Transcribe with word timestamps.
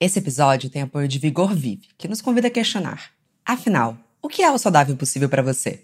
Esse 0.00 0.20
episódio 0.20 0.70
tem 0.70 0.82
apoio 0.82 1.08
de 1.08 1.18
Vigor 1.18 1.52
Vive, 1.52 1.88
que 1.98 2.06
nos 2.06 2.22
convida 2.22 2.46
a 2.46 2.50
questionar. 2.50 3.10
Afinal, 3.44 3.98
o 4.22 4.28
que 4.28 4.44
é 4.44 4.50
o 4.50 4.56
saudável 4.56 4.96
possível 4.96 5.28
para 5.28 5.42
você? 5.42 5.80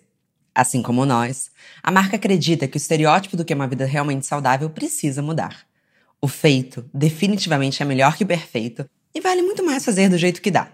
Assim 0.54 0.83
como 0.83 1.04
nós, 1.04 1.50
a 1.83 1.90
marca 1.90 2.14
acredita 2.14 2.69
que 2.69 2.77
o 2.77 2.79
estereótipo 2.79 3.37
do 3.37 3.45
que 3.45 3.53
é 3.53 3.56
uma 3.56 3.66
vida 3.66 3.85
realmente 3.85 4.24
saudável 4.24 4.71
precisa 4.71 5.21
mudar. 5.21 5.66
O 6.21 6.29
feito 6.29 6.88
definitivamente 6.95 7.82
é 7.82 7.85
melhor 7.85 8.16
que 8.16 8.22
o 8.22 8.27
perfeito 8.27 8.88
e 9.12 9.21
vale 9.21 9.42
muito 9.42 9.66
mais 9.66 9.85
fazer 9.85 10.09
do 10.09 10.17
jeito 10.17 10.41
que 10.41 10.51
dá. 10.51 10.69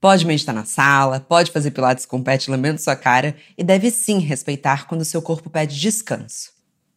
Pode 0.00 0.24
meditar 0.24 0.54
na 0.54 0.64
sala, 0.64 1.18
pode 1.18 1.50
fazer 1.50 1.72
pilates 1.72 2.06
com 2.06 2.18
o 2.18 2.22
pet 2.22 2.48
lambendo 2.48 2.80
sua 2.80 2.94
cara 2.94 3.34
e 3.58 3.64
deve 3.64 3.90
sim 3.90 4.20
respeitar 4.20 4.86
quando 4.86 5.04
seu 5.04 5.20
corpo 5.20 5.50
pede 5.50 5.76
descanso. 5.76 6.52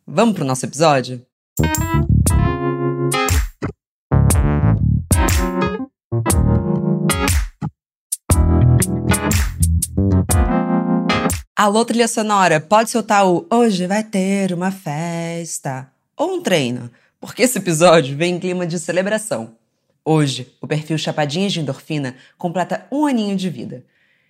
Vamos 0.05 0.35
pro 0.35 0.45
nosso 0.45 0.67
episódio? 0.67 1.25
Alô, 11.61 11.83
trilha 11.83 12.07
sonora, 12.07 12.61
pode 12.61 12.89
soltar 12.89 13.27
o 13.27 13.45
Hoje 13.51 13.85
vai 13.85 14.01
ter 14.01 14.53
uma 14.53 14.71
festa 14.71 15.91
ou 16.15 16.35
um 16.35 16.41
treino, 16.41 16.89
porque 17.19 17.43
esse 17.43 17.57
episódio 17.57 18.15
vem 18.15 18.35
em 18.35 18.39
clima 18.39 18.65
de 18.65 18.79
celebração. 18.79 19.57
Hoje, 20.05 20.55
o 20.61 20.67
perfil 20.67 20.97
Chapadinhas 20.97 21.51
de 21.51 21.59
Endorfina 21.59 22.15
completa 22.37 22.87
um 22.89 23.05
aninho 23.05 23.35
de 23.35 23.49
vida. 23.49 23.83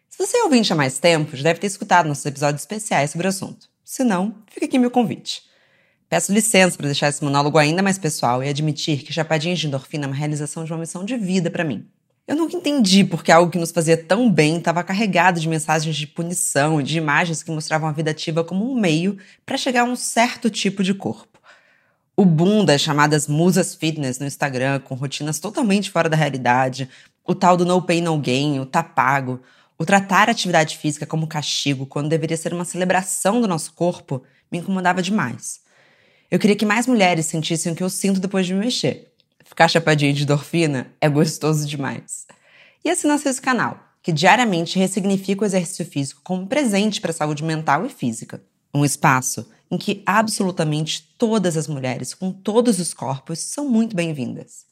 Se 0.10 0.18
você 0.18 0.38
é 0.38 0.44
ouvinte 0.44 0.74
há 0.74 0.76
mais 0.76 0.98
tempo, 0.98 1.38
já 1.38 1.44
deve 1.44 1.60
ter 1.60 1.68
escutado 1.68 2.08
nossos 2.08 2.26
episódios 2.26 2.64
especiais 2.64 3.12
sobre 3.12 3.28
o 3.28 3.30
assunto. 3.30 3.70
Se 3.86 4.04
não, 4.04 4.34
fica 4.48 4.66
aqui 4.66 4.80
meu 4.80 4.90
convite. 4.90 5.44
Peço 6.10 6.34
licença 6.34 6.78
para 6.78 6.88
deixar 6.88 7.10
esse 7.10 7.24
monólogo 7.24 7.60
ainda 7.60 7.84
mais 7.84 8.00
pessoal 8.00 8.44
e 8.44 8.50
admitir 8.50 9.04
que 9.04 9.14
Chapadinhas 9.14 9.60
de 9.60 9.68
Endorfina 9.68 10.06
é 10.06 10.08
uma 10.08 10.16
realização 10.16 10.64
de 10.64 10.74
uma 10.74 10.80
missão 10.80 11.06
de 11.06 11.16
vida 11.16 11.52
para 11.52 11.64
mim. 11.64 11.88
Eu 12.30 12.36
nunca 12.36 12.56
entendi 12.56 13.04
porque 13.04 13.32
algo 13.32 13.52
que 13.52 13.58
nos 13.58 13.72
fazia 13.72 13.98
tão 13.98 14.32
bem 14.32 14.58
estava 14.58 14.84
carregado 14.84 15.40
de 15.40 15.50
mensagens 15.50 15.96
de 15.96 16.06
punição 16.06 16.80
e 16.80 16.84
de 16.84 16.96
imagens 16.96 17.42
que 17.42 17.50
mostravam 17.50 17.90
a 17.90 17.92
vida 17.92 18.12
ativa 18.12 18.44
como 18.44 18.72
um 18.72 18.80
meio 18.80 19.18
para 19.44 19.58
chegar 19.58 19.82
a 19.82 19.86
um 19.86 19.96
certo 19.96 20.48
tipo 20.48 20.84
de 20.84 20.94
corpo. 20.94 21.40
O 22.16 22.24
boom 22.24 22.64
das 22.64 22.82
chamadas 22.82 23.28
musas 23.28 23.74
fitness 23.74 24.20
no 24.20 24.28
Instagram, 24.28 24.80
com 24.82 24.94
rotinas 24.94 25.40
totalmente 25.40 25.90
fora 25.90 26.08
da 26.08 26.16
realidade, 26.16 26.88
o 27.26 27.34
tal 27.34 27.58
do 27.58 27.66
no 27.66 27.82
pain 27.82 28.02
no 28.02 28.16
gain, 28.20 28.60
o 28.60 28.66
tá 28.66 28.84
pago, 28.84 29.42
o 29.76 29.84
tratar 29.84 30.30
a 30.30 30.32
atividade 30.32 30.78
física 30.78 31.08
como 31.08 31.26
castigo 31.26 31.88
quando 31.88 32.10
deveria 32.10 32.38
ser 32.38 32.54
uma 32.54 32.64
celebração 32.64 33.42
do 33.42 33.48
nosso 33.48 33.74
corpo, 33.74 34.22
me 34.52 34.60
incomodava 34.60 35.02
demais. 35.02 35.62
Eu 36.30 36.38
queria 36.38 36.56
que 36.56 36.64
mais 36.64 36.86
mulheres 36.86 37.26
sentissem 37.26 37.72
o 37.72 37.76
que 37.76 37.82
eu 37.82 37.90
sinto 37.90 38.20
depois 38.20 38.46
de 38.46 38.54
me 38.54 38.60
mexer 38.60 39.09
Ficar 39.50 39.68
chapadinho 39.68 40.14
de 40.14 40.24
endorfina 40.24 40.94
é 41.02 41.10
gostoso 41.10 41.68
demais. 41.68 42.28
E 42.86 42.90
assina 42.90 43.16
esse 43.16 43.42
canal, 43.42 43.80
que 44.00 44.12
diariamente 44.12 44.78
ressignifica 44.78 45.42
o 45.42 45.46
exercício 45.46 45.84
físico 45.84 46.22
como 46.24 46.46
presente 46.46 47.02
para 47.02 47.10
a 47.10 47.14
saúde 47.16 47.44
mental 47.44 47.84
e 47.84 47.90
física. 47.90 48.44
Um 48.72 48.86
espaço 48.86 49.50
em 49.72 49.76
que 49.76 50.04
absolutamente 50.06 51.02
todas 51.18 51.58
as 51.58 51.68
mulheres 51.68 52.14
com 52.14 52.32
todos 52.32 52.80
os 52.80 52.94
corpos 52.94 53.40
são 53.40 53.68
muito 53.68 53.96
bem-vindas. 53.96 54.68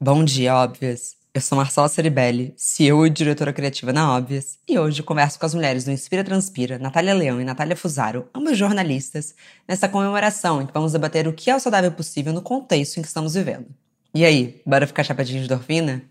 Bom 0.00 0.24
dia, 0.24 0.56
óbvias! 0.56 1.14
Eu 1.32 1.40
sou 1.40 1.56
Marcela 1.56 1.88
Ceribelli, 1.88 2.52
CEO 2.56 3.06
e 3.06 3.10
diretora 3.10 3.52
criativa 3.52 3.92
na 3.92 4.12
Óbvias, 4.12 4.58
e 4.68 4.76
hoje 4.76 5.04
converso 5.04 5.38
com 5.38 5.46
as 5.46 5.54
mulheres 5.54 5.84
do 5.84 5.92
Inspira 5.92 6.24
Transpira, 6.24 6.80
Natália 6.80 7.14
Leão 7.14 7.40
e 7.40 7.44
Natália 7.44 7.76
Fusaro, 7.76 8.28
ambas 8.34 8.58
jornalistas, 8.58 9.36
nessa 9.68 9.88
comemoração 9.88 10.60
em 10.60 10.66
que 10.66 10.74
vamos 10.74 10.90
debater 10.90 11.28
o 11.28 11.32
que 11.32 11.48
é 11.48 11.54
o 11.54 11.60
saudável 11.60 11.92
possível 11.92 12.32
no 12.32 12.42
contexto 12.42 12.98
em 12.98 13.02
que 13.02 13.08
estamos 13.08 13.34
vivendo. 13.34 13.68
E 14.12 14.24
aí, 14.24 14.60
bora 14.66 14.88
ficar 14.88 15.04
chapadinho 15.04 15.38
de 15.38 15.44
endorfina? 15.44 16.02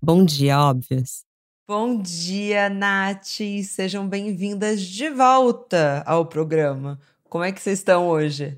Bom 0.00 0.24
dia, 0.24 0.60
óbvias. 0.60 1.24
Bom 1.66 2.00
dia, 2.00 2.68
Nath. 2.68 3.40
Sejam 3.64 4.08
bem-vindas 4.08 4.80
de 4.82 5.10
volta 5.10 6.04
ao 6.06 6.24
programa. 6.26 7.00
Como 7.28 7.42
é 7.42 7.50
que 7.50 7.60
vocês 7.60 7.80
estão 7.80 8.06
hoje? 8.06 8.56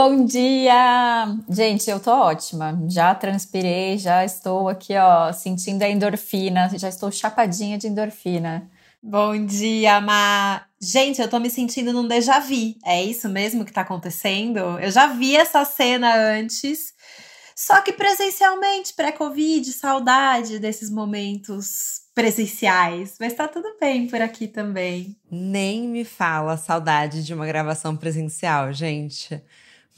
Bom 0.00 0.24
dia! 0.24 1.26
Gente, 1.50 1.90
eu 1.90 1.98
tô 1.98 2.12
ótima. 2.12 2.86
Já 2.88 3.12
transpirei, 3.16 3.98
já 3.98 4.24
estou 4.24 4.68
aqui, 4.68 4.96
ó, 4.96 5.32
sentindo 5.32 5.82
a 5.82 5.88
endorfina, 5.88 6.70
já 6.78 6.88
estou 6.88 7.10
chapadinha 7.10 7.76
de 7.76 7.88
endorfina. 7.88 8.70
Bom 9.02 9.44
dia, 9.44 10.00
Ma. 10.00 10.62
Gente, 10.80 11.20
eu 11.20 11.28
tô 11.28 11.40
me 11.40 11.50
sentindo 11.50 11.92
num 11.92 12.06
déjà 12.06 12.38
vu. 12.38 12.76
É 12.84 13.02
isso 13.02 13.28
mesmo 13.28 13.64
que 13.64 13.72
tá 13.72 13.80
acontecendo? 13.80 14.78
Eu 14.78 14.88
já 14.92 15.08
vi 15.08 15.34
essa 15.34 15.64
cena 15.64 16.14
antes, 16.14 16.94
só 17.56 17.80
que 17.80 17.92
presencialmente, 17.92 18.94
pré-Covid, 18.94 19.72
saudade 19.72 20.60
desses 20.60 20.90
momentos 20.90 22.02
presenciais, 22.14 23.16
mas 23.18 23.34
tá 23.34 23.48
tudo 23.48 23.76
bem 23.80 24.06
por 24.06 24.22
aqui 24.22 24.46
também. 24.46 25.16
Nem 25.28 25.88
me 25.88 26.04
fala 26.04 26.56
saudade 26.56 27.24
de 27.24 27.34
uma 27.34 27.46
gravação 27.46 27.96
presencial, 27.96 28.72
gente. 28.72 29.42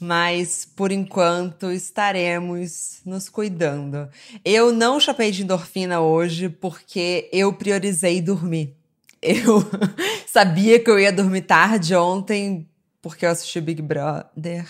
Mas 0.01 0.65
por 0.65 0.91
enquanto 0.91 1.71
estaremos 1.71 3.01
nos 3.05 3.29
cuidando. 3.29 4.09
Eu 4.43 4.73
não 4.73 4.99
chapei 4.99 5.29
de 5.29 5.43
endorfina 5.43 6.01
hoje 6.01 6.49
porque 6.49 7.29
eu 7.31 7.53
priorizei 7.53 8.19
dormir. 8.19 8.75
Eu 9.21 9.63
sabia 10.25 10.79
que 10.79 10.89
eu 10.89 10.99
ia 10.99 11.11
dormir 11.11 11.43
tarde 11.43 11.93
ontem 11.95 12.67
porque 12.99 13.27
eu 13.27 13.29
assisti 13.29 13.61
Big 13.61 13.79
Brother. 13.79 14.67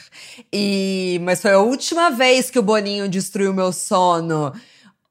E 0.51 1.17
mas 1.23 1.41
foi 1.41 1.53
a 1.53 1.59
última 1.59 2.09
vez 2.11 2.51
que 2.51 2.59
o 2.59 2.63
Boninho 2.63 3.07
destruiu 3.07 3.53
meu 3.53 3.71
sono 3.71 4.51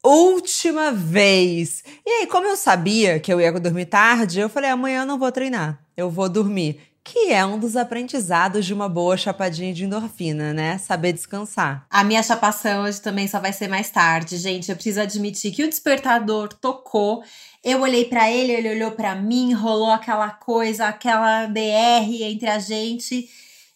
última 0.02 0.92
vez. 0.92 1.84
E 2.04 2.10
aí, 2.10 2.26
como 2.26 2.46
eu 2.46 2.56
sabia 2.56 3.20
que 3.20 3.32
eu 3.32 3.40
ia 3.40 3.52
dormir 3.52 3.86
tarde, 3.86 4.40
eu 4.40 4.48
falei: 4.48 4.70
amanhã 4.70 5.02
eu 5.02 5.06
não 5.06 5.18
vou 5.18 5.30
treinar, 5.30 5.82
eu 5.96 6.10
vou 6.10 6.28
dormir. 6.28 6.80
Que 7.02 7.32
é 7.32 7.44
um 7.44 7.58
dos 7.58 7.76
aprendizados 7.76 8.66
de 8.66 8.74
uma 8.74 8.88
boa 8.88 9.16
chapadinha 9.16 9.72
de 9.72 9.84
endorfina, 9.84 10.52
né? 10.52 10.78
Saber 10.78 11.12
descansar. 11.12 11.86
A 11.90 12.04
minha 12.04 12.22
chapação 12.22 12.84
hoje 12.84 13.00
também 13.00 13.26
só 13.26 13.40
vai 13.40 13.52
ser 13.52 13.68
mais 13.68 13.90
tarde, 13.90 14.36
gente. 14.36 14.68
Eu 14.68 14.76
preciso 14.76 15.00
admitir 15.00 15.52
que 15.52 15.64
o 15.64 15.68
despertador 15.68 16.48
tocou. 16.52 17.22
Eu 17.64 17.80
olhei 17.80 18.04
para 18.04 18.30
ele, 18.30 18.52
ele 18.52 18.70
olhou 18.70 18.92
para 18.92 19.14
mim, 19.14 19.52
rolou 19.52 19.90
aquela 19.90 20.30
coisa, 20.30 20.86
aquela 20.86 21.46
DR 21.46 22.22
entre 22.22 22.48
a 22.48 22.58
gente 22.58 23.28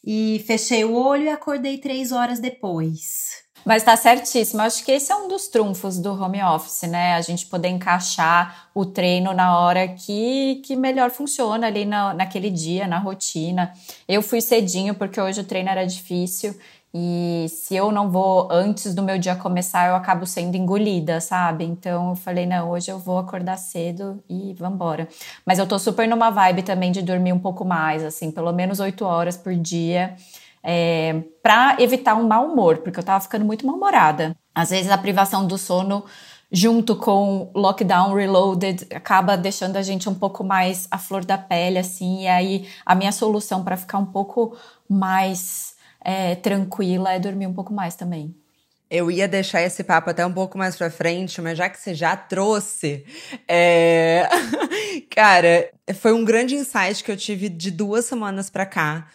e 0.06 0.42
fechei 0.46 0.84
o 0.84 0.94
olho 0.94 1.24
e 1.24 1.28
acordei 1.28 1.78
três 1.78 2.12
horas 2.12 2.38
depois. 2.38 3.43
Mas 3.64 3.82
tá 3.82 3.96
certíssimo. 3.96 4.60
Acho 4.60 4.84
que 4.84 4.92
esse 4.92 5.10
é 5.10 5.16
um 5.16 5.26
dos 5.26 5.48
trunfos 5.48 5.98
do 5.98 6.12
home 6.12 6.42
office, 6.42 6.82
né? 6.82 7.14
A 7.14 7.20
gente 7.22 7.46
poder 7.46 7.68
encaixar 7.68 8.68
o 8.74 8.84
treino 8.84 9.32
na 9.32 9.58
hora 9.58 9.88
que, 9.88 10.56
que 10.64 10.76
melhor 10.76 11.10
funciona 11.10 11.66
ali 11.66 11.84
na, 11.84 12.12
naquele 12.12 12.50
dia, 12.50 12.86
na 12.86 12.98
rotina. 12.98 13.72
Eu 14.06 14.20
fui 14.20 14.40
cedinho 14.40 14.94
porque 14.94 15.20
hoje 15.20 15.40
o 15.40 15.44
treino 15.44 15.70
era 15.70 15.86
difícil. 15.86 16.54
E 16.96 17.46
se 17.48 17.74
eu 17.74 17.90
não 17.90 18.08
vou 18.08 18.48
antes 18.52 18.94
do 18.94 19.02
meu 19.02 19.18
dia 19.18 19.34
começar, 19.34 19.88
eu 19.88 19.96
acabo 19.96 20.24
sendo 20.26 20.56
engolida, 20.56 21.20
sabe? 21.20 21.64
Então 21.64 22.10
eu 22.10 22.14
falei, 22.14 22.46
não, 22.46 22.70
hoje 22.70 22.88
eu 22.88 23.00
vou 23.00 23.18
acordar 23.18 23.56
cedo 23.56 24.22
e 24.28 24.54
vambora. 24.54 25.08
Mas 25.44 25.58
eu 25.58 25.66
tô 25.66 25.76
super 25.76 26.06
numa 26.06 26.30
vibe 26.30 26.62
também 26.62 26.92
de 26.92 27.02
dormir 27.02 27.32
um 27.32 27.38
pouco 27.40 27.64
mais, 27.64 28.04
assim, 28.04 28.30
pelo 28.30 28.52
menos 28.52 28.78
oito 28.78 29.04
horas 29.04 29.36
por 29.36 29.54
dia 29.56 30.14
é, 30.64 31.22
para 31.42 31.76
evitar 31.78 32.14
um 32.14 32.26
mau 32.26 32.50
humor, 32.50 32.78
porque 32.78 32.98
eu 32.98 33.02
estava 33.02 33.20
ficando 33.20 33.44
muito 33.44 33.66
mal-humorada. 33.66 34.34
Às 34.54 34.70
vezes 34.70 34.90
a 34.90 34.96
privação 34.96 35.46
do 35.46 35.58
sono 35.58 36.04
junto 36.50 36.96
com 36.96 37.50
lockdown 37.54 38.14
reloaded 38.14 38.86
acaba 38.94 39.36
deixando 39.36 39.76
a 39.76 39.82
gente 39.82 40.08
um 40.08 40.14
pouco 40.14 40.42
mais 40.42 40.86
à 40.90 40.96
flor 40.96 41.24
da 41.24 41.36
pele 41.36 41.78
assim 41.78 42.22
e 42.22 42.28
aí 42.28 42.68
a 42.86 42.94
minha 42.94 43.10
solução 43.10 43.64
para 43.64 43.76
ficar 43.76 43.98
um 43.98 44.06
pouco 44.06 44.56
mais 44.88 45.74
é, 46.04 46.36
tranquila 46.36 47.12
é 47.12 47.18
dormir 47.18 47.48
um 47.48 47.52
pouco 47.52 47.72
mais 47.72 47.96
também 47.96 48.36
eu 48.88 49.10
ia 49.10 49.26
deixar 49.26 49.62
esse 49.62 49.82
papo 49.82 50.10
até 50.10 50.24
um 50.24 50.32
pouco 50.32 50.56
mais 50.56 50.76
pra 50.76 50.88
frente, 50.88 51.40
mas 51.40 51.58
já 51.58 51.68
que 51.68 51.80
você 51.80 51.94
já 51.94 52.16
trouxe, 52.16 53.04
é... 53.48 54.28
cara, 55.10 55.68
foi 55.94 56.12
um 56.12 56.24
grande 56.24 56.54
insight 56.54 57.02
que 57.02 57.10
eu 57.10 57.16
tive 57.16 57.48
de 57.48 57.72
duas 57.72 58.04
semanas 58.04 58.48
pra 58.48 58.64
cá 58.64 59.08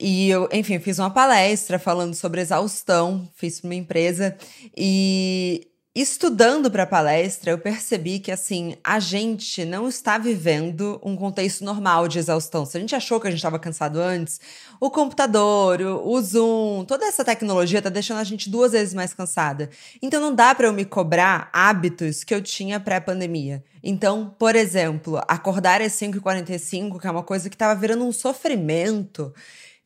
e 0.00 0.30
eu, 0.30 0.48
enfim, 0.52 0.78
fiz 0.78 0.98
uma 0.98 1.10
palestra 1.10 1.78
falando 1.78 2.14
sobre 2.14 2.40
exaustão, 2.40 3.28
fiz 3.34 3.60
para 3.60 3.68
uma 3.68 3.74
empresa 3.74 4.36
e, 4.76 5.68
Estudando 6.00 6.70
para 6.70 6.84
a 6.84 6.86
palestra, 6.86 7.50
eu 7.50 7.58
percebi 7.58 8.20
que 8.20 8.30
assim, 8.30 8.76
a 8.84 9.00
gente 9.00 9.64
não 9.64 9.88
está 9.88 10.16
vivendo 10.16 11.00
um 11.02 11.16
contexto 11.16 11.64
normal 11.64 12.06
de 12.06 12.20
exaustão. 12.20 12.64
Se 12.64 12.76
a 12.76 12.80
gente 12.80 12.94
achou 12.94 13.18
que 13.18 13.26
a 13.26 13.30
gente 13.30 13.40
estava 13.40 13.58
cansado 13.58 13.98
antes, 13.98 14.40
o 14.78 14.92
computador, 14.92 15.80
o 15.80 16.20
Zoom, 16.20 16.84
toda 16.84 17.04
essa 17.04 17.24
tecnologia 17.24 17.78
está 17.78 17.90
deixando 17.90 18.18
a 18.18 18.24
gente 18.24 18.48
duas 18.48 18.70
vezes 18.70 18.94
mais 18.94 19.12
cansada. 19.12 19.70
Então 20.00 20.20
não 20.20 20.32
dá 20.32 20.54
para 20.54 20.68
eu 20.68 20.72
me 20.72 20.84
cobrar 20.84 21.50
hábitos 21.52 22.22
que 22.22 22.32
eu 22.32 22.40
tinha 22.40 22.78
pré-pandemia. 22.78 23.64
Então, 23.82 24.32
por 24.38 24.54
exemplo, 24.54 25.20
acordar 25.26 25.82
às 25.82 25.94
5h45, 25.94 27.00
que 27.00 27.08
é 27.08 27.10
uma 27.10 27.24
coisa 27.24 27.50
que 27.50 27.56
estava 27.56 27.74
virando 27.74 28.04
um 28.04 28.12
sofrimento 28.12 29.34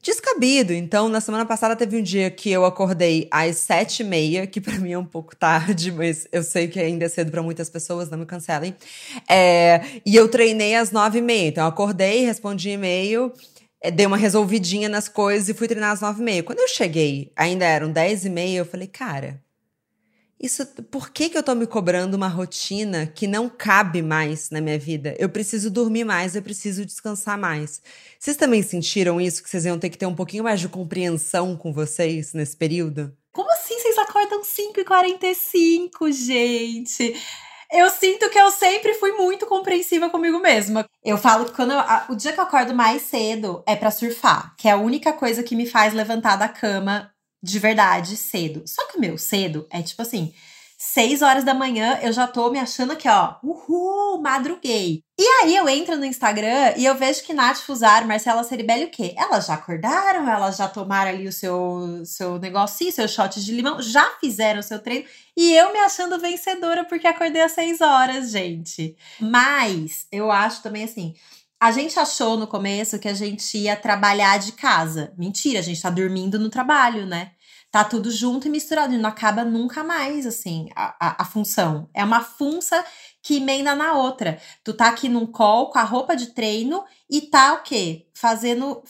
descabido. 0.02 0.72
Então, 0.72 1.08
na 1.08 1.20
semana 1.20 1.46
passada 1.46 1.76
teve 1.76 1.96
um 1.96 2.02
dia 2.02 2.28
que 2.30 2.50
eu 2.50 2.64
acordei 2.64 3.28
às 3.30 3.56
sete 3.58 4.00
e 4.02 4.04
meia, 4.04 4.46
que 4.46 4.60
para 4.60 4.78
mim 4.78 4.92
é 4.92 4.98
um 4.98 5.04
pouco 5.04 5.34
tarde, 5.36 5.92
mas 5.92 6.26
eu 6.32 6.42
sei 6.42 6.66
que 6.66 6.80
ainda 6.80 7.04
é 7.04 7.08
cedo 7.08 7.30
para 7.30 7.42
muitas 7.42 7.70
pessoas, 7.70 8.10
não 8.10 8.18
me 8.18 8.26
cancelem. 8.26 8.74
É, 9.28 9.80
e 10.04 10.16
eu 10.16 10.28
treinei 10.28 10.74
às 10.74 10.90
nove 10.90 11.20
e 11.20 11.22
meia. 11.22 11.48
Então, 11.48 11.64
eu 11.64 11.68
acordei, 11.68 12.24
respondi 12.24 12.70
e-mail, 12.70 13.32
é, 13.80 13.90
dei 13.90 14.04
uma 14.04 14.16
resolvidinha 14.16 14.88
nas 14.88 15.08
coisas 15.08 15.48
e 15.48 15.54
fui 15.54 15.68
treinar 15.68 15.92
às 15.92 16.00
nove 16.00 16.20
e 16.20 16.24
meia. 16.24 16.42
Quando 16.42 16.58
eu 16.58 16.68
cheguei, 16.68 17.32
ainda 17.36 17.64
eram 17.64 17.90
dez 17.90 18.24
e 18.24 18.30
meia, 18.30 18.58
eu 18.58 18.66
falei, 18.66 18.88
cara, 18.88 19.40
isso, 20.42 20.66
por 20.90 21.10
que, 21.10 21.28
que 21.28 21.38
eu 21.38 21.42
tô 21.42 21.54
me 21.54 21.68
cobrando 21.68 22.16
uma 22.16 22.26
rotina 22.26 23.06
que 23.06 23.28
não 23.28 23.48
cabe 23.48 24.02
mais 24.02 24.50
na 24.50 24.60
minha 24.60 24.76
vida? 24.76 25.14
Eu 25.16 25.28
preciso 25.28 25.70
dormir 25.70 26.02
mais, 26.02 26.34
eu 26.34 26.42
preciso 26.42 26.84
descansar 26.84 27.38
mais. 27.38 27.80
Vocês 28.18 28.36
também 28.36 28.60
sentiram 28.60 29.20
isso, 29.20 29.40
que 29.40 29.48
vocês 29.48 29.64
iam 29.64 29.78
ter 29.78 29.88
que 29.88 29.96
ter 29.96 30.06
um 30.06 30.16
pouquinho 30.16 30.42
mais 30.42 30.58
de 30.58 30.68
compreensão 30.68 31.56
com 31.56 31.72
vocês 31.72 32.32
nesse 32.32 32.56
período? 32.56 33.16
Como 33.32 33.52
assim 33.52 33.78
vocês 33.78 33.96
acordam 33.98 34.42
5h45, 34.42 36.10
gente? 36.12 37.14
Eu 37.72 37.88
sinto 37.88 38.28
que 38.28 38.38
eu 38.38 38.50
sempre 38.50 38.94
fui 38.94 39.12
muito 39.12 39.46
compreensiva 39.46 40.10
comigo 40.10 40.40
mesma. 40.40 40.84
Eu 41.04 41.16
falo 41.16 41.44
que 41.44 41.52
quando 41.52 41.70
eu, 41.70 41.78
a, 41.78 42.06
o 42.10 42.16
dia 42.16 42.32
que 42.32 42.40
eu 42.40 42.44
acordo 42.44 42.74
mais 42.74 43.02
cedo 43.02 43.62
é 43.64 43.76
para 43.76 43.92
surfar, 43.92 44.54
que 44.58 44.66
é 44.66 44.72
a 44.72 44.76
única 44.76 45.12
coisa 45.12 45.42
que 45.42 45.54
me 45.54 45.66
faz 45.66 45.94
levantar 45.94 46.34
da 46.34 46.48
cama 46.48 47.11
de 47.42 47.58
verdade 47.58 48.16
cedo. 48.16 48.62
Só 48.66 48.86
que 48.88 48.96
o 48.96 49.00
meu 49.00 49.18
cedo 49.18 49.66
é 49.70 49.82
tipo 49.82 50.02
assim, 50.02 50.32
6 50.84 51.22
horas 51.22 51.44
da 51.44 51.54
manhã 51.54 52.00
eu 52.02 52.12
já 52.12 52.26
tô 52.26 52.50
me 52.50 52.58
achando 52.58 52.92
aqui, 52.92 53.08
ó, 53.08 53.36
uhul, 53.40 54.20
madruguei. 54.20 55.04
E 55.16 55.24
aí 55.24 55.54
eu 55.54 55.68
entro 55.68 55.96
no 55.96 56.04
Instagram 56.04 56.74
e 56.76 56.84
eu 56.84 56.96
vejo 56.96 57.22
que 57.22 57.32
Nath 57.32 57.58
Fusar, 57.58 58.04
Marcela 58.04 58.42
Ceribelli, 58.42 58.86
o 58.86 58.90
quê? 58.90 59.14
Elas 59.16 59.46
já 59.46 59.54
acordaram, 59.54 60.28
elas 60.28 60.56
já 60.56 60.66
tomaram 60.66 61.10
ali 61.10 61.28
o 61.28 61.32
seu, 61.32 62.02
seu 62.04 62.36
negocinho, 62.40 62.90
seu 62.90 63.06
shot 63.06 63.40
de 63.40 63.52
limão, 63.52 63.80
já 63.80 64.04
fizeram 64.18 64.58
o 64.58 64.62
seu 64.62 64.80
treino. 64.80 65.04
E 65.36 65.54
eu 65.54 65.72
me 65.72 65.78
achando 65.78 66.18
vencedora 66.18 66.84
porque 66.84 67.06
acordei 67.06 67.42
às 67.42 67.52
6 67.52 67.80
horas, 67.80 68.30
gente. 68.32 68.96
Mas 69.20 70.08
eu 70.10 70.32
acho 70.32 70.64
também 70.64 70.82
assim, 70.82 71.14
a 71.62 71.70
gente 71.70 71.96
achou 71.96 72.36
no 72.36 72.48
começo 72.48 72.98
que 72.98 73.06
a 73.06 73.14
gente 73.14 73.56
ia 73.56 73.76
trabalhar 73.76 74.36
de 74.36 74.50
casa. 74.50 75.14
Mentira, 75.16 75.60
a 75.60 75.62
gente 75.62 75.80
tá 75.80 75.88
dormindo 75.88 76.36
no 76.36 76.50
trabalho, 76.50 77.06
né? 77.06 77.34
Tá 77.70 77.84
tudo 77.84 78.10
junto 78.10 78.48
e 78.48 78.50
misturado, 78.50 78.92
e 78.92 78.98
não 78.98 79.08
acaba 79.08 79.44
nunca 79.44 79.84
mais, 79.84 80.26
assim, 80.26 80.68
a, 80.74 80.96
a, 80.98 81.22
a 81.22 81.24
função. 81.24 81.88
É 81.94 82.02
uma 82.02 82.20
funça 82.20 82.84
que 83.22 83.36
emenda 83.36 83.76
na 83.76 83.92
outra. 83.94 84.40
Tu 84.64 84.74
tá 84.74 84.88
aqui 84.88 85.08
num 85.08 85.24
call 85.24 85.70
com 85.70 85.78
a 85.78 85.84
roupa 85.84 86.16
de 86.16 86.34
treino 86.34 86.82
e 87.08 87.20
tá 87.20 87.54
o 87.54 87.62
quê? 87.62 88.08
Fazendo 88.12 88.82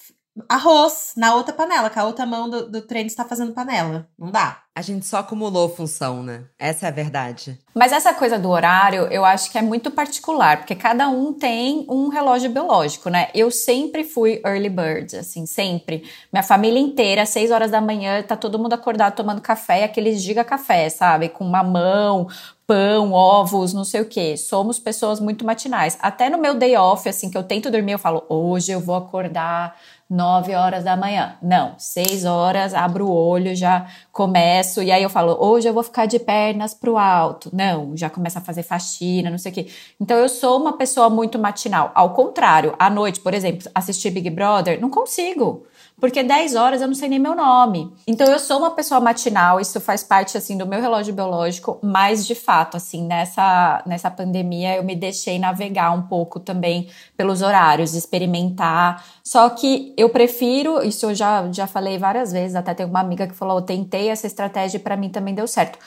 arroz 0.48 1.12
na 1.16 1.34
outra 1.34 1.52
panela, 1.52 1.90
que 1.90 1.98
a 1.98 2.04
outra 2.04 2.24
mão 2.24 2.48
do, 2.48 2.70
do 2.70 2.82
treino 2.82 3.06
está 3.06 3.24
fazendo 3.24 3.52
panela. 3.52 4.08
Não 4.18 4.30
dá. 4.30 4.62
A 4.74 4.80
gente 4.80 5.04
só 5.04 5.18
acumulou 5.18 5.68
função, 5.68 6.22
né? 6.22 6.44
Essa 6.58 6.86
é 6.86 6.88
a 6.88 6.92
verdade. 6.92 7.58
Mas 7.74 7.92
essa 7.92 8.14
coisa 8.14 8.38
do 8.38 8.48
horário, 8.48 9.02
eu 9.08 9.22
acho 9.22 9.52
que 9.52 9.58
é 9.58 9.62
muito 9.62 9.90
particular, 9.90 10.56
porque 10.56 10.74
cada 10.74 11.10
um 11.10 11.34
tem 11.34 11.84
um 11.90 12.08
relógio 12.08 12.48
biológico, 12.50 13.10
né? 13.10 13.28
Eu 13.34 13.50
sempre 13.50 14.02
fui 14.02 14.40
early 14.42 14.70
bird, 14.70 15.14
assim, 15.14 15.44
sempre. 15.44 16.04
Minha 16.32 16.42
família 16.42 16.80
inteira, 16.80 17.22
às 17.22 17.28
6 17.28 17.50
horas 17.50 17.70
da 17.70 17.82
manhã, 17.82 18.22
tá 18.22 18.34
todo 18.34 18.58
mundo 18.58 18.72
acordado 18.72 19.14
tomando 19.14 19.42
café, 19.42 19.84
aqueles 19.84 20.22
giga 20.22 20.42
café, 20.42 20.88
sabe? 20.88 21.28
Com 21.28 21.44
mamão, 21.44 22.26
pão, 22.66 23.12
ovos, 23.12 23.74
não 23.74 23.84
sei 23.84 24.00
o 24.00 24.06
que. 24.06 24.38
Somos 24.38 24.78
pessoas 24.78 25.20
muito 25.20 25.44
matinais. 25.44 25.98
Até 26.00 26.30
no 26.30 26.38
meu 26.38 26.54
day 26.54 26.74
off, 26.76 27.06
assim, 27.06 27.30
que 27.30 27.36
eu 27.36 27.42
tento 27.42 27.70
dormir, 27.70 27.92
eu 27.92 27.98
falo, 27.98 28.24
hoje 28.26 28.72
eu 28.72 28.80
vou 28.80 28.94
acordar 28.94 29.76
9 30.12 30.54
horas 30.54 30.84
da 30.84 30.94
manhã. 30.94 31.36
Não, 31.40 31.74
6 31.78 32.26
horas, 32.26 32.74
abro 32.74 33.06
o 33.06 33.14
olho, 33.14 33.56
já 33.56 33.86
começo, 34.12 34.82
e 34.82 34.92
aí 34.92 35.02
eu 35.02 35.08
falo, 35.08 35.34
hoje 35.40 35.66
eu 35.66 35.72
vou 35.72 35.82
ficar 35.82 36.04
de 36.04 36.18
pernas 36.18 36.74
pro 36.74 36.98
alto. 36.98 37.48
Não, 37.50 37.96
já 37.96 38.10
começa 38.10 38.38
a 38.38 38.42
fazer 38.42 38.62
faxina, 38.62 39.30
não 39.30 39.38
sei 39.38 39.50
o 39.50 39.54
quê. 39.54 39.68
Então 39.98 40.18
eu 40.18 40.28
sou 40.28 40.60
uma 40.60 40.76
pessoa 40.76 41.08
muito 41.08 41.38
matinal. 41.38 41.90
Ao 41.94 42.10
contrário, 42.10 42.74
à 42.78 42.90
noite, 42.90 43.20
por 43.20 43.32
exemplo, 43.32 43.70
assistir 43.74 44.10
Big 44.10 44.28
Brother, 44.28 44.78
não 44.78 44.90
consigo 44.90 45.66
porque 46.02 46.20
10 46.20 46.56
horas 46.56 46.82
eu 46.82 46.88
não 46.88 46.96
sei 46.96 47.08
nem 47.08 47.20
meu 47.20 47.36
nome. 47.36 47.94
Então 48.08 48.26
eu 48.26 48.40
sou 48.40 48.58
uma 48.58 48.72
pessoa 48.72 48.98
matinal, 48.98 49.60
isso 49.60 49.80
faz 49.80 50.02
parte 50.02 50.36
assim 50.36 50.58
do 50.58 50.66
meu 50.66 50.80
relógio 50.80 51.14
biológico, 51.14 51.78
mas 51.80 52.26
de 52.26 52.34
fato, 52.34 52.76
assim, 52.76 53.06
nessa 53.06 53.84
nessa 53.86 54.10
pandemia 54.10 54.74
eu 54.74 54.82
me 54.82 54.96
deixei 54.96 55.38
navegar 55.38 55.92
um 55.92 56.02
pouco 56.02 56.40
também 56.40 56.88
pelos 57.16 57.40
horários, 57.40 57.94
experimentar. 57.94 59.06
Só 59.22 59.48
que 59.50 59.94
eu 59.96 60.08
prefiro, 60.08 60.82
isso 60.82 61.06
eu 61.06 61.14
já 61.14 61.48
já 61.52 61.68
falei 61.68 61.98
várias 61.98 62.32
vezes, 62.32 62.56
até 62.56 62.74
tem 62.74 62.84
uma 62.84 62.98
amiga 62.98 63.28
que 63.28 63.34
falou, 63.34 63.58
eu 63.58 63.62
tentei 63.62 64.08
essa 64.08 64.26
estratégia 64.26 64.78
e 64.78 64.80
para 64.80 64.96
mim 64.96 65.08
também 65.08 65.36
deu 65.36 65.46
certo. 65.46 65.78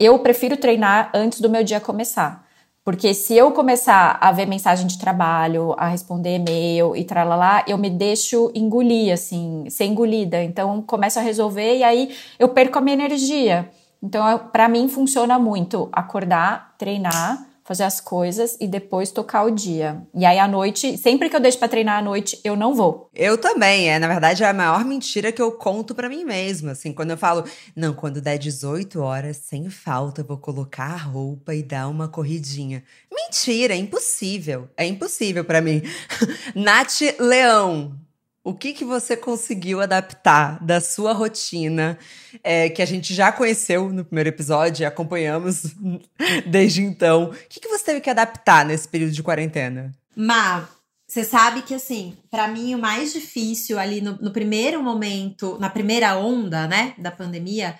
Eu 0.00 0.18
prefiro 0.18 0.56
treinar 0.56 1.12
antes 1.14 1.40
do 1.40 1.48
meu 1.48 1.62
dia 1.62 1.78
começar. 1.78 2.44
Porque 2.82 3.12
se 3.12 3.36
eu 3.36 3.52
começar 3.52 4.16
a 4.20 4.32
ver 4.32 4.46
mensagem 4.46 4.86
de 4.86 4.98
trabalho, 4.98 5.74
a 5.76 5.88
responder 5.88 6.36
e-mail 6.36 6.96
e 6.96 7.04
tralalá, 7.04 7.62
eu 7.66 7.76
me 7.76 7.90
deixo 7.90 8.50
engolir, 8.54 9.12
assim, 9.12 9.64
ser 9.68 9.84
engolida. 9.84 10.42
Então, 10.42 10.80
começo 10.82 11.18
a 11.18 11.22
resolver 11.22 11.76
e 11.76 11.84
aí 11.84 12.16
eu 12.38 12.48
perco 12.48 12.78
a 12.78 12.80
minha 12.80 12.94
energia. 12.94 13.70
Então, 14.02 14.48
para 14.50 14.66
mim, 14.66 14.88
funciona 14.88 15.38
muito 15.38 15.90
acordar, 15.92 16.74
treinar, 16.78 17.46
fazer 17.64 17.84
as 17.84 18.00
coisas 18.00 18.56
e 18.60 18.66
depois 18.66 19.10
tocar 19.10 19.44
o 19.44 19.50
dia. 19.50 20.02
E 20.14 20.24
aí 20.24 20.38
à 20.38 20.48
noite, 20.48 20.96
sempre 20.98 21.28
que 21.28 21.36
eu 21.36 21.40
deixo 21.40 21.58
para 21.58 21.68
treinar 21.68 21.98
à 21.98 22.02
noite, 22.02 22.40
eu 22.42 22.56
não 22.56 22.74
vou. 22.74 23.08
Eu 23.14 23.38
também, 23.38 23.90
é, 23.90 23.98
na 23.98 24.08
verdade 24.08 24.42
é 24.42 24.48
a 24.48 24.52
maior 24.52 24.84
mentira 24.84 25.32
que 25.32 25.40
eu 25.40 25.52
conto 25.52 25.94
para 25.94 26.08
mim 26.08 26.24
mesma, 26.24 26.72
assim, 26.72 26.92
quando 26.92 27.10
eu 27.10 27.16
falo, 27.16 27.44
não, 27.74 27.94
quando 27.94 28.20
der 28.20 28.38
18 28.38 29.00
horas, 29.00 29.36
sem 29.36 29.68
falta, 29.70 30.22
vou 30.22 30.38
colocar 30.38 30.92
a 30.92 30.96
roupa 30.96 31.54
e 31.54 31.62
dar 31.62 31.88
uma 31.88 32.08
corridinha. 32.08 32.82
Mentira, 33.12 33.74
é 33.74 33.76
impossível. 33.76 34.68
É 34.76 34.86
impossível 34.86 35.44
para 35.44 35.60
mim. 35.60 35.82
Nath 36.54 37.00
Leão, 37.18 37.96
o 38.42 38.54
que, 38.54 38.72
que 38.72 38.84
você 38.84 39.16
conseguiu 39.16 39.80
adaptar 39.80 40.62
da 40.64 40.80
sua 40.80 41.12
rotina, 41.12 41.98
é, 42.42 42.70
que 42.70 42.80
a 42.80 42.86
gente 42.86 43.12
já 43.12 43.30
conheceu 43.30 43.92
no 43.92 44.04
primeiro 44.04 44.30
episódio 44.30 44.82
e 44.82 44.86
acompanhamos 44.86 45.74
desde 46.48 46.82
então? 46.82 47.24
O 47.24 47.48
que, 47.48 47.60
que 47.60 47.68
você 47.68 47.84
teve 47.84 48.00
que 48.00 48.10
adaptar 48.10 48.64
nesse 48.64 48.88
período 48.88 49.12
de 49.12 49.22
quarentena? 49.22 49.92
Má, 50.16 50.68
você 51.06 51.22
sabe 51.22 51.62
que, 51.62 51.74
assim, 51.74 52.16
para 52.30 52.48
mim 52.48 52.74
o 52.74 52.78
mais 52.78 53.12
difícil 53.12 53.78
ali 53.78 54.00
no, 54.00 54.16
no, 54.18 54.32
primeiro 54.32 54.82
momento, 54.82 55.58
na 55.58 55.68
primeira 55.68 56.16
onda, 56.16 56.66
né, 56.66 56.94
da 56.96 57.10
pandemia, 57.10 57.78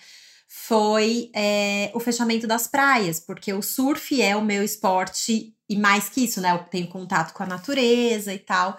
foi 0.49 1.31
é, 1.35 1.91
o 1.95 2.01
fechamento 2.01 2.47
das 2.47 2.67
praias, 2.67 3.21
porque 3.21 3.53
o 3.53 3.63
surf 3.63 4.21
é 4.21 4.37
o 4.37 4.45
meu 4.45 4.63
esporte 4.63 5.55
e 5.69 5.77
mais 5.77 6.09
que 6.09 6.25
isso, 6.25 6.41
né, 6.41 6.51
eu 6.53 6.59
tenho 6.65 6.89
contato 6.89 7.33
com 7.33 7.45
a 7.45 7.47
natureza 7.47 8.35
e 8.35 8.39
tal. 8.39 8.77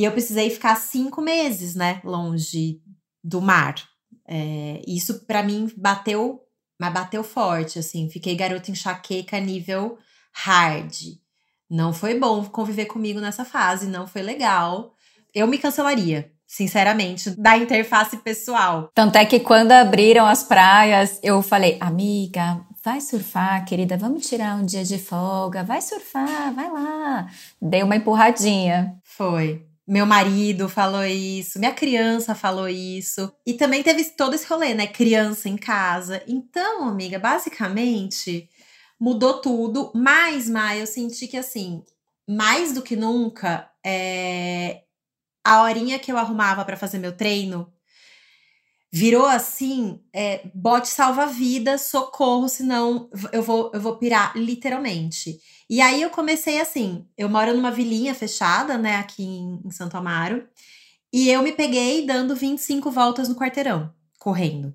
E 0.00 0.04
eu 0.04 0.12
precisei 0.12 0.48
ficar 0.48 0.76
cinco 0.76 1.20
meses, 1.20 1.74
né, 1.74 2.00
longe 2.02 2.80
do 3.22 3.38
mar. 3.42 3.74
É, 4.26 4.80
isso 4.88 5.26
para 5.26 5.42
mim 5.42 5.70
bateu, 5.76 6.40
mas 6.80 6.90
bateu 6.90 7.22
forte, 7.22 7.78
assim. 7.78 8.08
Fiquei 8.08 8.34
garota 8.34 8.70
enxaqueca 8.70 9.38
nível 9.38 9.98
hard. 10.32 10.94
Não 11.68 11.92
foi 11.92 12.18
bom 12.18 12.42
conviver 12.46 12.86
comigo 12.86 13.20
nessa 13.20 13.44
fase, 13.44 13.88
não 13.88 14.06
foi 14.06 14.22
legal. 14.22 14.94
Eu 15.34 15.46
me 15.46 15.58
cancelaria, 15.58 16.32
sinceramente, 16.46 17.38
da 17.38 17.58
interface 17.58 18.16
pessoal. 18.16 18.90
Tanto 18.94 19.18
é 19.18 19.26
que 19.26 19.38
quando 19.38 19.72
abriram 19.72 20.24
as 20.24 20.42
praias, 20.42 21.20
eu 21.22 21.42
falei, 21.42 21.76
amiga, 21.78 22.64
vai 22.82 23.02
surfar, 23.02 23.66
querida, 23.66 23.98
vamos 23.98 24.26
tirar 24.26 24.56
um 24.56 24.64
dia 24.64 24.82
de 24.82 24.96
folga, 24.96 25.62
vai 25.62 25.82
surfar, 25.82 26.54
vai 26.54 26.70
lá. 26.70 27.26
Dei 27.60 27.82
uma 27.82 27.96
empurradinha. 27.96 28.98
Foi. 29.04 29.68
Meu 29.90 30.06
marido 30.06 30.68
falou 30.68 31.04
isso, 31.04 31.58
minha 31.58 31.74
criança 31.74 32.32
falou 32.32 32.68
isso. 32.68 33.32
E 33.44 33.54
também 33.54 33.82
teve 33.82 34.04
todo 34.10 34.34
esse 34.34 34.46
rolê, 34.46 34.72
né? 34.72 34.86
Criança 34.86 35.48
em 35.48 35.56
casa. 35.56 36.22
Então, 36.28 36.88
amiga, 36.88 37.18
basicamente 37.18 38.48
mudou 39.00 39.40
tudo. 39.40 39.90
Mas, 39.92 40.48
Maia, 40.48 40.78
eu 40.82 40.86
senti 40.86 41.26
que 41.26 41.36
assim, 41.36 41.82
mais 42.24 42.72
do 42.72 42.82
que 42.82 42.94
nunca, 42.94 43.68
é... 43.84 44.84
a 45.44 45.62
horinha 45.64 45.98
que 45.98 46.12
eu 46.12 46.18
arrumava 46.18 46.64
para 46.64 46.76
fazer 46.76 46.98
meu 46.98 47.16
treino 47.16 47.72
Virou 48.92 49.24
assim, 49.24 50.00
é, 50.12 50.40
bote 50.52 50.88
salva-vida, 50.88 51.78
socorro, 51.78 52.48
senão 52.48 53.08
eu 53.32 53.42
vou, 53.42 53.70
eu 53.72 53.80
vou 53.80 53.96
pirar, 53.96 54.36
literalmente. 54.36 55.38
E 55.68 55.80
aí 55.80 56.02
eu 56.02 56.10
comecei 56.10 56.60
assim, 56.60 57.06
eu 57.16 57.28
moro 57.28 57.54
numa 57.54 57.70
vilinha 57.70 58.14
fechada, 58.14 58.76
né, 58.76 58.96
aqui 58.96 59.22
em, 59.22 59.60
em 59.64 59.70
Santo 59.70 59.96
Amaro, 59.96 60.44
e 61.12 61.30
eu 61.30 61.42
me 61.42 61.52
peguei 61.52 62.04
dando 62.04 62.34
25 62.34 62.90
voltas 62.90 63.28
no 63.28 63.36
quarteirão, 63.36 63.92
correndo. 64.18 64.74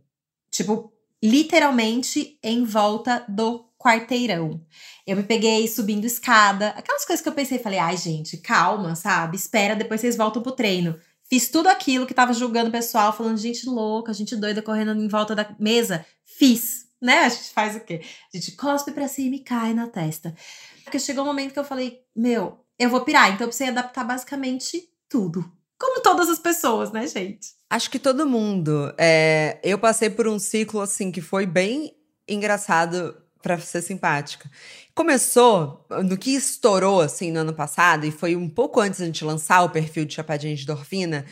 Tipo, 0.50 0.94
literalmente 1.22 2.40
em 2.42 2.64
volta 2.64 3.26
do 3.28 3.66
quarteirão. 3.78 4.62
Eu 5.06 5.18
me 5.18 5.24
peguei 5.24 5.68
subindo 5.68 6.06
escada, 6.06 6.70
aquelas 6.70 7.06
coisas 7.06 7.22
que 7.22 7.30
eu 7.30 7.34
pensei, 7.34 7.60
falei, 7.60 7.80
ai 7.80 7.98
gente, 7.98 8.38
calma, 8.38 8.96
sabe? 8.96 9.36
Espera, 9.36 9.76
depois 9.76 10.02
vocês 10.02 10.16
voltam 10.18 10.42
pro 10.42 10.52
treino. 10.52 10.98
Fiz 11.28 11.50
tudo 11.50 11.68
aquilo 11.68 12.06
que 12.06 12.14
tava 12.14 12.34
julgando 12.34 12.70
o 12.70 12.72
pessoal, 12.72 13.12
falando 13.12 13.38
gente 13.38 13.68
louca, 13.68 14.14
gente 14.14 14.36
doida 14.36 14.62
correndo 14.62 14.94
em 14.94 15.08
volta 15.08 15.34
da 15.34 15.56
mesa. 15.60 16.06
Fiz, 16.24 16.86
né? 17.02 17.20
A 17.20 17.30
gente 17.30 17.50
faz 17.52 17.76
o 17.76 17.80
quê? 17.80 18.02
A 18.34 18.38
gente 18.38 18.52
cospe 18.54 18.92
pra 18.92 19.08
cima 19.08 19.36
e 19.36 19.40
cai 19.40 19.74
na 19.74 19.88
testa. 19.88 20.36
Porque 20.84 21.00
chegou 21.00 21.24
um 21.24 21.28
momento 21.28 21.54
que 21.54 21.60
eu 21.60 21.64
falei, 21.64 22.02
meu, 22.16 22.60
eu 22.78 22.90
vou 22.90 23.02
pirar, 23.02 23.30
então 23.30 23.46
eu 23.46 23.48
precisei 23.48 23.70
adaptar 23.70 24.04
basicamente 24.04 24.88
tudo. 25.10 25.52
Como 25.80 26.02
todas 26.02 26.30
as 26.30 26.40
pessoas, 26.40 26.92
né, 26.92 27.08
gente? 27.08 27.50
Acho 27.70 27.90
que 27.90 28.00
todo 28.00 28.28
mundo. 28.28 28.94
É, 28.98 29.60
eu 29.64 29.78
passei 29.78 30.10
por 30.10 30.28
um 30.28 30.40
ciclo, 30.40 30.80
assim, 30.80 31.12
que 31.12 31.22
foi 31.22 31.46
bem 31.46 31.96
engraçado 32.28 33.16
para 33.42 33.60
ser 33.60 33.82
simpática. 33.82 34.50
Começou 34.96 35.86
no 36.06 36.18
que 36.18 36.32
estourou 36.32 37.02
assim 37.02 37.30
no 37.30 37.42
ano 37.42 37.54
passado 37.54 38.06
e 38.06 38.12
foi 38.12 38.34
um 38.34 38.48
pouco 38.48 38.80
antes 38.80 39.02
da 39.02 39.06
gente 39.06 39.26
lançar 39.26 39.62
o 39.62 39.70
perfil 39.70 40.06
de 40.06 40.14
Chapadinha 40.14 40.56
de 40.56 40.64
Endorfina, 40.64 41.26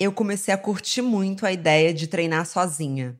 eu 0.00 0.10
comecei 0.10 0.52
a 0.52 0.58
curtir 0.58 1.00
muito 1.00 1.46
a 1.46 1.52
ideia 1.52 1.94
de 1.94 2.08
treinar 2.08 2.44
sozinha. 2.44 3.16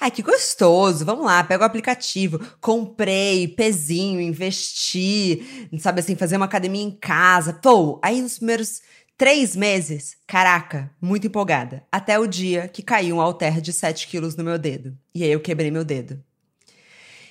Ai, 0.00 0.12
que 0.12 0.22
gostoso! 0.22 1.04
Vamos 1.04 1.24
lá, 1.24 1.42
pega 1.42 1.64
o 1.64 1.66
aplicativo. 1.66 2.38
Comprei, 2.60 3.48
pezinho, 3.48 4.20
investi, 4.20 5.68
sabe 5.80 5.98
assim, 5.98 6.14
fazer 6.14 6.36
uma 6.36 6.46
academia 6.46 6.84
em 6.84 6.92
casa. 6.92 7.52
Pô, 7.52 7.98
aí 8.00 8.22
nos 8.22 8.38
primeiros 8.38 8.80
três 9.18 9.56
meses, 9.56 10.16
caraca, 10.24 10.88
muito 11.00 11.26
empolgada. 11.26 11.84
Até 11.90 12.16
o 12.16 12.28
dia 12.28 12.68
que 12.68 12.80
caiu 12.80 13.16
um 13.16 13.20
halter 13.20 13.60
de 13.60 13.72
7 13.72 14.06
quilos 14.06 14.36
no 14.36 14.44
meu 14.44 14.56
dedo. 14.56 14.96
E 15.12 15.24
aí 15.24 15.32
eu 15.32 15.40
quebrei 15.40 15.70
meu 15.72 15.84
dedo. 15.84 16.22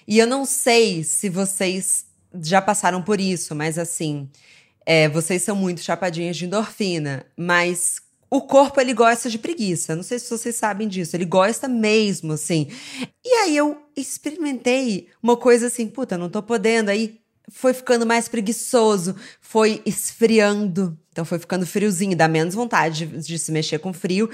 E 0.07 0.17
eu 0.17 0.27
não 0.27 0.45
sei 0.45 1.03
se 1.03 1.29
vocês 1.29 2.05
já 2.41 2.61
passaram 2.61 3.01
por 3.01 3.19
isso, 3.19 3.53
mas 3.53 3.77
assim, 3.77 4.29
é, 4.85 5.09
vocês 5.09 5.41
são 5.41 5.55
muito 5.55 5.81
chapadinhas 5.81 6.37
de 6.37 6.45
endorfina, 6.45 7.25
mas 7.37 8.01
o 8.29 8.41
corpo 8.41 8.79
ele 8.79 8.93
gosta 8.93 9.29
de 9.29 9.37
preguiça. 9.37 9.95
Não 9.95 10.03
sei 10.03 10.17
se 10.17 10.29
vocês 10.29 10.55
sabem 10.55 10.87
disso. 10.87 11.15
Ele 11.15 11.25
gosta 11.25 11.67
mesmo, 11.67 12.31
assim. 12.31 12.69
E 13.25 13.29
aí 13.29 13.57
eu 13.57 13.77
experimentei 13.95 15.09
uma 15.21 15.35
coisa 15.35 15.67
assim, 15.67 15.85
puta, 15.87 16.17
não 16.17 16.29
tô 16.29 16.41
podendo. 16.41 16.89
Aí 16.89 17.19
foi 17.49 17.73
ficando 17.73 18.05
mais 18.05 18.29
preguiçoso, 18.29 19.17
foi 19.41 19.81
esfriando. 19.85 20.97
Então 21.11 21.25
foi 21.25 21.39
ficando 21.39 21.65
friozinho, 21.67 22.15
dá 22.15 22.29
menos 22.29 22.55
vontade 22.55 23.05
de, 23.05 23.17
de 23.17 23.37
se 23.37 23.51
mexer 23.51 23.79
com 23.79 23.91
frio. 23.91 24.29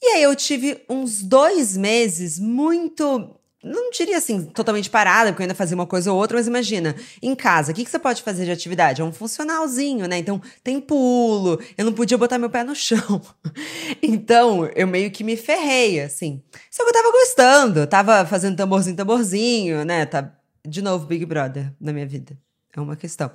E 0.00 0.06
aí 0.06 0.22
eu 0.22 0.34
tive 0.34 0.82
uns 0.88 1.22
dois 1.22 1.76
meses 1.76 2.38
muito 2.38 3.36
não 3.62 3.90
diria 3.90 4.18
assim, 4.18 4.44
totalmente 4.44 4.90
parada, 4.90 5.30
porque 5.30 5.42
eu 5.42 5.44
ainda 5.44 5.54
fazia 5.54 5.74
uma 5.74 5.86
coisa 5.86 6.12
ou 6.12 6.18
outra, 6.18 6.36
mas 6.36 6.48
imagina, 6.48 6.96
em 7.22 7.34
casa, 7.34 7.70
o 7.70 7.74
que, 7.74 7.84
que 7.84 7.90
você 7.90 7.98
pode 7.98 8.22
fazer 8.22 8.44
de 8.44 8.50
atividade? 8.50 9.00
É 9.00 9.04
um 9.04 9.12
funcionalzinho, 9.12 10.08
né? 10.08 10.18
Então, 10.18 10.40
tem 10.64 10.80
pulo, 10.80 11.60
eu 11.78 11.84
não 11.84 11.92
podia 11.92 12.18
botar 12.18 12.38
meu 12.38 12.50
pé 12.50 12.64
no 12.64 12.74
chão. 12.74 13.22
então, 14.02 14.68
eu 14.74 14.86
meio 14.86 15.10
que 15.10 15.22
me 15.22 15.36
ferrei, 15.36 16.00
assim. 16.00 16.42
Só 16.70 16.82
que 16.82 16.90
eu 16.90 16.94
tava 16.94 17.12
gostando, 17.12 17.86
tava 17.86 18.26
fazendo 18.26 18.56
tamborzinho, 18.56 18.96
tamborzinho, 18.96 19.84
né? 19.84 20.06
Tá, 20.06 20.32
de 20.66 20.82
novo, 20.82 21.06
Big 21.06 21.24
Brother 21.24 21.72
na 21.80 21.92
minha 21.92 22.06
vida. 22.06 22.36
É 22.74 22.80
uma 22.80 22.96
questão. 22.96 23.30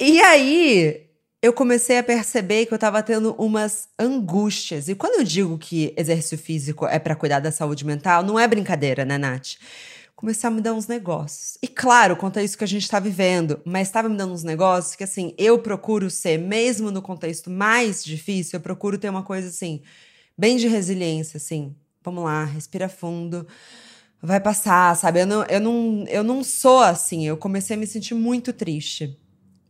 E 0.00 0.20
aí, 0.22 1.03
eu 1.44 1.52
comecei 1.52 1.98
a 1.98 2.02
perceber 2.02 2.64
que 2.64 2.72
eu 2.72 2.76
estava 2.76 3.02
tendo 3.02 3.34
umas 3.34 3.86
angústias. 3.98 4.88
E 4.88 4.94
quando 4.94 5.16
eu 5.20 5.24
digo 5.24 5.58
que 5.58 5.92
exercício 5.94 6.38
físico 6.38 6.86
é 6.86 6.98
para 6.98 7.14
cuidar 7.14 7.38
da 7.38 7.52
saúde 7.52 7.84
mental, 7.84 8.22
não 8.22 8.40
é 8.40 8.48
brincadeira, 8.48 9.04
né, 9.04 9.18
Nath? 9.18 9.56
Comecei 10.16 10.48
a 10.48 10.50
me 10.50 10.62
dar 10.62 10.72
uns 10.72 10.86
negócios. 10.86 11.58
E 11.62 11.68
claro, 11.68 12.16
conta 12.16 12.42
isso 12.42 12.56
que 12.56 12.64
a 12.64 12.66
gente 12.66 12.84
está 12.84 12.98
vivendo, 12.98 13.60
mas 13.62 13.88
estava 13.88 14.08
me 14.08 14.16
dando 14.16 14.32
uns 14.32 14.42
negócios 14.42 14.96
que, 14.96 15.04
assim, 15.04 15.34
eu 15.36 15.58
procuro 15.58 16.08
ser, 16.08 16.38
mesmo 16.38 16.90
no 16.90 17.02
contexto 17.02 17.50
mais 17.50 18.02
difícil, 18.02 18.56
eu 18.56 18.62
procuro 18.62 18.96
ter 18.96 19.10
uma 19.10 19.22
coisa, 19.22 19.48
assim, 19.48 19.82
bem 20.38 20.56
de 20.56 20.66
resiliência, 20.66 21.36
assim. 21.36 21.76
Vamos 22.02 22.24
lá, 22.24 22.44
respira 22.44 22.88
fundo 22.88 23.46
vai 24.22 24.40
passar, 24.40 24.96
sabe? 24.96 25.20
Eu 25.20 25.26
não, 25.26 25.44
eu, 25.44 25.60
não, 25.60 26.04
eu 26.08 26.24
não 26.24 26.42
sou 26.42 26.80
assim. 26.80 27.26
Eu 27.26 27.36
comecei 27.36 27.76
a 27.76 27.78
me 27.78 27.86
sentir 27.86 28.14
muito 28.14 28.54
triste. 28.54 29.18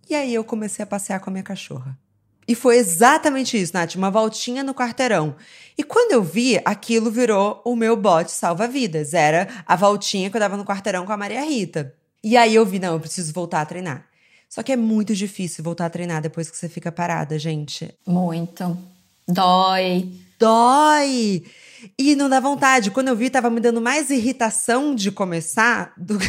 E 0.09 0.15
aí 0.15 0.35
eu 0.35 0.45
comecei 0.45 0.83
a 0.83 0.87
passear 0.87 1.21
com 1.21 1.31
a 1.31 1.33
minha 1.33 1.43
cachorra. 1.43 1.99
E 2.47 2.55
foi 2.55 2.77
exatamente 2.77 3.61
isso, 3.61 3.73
Nath, 3.73 3.95
uma 3.95 4.11
voltinha 4.11 4.63
no 4.63 4.75
quarteirão. 4.75 5.35
E 5.79 5.83
quando 5.83 6.13
eu 6.13 6.23
vi, 6.23 6.61
aquilo 6.65 7.11
virou 7.11 7.63
o 7.65 7.75
meu 7.75 7.97
bote 7.97 8.31
salva-vidas. 8.33 9.15
Era 9.15 9.49
a 9.67 9.75
voltinha 9.77 10.29
que 10.29 10.37
eu 10.37 10.41
dava 10.41 10.57
no 10.57 10.65
quarteirão 10.65 11.07
com 11.07 11.13
a 11.13 11.17
Maria 11.17 11.43
Rita. 11.43 11.95
E 12.23 12.37
aí 12.37 12.55
eu 12.55 12.67
vi, 12.67 12.79
não, 12.79 12.95
eu 12.95 13.01
preciso 13.01 13.33
voltar 13.33 13.63
a 13.63 13.67
treinar. 13.67 14.07
Só 14.49 14.63
que 14.63 14.73
é 14.73 14.77
muito 14.77 15.15
difícil 15.15 15.65
voltar 15.65 15.87
a 15.87 15.91
treinar 15.91 16.23
depois 16.23 16.51
que 16.51 16.57
você 16.57 16.69
fica 16.69 16.93
parada, 16.93 17.39
gente. 17.39 17.93
Muito. 18.07 18.77
Dói. 19.27 20.13
Dói! 20.39 21.45
E 21.99 22.15
não 22.15 22.29
dá 22.29 22.41
vontade. 22.41 22.91
Quando 22.91 23.09
eu 23.09 23.17
vi, 23.17 23.31
tava 23.31 23.51
me 23.51 23.61
dando 23.61 23.81
mais 23.81 24.11
irritação 24.11 24.95
de 24.95 25.11
começar 25.11 25.93
do 25.97 26.19
que. 26.19 26.27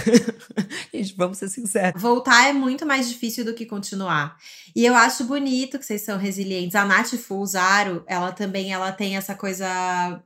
Gente, 0.94 1.16
vamos 1.16 1.38
ser 1.38 1.50
sinceros. 1.50 2.02
Voltar 2.02 2.50
é 2.50 2.54
muito 2.54 2.86
mais 2.86 3.08
difícil 3.10 3.46
do 3.46 3.54
que 3.54 3.66
continuar. 3.66 4.38
E 4.76 4.86
eu 4.86 4.96
acho 4.96 5.24
bonito 5.24 5.80
que 5.80 5.86
vocês 5.86 6.02
são 6.02 6.18
resilientes. 6.18 6.76
A 6.76 6.86
Nath 6.86 7.16
Fulzaro, 7.16 8.04
ela 8.08 8.32
também 8.32 8.74
ela 8.74 8.92
tem 8.92 9.18
essa 9.18 9.36
coisa 9.36 9.66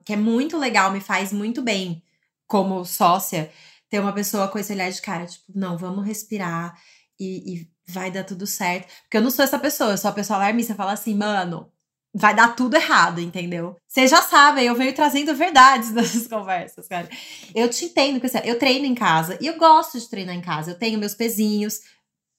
que 0.03 0.13
é 0.13 0.17
muito 0.17 0.57
legal, 0.57 0.91
me 0.91 1.01
faz 1.01 1.31
muito 1.31 1.62
bem 1.62 2.01
como 2.48 2.83
sócia. 2.86 3.51
Ter 3.89 4.00
uma 4.00 4.13
pessoa 4.13 4.48
com 4.48 4.59
esse 4.59 4.71
olhar 4.71 4.91
de 4.91 5.01
cara, 5.01 5.25
tipo, 5.25 5.45
não, 5.53 5.77
vamos 5.77 6.05
respirar 6.05 6.75
e, 7.19 7.53
e 7.55 7.69
vai 7.88 8.12
dar 8.12 8.24
tudo 8.24 8.45
certo. 8.45 8.88
Porque 9.03 9.17
eu 9.17 9.21
não 9.21 9.31
sou 9.31 9.43
essa 9.43 9.57
pessoa, 9.59 9.91
eu 9.91 9.98
sou 9.98 10.09
a 10.09 10.13
pessoa 10.13 10.38
alarmista. 10.38 10.75
Fala 10.75 10.93
assim, 10.93 11.15
mano, 11.15 11.71
vai 12.13 12.36
dar 12.36 12.56
tudo 12.56 12.75
errado, 12.75 13.22
entendeu? 13.22 13.75
Vocês 13.88 14.10
já 14.10 14.22
sabem, 14.22 14.66
eu 14.66 14.75
venho 14.75 14.94
trazendo 14.94 15.36
verdades 15.36 15.92
nessas 15.94 16.28
conversas, 16.28 16.88
cara. 16.88 17.10
Eu 17.54 17.70
te 17.70 17.86
entendo, 17.86 18.20
porque 18.20 18.38
eu 18.44 18.58
treino 18.58 18.86
em 18.86 18.96
casa 18.96 19.38
e 19.42 19.48
eu 19.48 19.58
gosto 19.58 20.00
de 20.00 20.10
treinar 20.10 20.36
em 20.36 20.42
casa. 20.42 20.72
Eu 20.72 20.80
tenho 20.80 21.00
meus 21.00 21.13
pezinhos, 21.13 21.80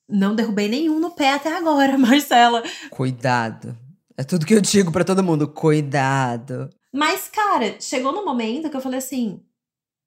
não 0.09 0.35
derrubei 0.35 0.69
nenhum 0.69 0.99
no 0.99 1.13
pé 1.13 1.35
até 1.35 1.57
agora, 1.57 1.97
Marcela. 1.99 2.63
Cuidado. 2.91 3.77
É 4.17 4.25
tudo 4.25 4.45
que 4.45 4.55
eu 4.55 4.61
digo 4.61 4.93
para 4.93 5.05
todo 5.05 5.25
mundo, 5.25 5.49
cuidado. 5.49 6.69
Mas, 6.93 7.29
cara, 7.29 7.77
chegou 7.81 8.13
no 8.13 8.25
momento 8.25 8.69
que 8.69 8.77
eu 8.77 8.81
falei 8.81 8.99
assim: 8.99 9.41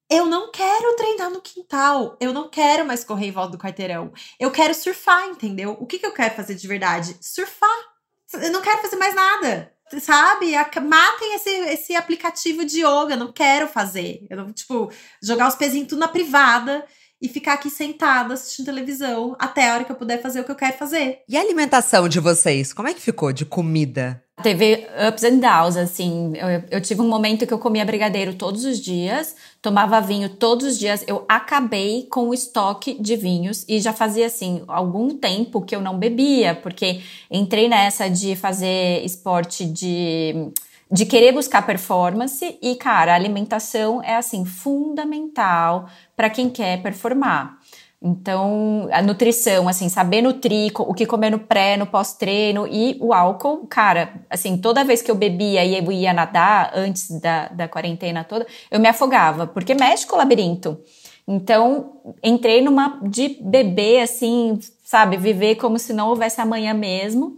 eu 0.09 0.25
não 0.27 0.51
quero 0.51 0.95
treinar 0.95 1.31
no 1.31 1.41
quintal. 1.41 2.15
Eu 2.19 2.33
não 2.33 2.49
quero 2.49 2.85
mais 2.85 3.03
correr 3.03 3.27
em 3.27 3.31
volta 3.31 3.53
do 3.53 3.57
quarteirão. 3.57 4.11
Eu 4.39 4.51
quero 4.51 4.75
surfar, 4.75 5.27
entendeu? 5.27 5.75
O 5.79 5.87
que, 5.87 5.97
que 5.97 6.05
eu 6.05 6.11
quero 6.11 6.35
fazer 6.35 6.53
de 6.53 6.67
verdade? 6.67 7.17
Surfar 7.19 7.92
eu 8.41 8.51
não 8.51 8.61
quero 8.61 8.81
fazer 8.81 8.95
mais 8.95 9.15
nada. 9.15 9.71
Sabe? 9.99 10.53
Matem 10.81 11.35
esse, 11.35 11.49
esse 11.49 11.95
aplicativo 11.95 12.65
de 12.65 12.79
yoga. 12.79 13.13
Eu 13.13 13.17
não 13.17 13.31
quero 13.31 13.67
fazer. 13.67 14.25
Eu 14.29 14.37
não, 14.37 14.51
tipo, 14.51 14.91
jogar 15.21 15.47
os 15.47 15.55
pezinhos 15.55 15.87
tudo 15.87 15.99
na 15.99 16.07
privada 16.07 16.85
e 17.21 17.29
ficar 17.29 17.53
aqui 17.53 17.69
sentada 17.69 18.33
assistindo 18.33 18.65
televisão 18.65 19.35
até 19.39 19.69
a 19.69 19.73
hora 19.75 19.83
que 19.83 19.91
eu 19.91 19.95
puder 19.95 20.21
fazer 20.21 20.41
o 20.41 20.43
que 20.43 20.51
eu 20.51 20.55
quero 20.55 20.77
fazer. 20.77 21.19
E 21.27 21.37
a 21.37 21.41
alimentação 21.41 22.09
de 22.09 22.19
vocês? 22.19 22.73
Como 22.73 22.87
é 22.87 22.93
que 22.93 23.01
ficou 23.01 23.31
de 23.31 23.45
comida? 23.45 24.22
Teve 24.41 24.87
ups 25.07 25.23
and 25.23 25.37
downs, 25.37 25.77
assim. 25.77 26.33
Eu, 26.35 26.63
eu, 26.71 26.81
tive 26.81 27.01
um 27.01 27.07
momento 27.07 27.45
que 27.45 27.53
eu 27.53 27.59
comia 27.59 27.85
brigadeiro 27.85 28.33
todos 28.33 28.65
os 28.65 28.79
dias, 28.79 29.35
tomava 29.61 30.01
vinho 30.01 30.27
todos 30.27 30.65
os 30.65 30.79
dias. 30.79 31.03
Eu 31.07 31.23
acabei 31.29 32.07
com 32.09 32.29
o 32.29 32.33
estoque 32.33 32.97
de 32.99 33.15
vinhos 33.15 33.63
e 33.69 33.79
já 33.79 33.93
fazia, 33.93 34.25
assim, 34.25 34.63
algum 34.67 35.15
tempo 35.15 35.61
que 35.61 35.75
eu 35.75 35.81
não 35.81 35.99
bebia, 35.99 36.55
porque 36.55 37.01
entrei 37.29 37.69
nessa 37.69 38.09
de 38.09 38.35
fazer 38.35 39.05
esporte 39.05 39.65
de 39.65 40.51
de 40.93 41.07
querer 41.07 41.31
buscar 41.31 41.65
performance 41.65 42.55
e, 42.61 42.75
cara, 42.75 43.13
a 43.13 43.15
alimentação 43.15 43.99
é 44.03 44.15
assim 44.15 44.45
fundamental 44.45 45.89
para 46.15 46.29
quem 46.29 46.51
quer 46.51 46.83
performar. 46.83 47.57
Então, 48.05 48.89
a 48.91 49.01
nutrição, 49.01 49.69
assim, 49.69 49.87
saber 49.87 50.21
nutrir, 50.21 50.73
o 50.77 50.93
que 50.93 51.05
comer 51.05 51.29
no 51.29 51.39
pré, 51.39 51.77
no 51.77 51.87
pós-treino 51.87 52.67
e 52.69 52.97
o 52.99 53.13
álcool, 53.13 53.65
cara, 53.67 54.13
assim, 54.29 54.57
toda 54.57 54.83
vez 54.83 55.01
que 55.01 55.09
eu 55.09 55.15
bebia 55.15 55.63
e 55.63 55.77
eu 55.77 55.89
ia 55.89 56.11
nadar, 56.11 56.73
antes 56.75 57.09
da, 57.21 57.47
da 57.47 57.65
quarentena 57.65 58.25
toda, 58.25 58.45
eu 58.69 58.77
me 58.77 58.89
afogava, 58.89 59.47
porque 59.47 59.73
mexe 59.73 60.05
com 60.05 60.15
o 60.15 60.19
labirinto. 60.19 60.77
Então, 61.25 62.01
entrei 62.21 62.61
numa 62.61 62.99
de 63.01 63.37
beber, 63.41 64.01
assim, 64.01 64.59
sabe, 64.83 65.15
viver 65.15 65.55
como 65.55 65.79
se 65.79 65.93
não 65.93 66.09
houvesse 66.09 66.41
amanhã 66.41 66.73
mesmo. 66.73 67.37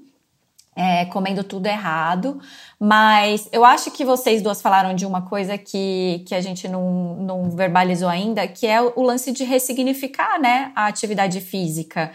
É, 0.75 1.05
comendo 1.05 1.43
tudo 1.43 1.67
errado. 1.67 2.39
Mas 2.79 3.47
eu 3.51 3.63
acho 3.63 3.89
que 3.91 4.03
vocês 4.03 4.41
duas 4.41 4.61
falaram 4.61 4.93
de 4.93 5.05
uma 5.05 5.21
coisa 5.21 5.57
que, 5.57 6.23
que 6.27 6.35
a 6.35 6.41
gente 6.41 6.67
não, 6.67 7.15
não 7.15 7.49
verbalizou 7.49 8.09
ainda, 8.09 8.47
que 8.47 8.67
é 8.67 8.81
o 8.81 9.01
lance 9.01 9.31
de 9.31 9.43
ressignificar 9.43 10.39
né, 10.39 10.71
a 10.75 10.87
atividade 10.87 11.39
física. 11.39 12.11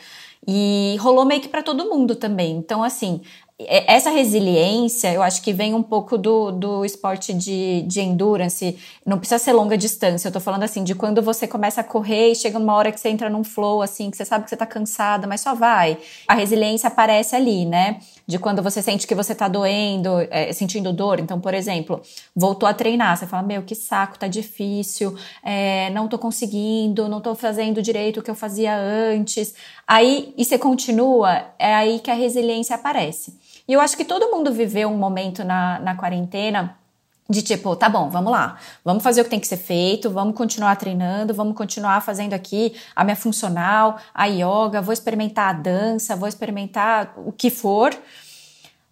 E 0.47 0.97
rolou 1.01 1.25
meio 1.25 1.41
que 1.41 1.49
para 1.49 1.63
todo 1.63 1.89
mundo 1.89 2.15
também. 2.15 2.57
Então, 2.57 2.83
assim, 2.83 3.21
essa 3.69 4.11
resiliência, 4.11 5.13
eu 5.13 5.23
acho 5.23 5.43
que 5.43 5.53
vem 5.53 5.75
um 5.75 5.83
pouco 5.83 6.17
do, 6.17 6.51
do 6.51 6.85
esporte 6.85 7.35
de, 7.35 7.83
de 7.83 8.01
endurance. 8.01 8.79
Não 9.05 9.19
precisa 9.19 9.39
ser 9.39 9.53
longa 9.53 9.77
distância. 9.77 10.29
Eu 10.29 10.33
tô 10.33 10.41
falando 10.41 10.63
assim, 10.63 10.83
de 10.83 10.95
quando 10.95 11.21
você 11.21 11.47
começa 11.47 11.83
a 11.83 11.85
correr 11.85 12.33
e 12.33 12.35
chega 12.35 12.59
uma 12.59 12.75
hora 12.75 12.91
que 12.91 12.99
você 12.99 13.11
entra 13.11 13.29
num 13.29 13.45
flow, 13.45 13.83
assim, 13.83 14.11
que 14.11 14.17
você 14.17 14.25
sabe 14.25 14.45
que 14.45 14.51
você 14.51 14.57
tá 14.57 14.67
cansada, 14.67 15.27
mas 15.27 15.43
só 15.43 15.55
vai. 15.55 15.99
A 16.27 16.35
resiliência 16.35 16.89
aparece 16.89 17.37
ali, 17.37 17.67
né? 17.67 17.99
De 18.31 18.39
quando 18.39 18.63
você 18.63 18.81
sente 18.81 19.09
que 19.09 19.15
você 19.15 19.35
tá 19.35 19.49
doendo, 19.49 20.21
é, 20.31 20.53
sentindo 20.53 20.93
dor. 20.93 21.19
Então, 21.19 21.41
por 21.41 21.53
exemplo, 21.53 22.01
voltou 22.35 22.69
a 22.69 22.73
treinar, 22.73 23.17
você 23.17 23.27
fala, 23.27 23.43
meu, 23.43 23.65
que 23.65 23.75
saco, 23.75 24.17
tá 24.17 24.29
difícil, 24.29 25.17
é, 25.43 25.91
não 25.91 26.07
tô 26.07 26.17
conseguindo, 26.17 27.09
não 27.09 27.21
tô 27.21 27.35
fazendo 27.35 27.83
direito 27.83 28.21
o 28.21 28.23
que 28.23 28.31
eu 28.31 28.37
fazia 28.37 28.77
antes. 28.79 29.53
Aí, 29.85 30.33
e 30.39 30.45
você 30.45 30.57
continua, 30.57 31.47
é 31.59 31.75
aí 31.75 31.99
que 31.99 32.09
a 32.09 32.15
resiliência 32.15 32.77
aparece. 32.77 33.37
E 33.67 33.73
eu 33.73 33.81
acho 33.81 33.97
que 33.97 34.05
todo 34.05 34.31
mundo 34.31 34.53
viveu 34.53 34.89
um 34.89 34.97
momento 34.97 35.43
na, 35.43 35.81
na 35.81 35.97
quarentena 35.97 36.79
de 37.31 37.43
tipo, 37.43 37.77
tá 37.77 37.89
bom, 37.89 38.11
vamos 38.11 38.33
lá, 38.33 38.59
vamos 38.85 39.05
fazer 39.05 39.21
o 39.21 39.25
que 39.25 39.31
tem 39.31 39.39
que 39.39 39.47
ser 39.47 39.57
feito, 39.57 40.11
vamos 40.11 40.35
continuar 40.35 40.75
treinando, 40.75 41.33
vamos 41.33 41.57
continuar 41.57 42.03
fazendo 42.03 42.35
aqui 42.35 42.75
a 42.95 43.05
minha 43.05 43.15
funcional, 43.15 43.99
a 44.13 44.27
yoga, 44.27 44.83
vou 44.83 44.93
experimentar 44.93 45.51
a 45.51 45.53
dança, 45.53 46.17
vou 46.17 46.29
experimentar 46.29 47.15
o 47.17 47.31
que 47.31 47.49
for. 47.49 47.97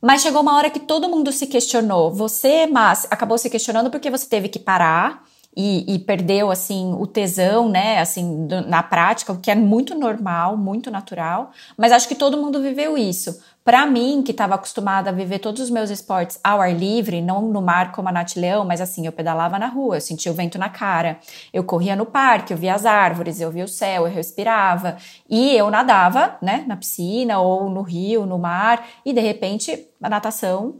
Mas 0.01 0.23
chegou 0.23 0.41
uma 0.41 0.57
hora 0.57 0.71
que 0.71 0.79
todo 0.79 1.09
mundo 1.09 1.33
se 1.33 1.49
questionou. 1.49 2.13
Você, 2.13 2.67
mas 2.69 3.09
acabou 3.11 3.37
se 3.37 3.51
questionando 3.51 3.91
porque 3.91 4.09
você 4.09 4.27
teve 4.27 4.49
que 4.49 4.61
parar 4.61 5.25
e, 5.57 5.93
e, 5.93 5.99
perdeu 5.99 6.53
assim 6.53 6.95
o 6.97 7.05
tesão, 7.05 7.69
né? 7.69 7.99
Assim, 7.99 8.47
do, 8.47 8.61
na 8.61 8.81
prática, 8.81 9.33
o 9.33 9.41
que 9.41 9.51
é 9.51 9.57
muito 9.57 9.93
normal, 9.97 10.57
muito 10.57 10.89
natural. 10.89 11.51
Mas 11.77 11.91
acho 11.91 12.07
que 12.07 12.15
todo 12.15 12.37
mundo 12.37 12.63
viveu 12.63 12.97
isso. 12.97 13.41
Para 13.69 13.85
mim, 13.85 14.23
que 14.23 14.31
estava 14.31 14.55
acostumada 14.55 15.11
a 15.11 15.13
viver 15.13 15.41
todos 15.41 15.61
os 15.61 15.69
meus 15.69 15.91
esportes 15.91 16.41
ao 16.43 16.59
ar 16.59 16.75
livre, 16.75 17.21
não 17.21 17.43
no 17.43 17.61
mar 17.61 17.93
como 17.93 18.09
a 18.09 18.13
Nath 18.13 18.35
Leão, 18.35 18.65
mas 18.65 18.81
assim, 18.81 19.05
eu 19.05 19.13
pedalava 19.13 19.59
na 19.59 19.67
rua, 19.67 19.99
eu 19.99 20.01
sentia 20.01 20.33
o 20.33 20.35
vento 20.35 20.57
na 20.57 20.71
cara, 20.71 21.21
eu 21.53 21.63
corria 21.63 21.95
no 21.95 22.07
parque, 22.07 22.55
eu 22.55 22.57
via 22.57 22.75
as 22.75 22.87
árvores, 22.87 23.43
eu 23.43 23.51
via 23.51 23.67
o 23.67 23.69
céu, 23.69 24.07
eu 24.07 24.11
respirava, 24.11 24.97
e 25.29 25.55
eu 25.55 25.71
nadava, 25.71 26.39
né, 26.41 26.65
na 26.67 26.79
piscina 26.79 27.41
ou 27.41 27.69
no 27.69 27.83
rio, 27.83 28.25
no 28.25 28.39
mar, 28.39 28.87
e 29.05 29.13
de 29.13 29.21
repente 29.21 29.87
a 30.01 30.09
natação 30.09 30.77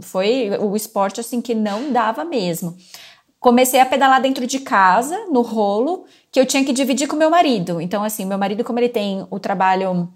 foi 0.00 0.56
o 0.60 0.76
esporte 0.76 1.18
assim 1.18 1.40
que 1.40 1.52
não 1.52 1.90
dava 1.90 2.24
mesmo. 2.24 2.76
Comecei 3.40 3.80
a 3.80 3.86
pedalar 3.86 4.22
dentro 4.22 4.46
de 4.46 4.60
casa, 4.60 5.26
no 5.32 5.42
rolo, 5.42 6.04
que 6.30 6.38
eu 6.38 6.46
tinha 6.46 6.64
que 6.64 6.72
dividir 6.72 7.08
com 7.08 7.16
meu 7.16 7.28
marido. 7.28 7.80
Então, 7.80 8.04
assim, 8.04 8.24
meu 8.24 8.38
marido, 8.38 8.62
como 8.62 8.78
ele 8.78 8.88
tem 8.88 9.26
o 9.28 9.40
trabalho 9.40 10.08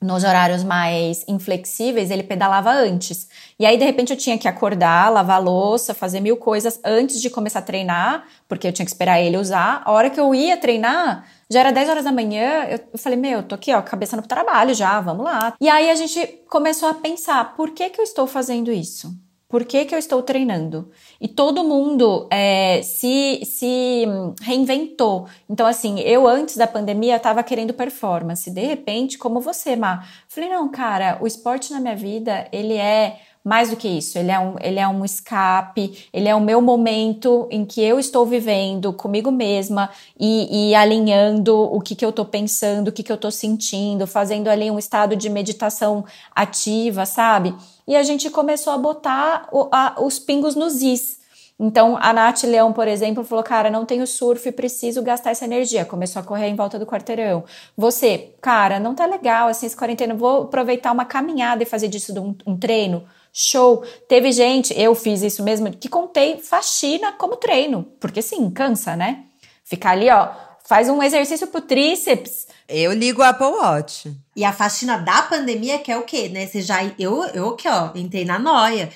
nos 0.00 0.24
horários 0.24 0.64
mais 0.64 1.24
inflexíveis, 1.28 2.10
ele 2.10 2.22
pedalava 2.22 2.70
antes. 2.70 3.28
E 3.58 3.66
aí, 3.66 3.76
de 3.76 3.84
repente, 3.84 4.10
eu 4.10 4.16
tinha 4.16 4.38
que 4.38 4.48
acordar, 4.48 5.10
lavar 5.12 5.42
louça, 5.42 5.92
fazer 5.92 6.20
mil 6.20 6.36
coisas 6.36 6.80
antes 6.84 7.20
de 7.20 7.28
começar 7.28 7.58
a 7.58 7.62
treinar, 7.62 8.24
porque 8.48 8.66
eu 8.66 8.72
tinha 8.72 8.86
que 8.86 8.90
esperar 8.90 9.20
ele 9.20 9.36
usar. 9.36 9.82
A 9.84 9.92
hora 9.92 10.08
que 10.08 10.18
eu 10.18 10.34
ia 10.34 10.56
treinar, 10.56 11.26
já 11.50 11.60
era 11.60 11.70
10 11.70 11.88
horas 11.90 12.04
da 12.04 12.12
manhã, 12.12 12.64
eu 12.92 12.98
falei, 12.98 13.18
meu, 13.18 13.42
tô 13.42 13.54
aqui, 13.54 13.74
ó, 13.74 13.82
cabeça 13.82 14.16
no 14.16 14.22
trabalho 14.22 14.74
já, 14.74 15.00
vamos 15.00 15.24
lá. 15.24 15.54
E 15.60 15.68
aí 15.68 15.90
a 15.90 15.94
gente 15.94 16.26
começou 16.48 16.88
a 16.88 16.94
pensar, 16.94 17.54
por 17.54 17.70
que 17.70 17.90
que 17.90 18.00
eu 18.00 18.04
estou 18.04 18.26
fazendo 18.26 18.72
isso? 18.72 19.14
Por 19.50 19.64
que, 19.64 19.84
que 19.84 19.92
eu 19.92 19.98
estou 19.98 20.22
treinando? 20.22 20.92
E 21.20 21.26
todo 21.26 21.64
mundo 21.64 22.28
é, 22.30 22.80
se, 22.82 23.44
se 23.44 24.04
reinventou. 24.40 25.26
Então, 25.48 25.66
assim, 25.66 25.98
eu 25.98 26.28
antes 26.28 26.56
da 26.56 26.68
pandemia 26.68 27.16
estava 27.16 27.42
querendo 27.42 27.74
performance. 27.74 28.48
De 28.48 28.64
repente, 28.64 29.18
como 29.18 29.40
você, 29.40 29.74
Má, 29.74 30.06
falei, 30.28 30.48
não, 30.48 30.68
cara, 30.68 31.18
o 31.20 31.26
esporte 31.26 31.72
na 31.72 31.80
minha 31.80 31.96
vida, 31.96 32.46
ele 32.52 32.74
é 32.74 33.18
mais 33.42 33.70
do 33.70 33.76
que 33.76 33.88
isso, 33.88 34.18
ele 34.18 34.30
é, 34.30 34.38
um, 34.38 34.54
ele 34.60 34.78
é 34.78 34.86
um 34.86 35.02
escape, 35.02 36.08
ele 36.12 36.28
é 36.28 36.34
o 36.34 36.40
meu 36.40 36.60
momento 36.60 37.48
em 37.50 37.64
que 37.64 37.82
eu 37.82 37.98
estou 37.98 38.26
vivendo 38.26 38.92
comigo 38.92 39.30
mesma 39.30 39.88
e, 40.18 40.70
e 40.70 40.74
alinhando 40.74 41.56
o 41.56 41.80
que, 41.80 41.94
que 41.94 42.04
eu 42.04 42.10
estou 42.10 42.26
pensando, 42.26 42.88
o 42.88 42.92
que, 42.92 43.02
que 43.02 43.10
eu 43.10 43.16
estou 43.16 43.30
sentindo, 43.30 44.06
fazendo 44.06 44.48
ali 44.48 44.70
um 44.70 44.78
estado 44.78 45.16
de 45.16 45.30
meditação 45.30 46.04
ativa, 46.34 47.06
sabe? 47.06 47.54
E 47.88 47.96
a 47.96 48.02
gente 48.02 48.28
começou 48.28 48.74
a 48.74 48.78
botar 48.78 49.48
o, 49.50 49.68
a, 49.72 49.96
os 49.98 50.18
pingos 50.18 50.54
nos 50.54 50.82
is. 50.82 51.18
Então, 51.58 51.98
a 52.00 52.12
Nath 52.12 52.44
Leão, 52.44 52.72
por 52.72 52.88
exemplo, 52.88 53.22
falou: 53.22 53.44
Cara, 53.44 53.70
não 53.70 53.84
tenho 53.84 54.06
surf, 54.06 54.50
preciso 54.52 55.02
gastar 55.02 55.30
essa 55.30 55.44
energia. 55.44 55.84
Começou 55.84 56.20
a 56.20 56.24
correr 56.24 56.46
em 56.46 56.54
volta 56.54 56.78
do 56.78 56.86
quarteirão. 56.86 57.44
Você, 57.76 58.32
cara, 58.40 58.80
não 58.80 58.94
tá 58.94 59.04
legal 59.04 59.48
assim 59.48 59.66
esse 59.66 59.76
quarentena, 59.76 60.14
vou 60.14 60.44
aproveitar 60.44 60.90
uma 60.90 61.04
caminhada 61.04 61.62
e 61.62 61.66
fazer 61.66 61.88
disso 61.88 62.18
um, 62.18 62.34
um 62.46 62.56
treino. 62.56 63.04
Show! 63.32 63.84
Teve 64.08 64.32
gente, 64.32 64.78
eu 64.78 64.94
fiz 64.94 65.22
isso 65.22 65.42
mesmo, 65.42 65.70
que 65.70 65.88
contei 65.88 66.38
faxina 66.38 67.12
como 67.12 67.36
treino, 67.36 67.84
porque 68.00 68.22
sim, 68.22 68.50
cansa, 68.50 68.96
né? 68.96 69.24
Ficar 69.64 69.90
ali, 69.90 70.10
ó, 70.10 70.30
faz 70.64 70.88
um 70.88 71.02
exercício 71.02 71.46
pro 71.46 71.60
tríceps. 71.60 72.48
Eu 72.70 72.92
ligo 72.92 73.20
o 73.20 73.24
Apple 73.24 73.46
Watch. 73.46 74.16
E 74.36 74.44
a 74.44 74.52
faxina 74.52 74.96
da 74.96 75.22
pandemia, 75.22 75.78
que 75.80 75.90
é 75.90 75.98
o 75.98 76.04
quê, 76.04 76.28
né? 76.28 76.46
Você 76.46 76.62
já. 76.62 76.84
Eu, 76.98 77.24
eu 77.34 77.48
aqui, 77.50 77.68
ó, 77.68 77.90
entrei 77.96 78.24
na 78.24 78.38
noia. 78.38 78.90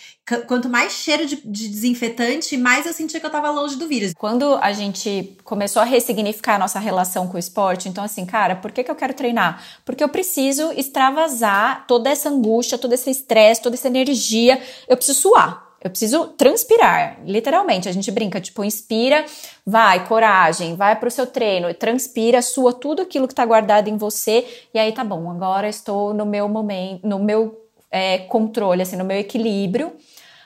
Quanto 0.46 0.68
mais 0.68 0.92
cheiro 0.92 1.26
de, 1.26 1.36
de, 1.44 1.68
desinfetante, 1.68 2.56
mais 2.56 2.86
eu 2.86 2.92
sentia 2.92 3.20
que 3.20 3.26
eu 3.26 3.30
tava 3.30 3.50
longe 3.50 3.76
do 3.76 3.86
vírus. 3.88 4.12
Quando 4.16 4.54
a 4.62 4.72
gente 4.72 5.36
começou 5.44 5.82
a 5.82 5.84
ressignificar 5.84 6.54
a 6.54 6.58
nossa 6.58 6.78
relação 6.78 7.26
com 7.26 7.36
o 7.36 7.38
esporte, 7.38 7.88
então, 7.88 8.02
assim, 8.02 8.24
cara, 8.24 8.56
por 8.56 8.72
que, 8.72 8.84
que 8.84 8.90
eu 8.90 8.94
quero 8.94 9.12
treinar? 9.12 9.62
Porque 9.84 10.02
eu 10.02 10.08
preciso 10.08 10.72
extravasar 10.72 11.84
toda 11.86 12.08
essa 12.08 12.30
angústia, 12.30 12.78
todo 12.78 12.94
esse 12.94 13.10
estresse, 13.10 13.60
toda 13.60 13.74
essa 13.74 13.88
energia. 13.88 14.62
Eu 14.88 14.96
preciso 14.96 15.20
suar. 15.20 15.73
Eu 15.84 15.90
preciso 15.90 16.28
transpirar, 16.28 17.20
literalmente. 17.26 17.90
A 17.90 17.92
gente 17.92 18.10
brinca, 18.10 18.40
tipo, 18.40 18.64
inspira, 18.64 19.22
vai, 19.66 20.08
coragem, 20.08 20.74
vai 20.76 20.96
pro 20.96 21.10
seu 21.10 21.26
treino, 21.26 21.72
transpira, 21.74 22.40
sua 22.40 22.72
tudo 22.72 23.02
aquilo 23.02 23.28
que 23.28 23.34
tá 23.34 23.44
guardado 23.44 23.88
em 23.88 23.98
você, 23.98 24.46
e 24.72 24.78
aí 24.78 24.90
tá 24.92 25.04
bom, 25.04 25.30
agora 25.30 25.68
estou 25.68 26.14
no 26.14 26.24
meu 26.24 26.48
momento, 26.48 27.06
no 27.06 27.18
meu 27.18 27.68
é, 27.90 28.16
controle, 28.16 28.80
assim, 28.80 28.96
no 28.96 29.04
meu 29.04 29.18
equilíbrio. 29.18 29.92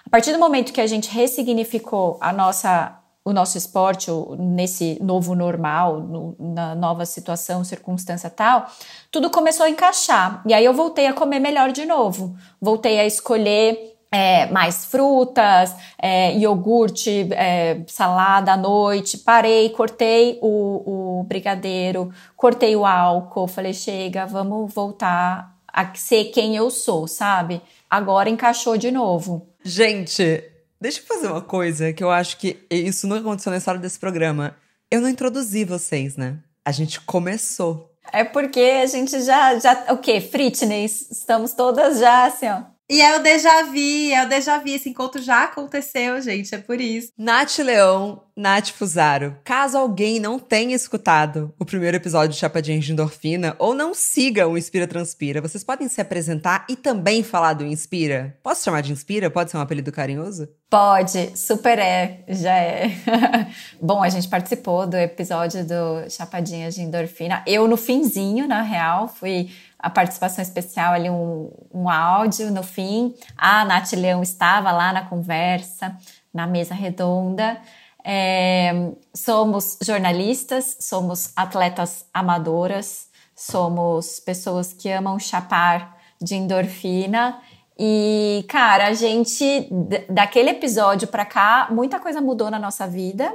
A 0.05 0.11
partir 0.11 0.33
do 0.33 0.41
momento 0.41 0.73
que 0.73 0.81
a 0.81 0.87
gente 0.89 1.09
ressignificou 1.09 2.19
a 2.21 2.33
nossa, 2.33 2.99
o 3.25 3.33
nosso 3.33 3.57
esporte 3.57 4.11
nesse 4.39 4.99
novo 5.01 5.37
normal, 5.37 6.01
no, 6.01 6.35
na 6.37 6.75
nova 6.75 7.07
situação, 7.07 7.63
circunstância 7.63 8.29
tal, 8.29 8.67
tudo 9.09 9.31
começou 9.31 9.67
a 9.67 9.71
encaixar. 9.71 10.43
E 10.47 10.53
aí 10.53 10.65
eu 10.65 10.75
voltei 10.75 11.07
a 11.07 11.13
comer 11.13 11.39
melhor 11.39 11.71
de 11.71 11.87
novo. 11.87 12.37
Voltei 12.61 12.99
a 12.99 13.07
escolher 13.07 13.98
é, 14.11 14.47
mais 14.47 14.85
frutas, 14.85 15.75
é, 16.01 16.37
iogurte, 16.37 17.29
é, 17.33 17.83
salada 17.87 18.53
à 18.53 18.57
noite. 18.57 19.19
Parei, 19.19 19.71
cortei 19.71 20.39
o, 20.41 21.19
o 21.21 21.25
brigadeiro, 21.25 22.13
cortei 22.37 22.75
o 22.75 22.87
álcool. 22.87 23.47
Falei, 23.47 23.75
chega, 23.75 24.27
vamos 24.27 24.73
voltar 24.73 25.57
a 25.67 25.95
ser 25.95 26.27
quem 26.27 26.57
eu 26.57 26.71
sou, 26.71 27.07
sabe? 27.07 27.61
Agora 27.89 28.31
encaixou 28.31 28.77
de 28.77 28.91
novo. 28.91 29.49
Gente, 29.63 30.43
deixa 30.81 31.01
eu 31.01 31.07
fazer 31.07 31.29
uma 31.29 31.43
coisa 31.43 31.93
que 31.93 32.03
eu 32.03 32.11
acho 32.11 32.39
que 32.39 32.59
isso 32.71 33.07
nunca 33.07 33.21
aconteceu 33.21 33.51
na 33.51 33.59
história 33.59 33.81
desse 33.81 33.99
programa. 33.99 34.57
Eu 34.91 35.01
não 35.01 35.09
introduzi 35.09 35.65
vocês, 35.65 36.17
né? 36.17 36.39
A 36.65 36.73
gente 36.73 37.01
começou. 37.01 37.93
É 38.11 38.25
porque 38.25 38.61
a 38.61 38.87
gente 38.87 39.21
já, 39.23 39.59
já 39.59 39.93
o 39.93 39.99
quê? 39.99 40.19
Fitness, 40.19 41.11
estamos 41.11 41.53
todas 41.53 41.99
já 41.99 42.25
assim, 42.25 42.49
ó 42.49 42.78
e 42.91 43.03
é 43.03 43.17
o 43.17 43.23
déjà 43.23 43.65
vu, 43.65 44.13
é 44.13 44.25
o 44.25 44.29
déjà 44.29 44.59
vu. 44.59 44.69
Esse 44.69 44.89
encontro 44.89 45.21
já 45.21 45.45
aconteceu, 45.45 46.21
gente, 46.23 46.55
é 46.55 46.59
por 46.59 46.81
isso. 46.81 47.13
Nath 47.19 47.59
Leão, 47.59 48.23
Nath 48.35 48.69
Fusaro. 48.69 49.37
Caso 49.45 49.77
alguém 49.77 50.19
não 50.19 50.39
tenha 50.39 50.75
escutado 50.75 51.53
o 51.59 51.65
primeiro 51.65 51.97
episódio 51.97 52.35
de 52.35 52.41
Chapadinha 52.41 52.79
de 52.79 52.93
Endorfina 52.93 53.55
ou 53.59 53.75
não 53.75 53.93
siga 53.93 54.49
o 54.49 54.57
Inspira 54.57 54.87
Transpira, 54.87 55.43
vocês 55.43 55.63
podem 55.65 55.89
se 55.89 56.01
apresentar 56.01 56.65
e 56.69 56.77
também 56.77 57.23
falar 57.23 57.55
do 57.55 57.67
Inspira? 57.67 58.39
Posso 58.43 58.65
chamar 58.65 58.81
de 58.81 58.93
Inspira? 58.93 59.29
Pode 59.29 59.51
ser 59.51 59.57
um 59.57 59.61
apelido 59.61 59.93
carinhoso? 59.93 60.49
Pode, 60.71 61.37
super 61.37 61.79
é, 61.79 62.25
já 62.29 62.55
é. 62.55 62.91
Bom, 63.81 64.03
a 64.03 64.09
gente 64.09 64.29
participou 64.29 64.87
do 64.87 64.97
episódio 64.97 65.65
do 65.65 66.11
Chapadinhas 66.11 66.75
de 66.75 66.83
Endorfina. 66.83 67.43
Eu, 67.47 67.67
no 67.67 67.77
finzinho, 67.77 68.47
na 68.47 68.63
real, 68.63 69.09
fui 69.09 69.51
a 69.79 69.89
participação 69.89 70.43
especial 70.43 70.93
ali, 70.93 71.09
um, 71.09 71.51
um 71.73 71.89
áudio 71.89 72.51
no 72.51 72.63
fim. 72.63 73.15
A 73.37 73.65
Nath 73.65 73.93
Leão 73.93 74.23
estava 74.23 74.73
lá 74.73 74.93
na 74.93 75.05
conversa, 75.05 75.97
na 76.35 76.47
mesa 76.47 76.75
redonda. 76.75 77.61
É, 78.05 78.73
somos 79.15 79.79
jornalistas, 79.83 80.77
somos 80.81 81.33
atletas 81.37 82.07
amadoras, 82.13 83.09
somos 83.35 84.19
pessoas 84.19 84.73
que 84.73 84.91
amam 84.91 85.19
chapar 85.19 85.97
de 86.21 86.35
endorfina 86.35 87.41
E, 87.79 88.45
cara, 88.49 88.89
a 88.89 88.95
gente, 88.95 89.69
daquele 90.11 90.51
episódio 90.51 91.07
pra 91.07 91.25
cá, 91.25 91.69
muita 91.71 92.01
coisa 92.01 92.21
mudou 92.21 92.51
na 92.51 92.59
nossa 92.59 92.89
vida, 92.89 93.33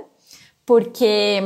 porque 0.65 1.41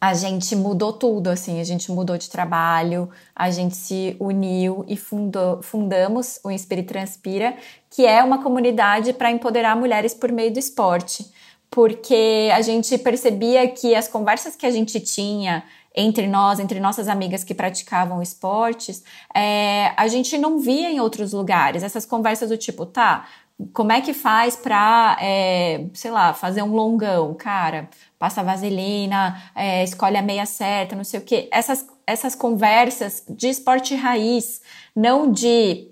a 0.00 0.14
gente 0.14 0.54
mudou 0.54 0.92
tudo, 0.92 1.28
assim, 1.28 1.60
a 1.60 1.64
gente 1.64 1.90
mudou 1.90 2.16
de 2.16 2.30
trabalho, 2.30 3.10
a 3.34 3.50
gente 3.50 3.76
se 3.76 4.16
uniu 4.20 4.84
e 4.86 4.96
fundou, 4.96 5.60
fundamos 5.62 6.38
o 6.44 6.50
Inspire 6.50 6.84
Transpira, 6.84 7.56
que 7.90 8.06
é 8.06 8.22
uma 8.22 8.42
comunidade 8.42 9.12
para 9.12 9.30
empoderar 9.30 9.76
mulheres 9.76 10.14
por 10.14 10.30
meio 10.30 10.52
do 10.52 10.58
esporte. 10.58 11.26
Porque 11.70 12.48
a 12.54 12.62
gente 12.62 12.96
percebia 12.96 13.68
que 13.68 13.94
as 13.94 14.08
conversas 14.08 14.56
que 14.56 14.64
a 14.64 14.70
gente 14.70 15.00
tinha 15.00 15.64
entre 15.94 16.28
nós, 16.28 16.60
entre 16.60 16.78
nossas 16.78 17.08
amigas 17.08 17.42
que 17.42 17.52
praticavam 17.52 18.22
esportes, 18.22 19.02
é, 19.34 19.92
a 19.96 20.06
gente 20.06 20.38
não 20.38 20.60
via 20.60 20.90
em 20.90 21.00
outros 21.00 21.32
lugares. 21.32 21.82
Essas 21.82 22.06
conversas 22.06 22.50
do 22.50 22.56
tipo, 22.56 22.86
tá, 22.86 23.26
como 23.72 23.90
é 23.90 24.00
que 24.00 24.14
faz 24.14 24.54
para, 24.54 25.18
é, 25.20 25.86
sei 25.92 26.10
lá, 26.10 26.32
fazer 26.32 26.62
um 26.62 26.72
longão? 26.72 27.34
Cara, 27.34 27.88
passa 28.18 28.42
vaselina, 28.42 29.40
é, 29.54 29.84
escolhe 29.84 30.16
a 30.16 30.22
meia 30.22 30.44
certa, 30.44 30.96
não 30.96 31.04
sei 31.04 31.20
o 31.20 31.22
quê. 31.22 31.48
Essas, 31.52 31.86
essas 32.06 32.34
conversas 32.34 33.24
de 33.28 33.48
esporte 33.48 33.94
raiz, 33.94 34.60
não 34.94 35.30
de 35.30 35.88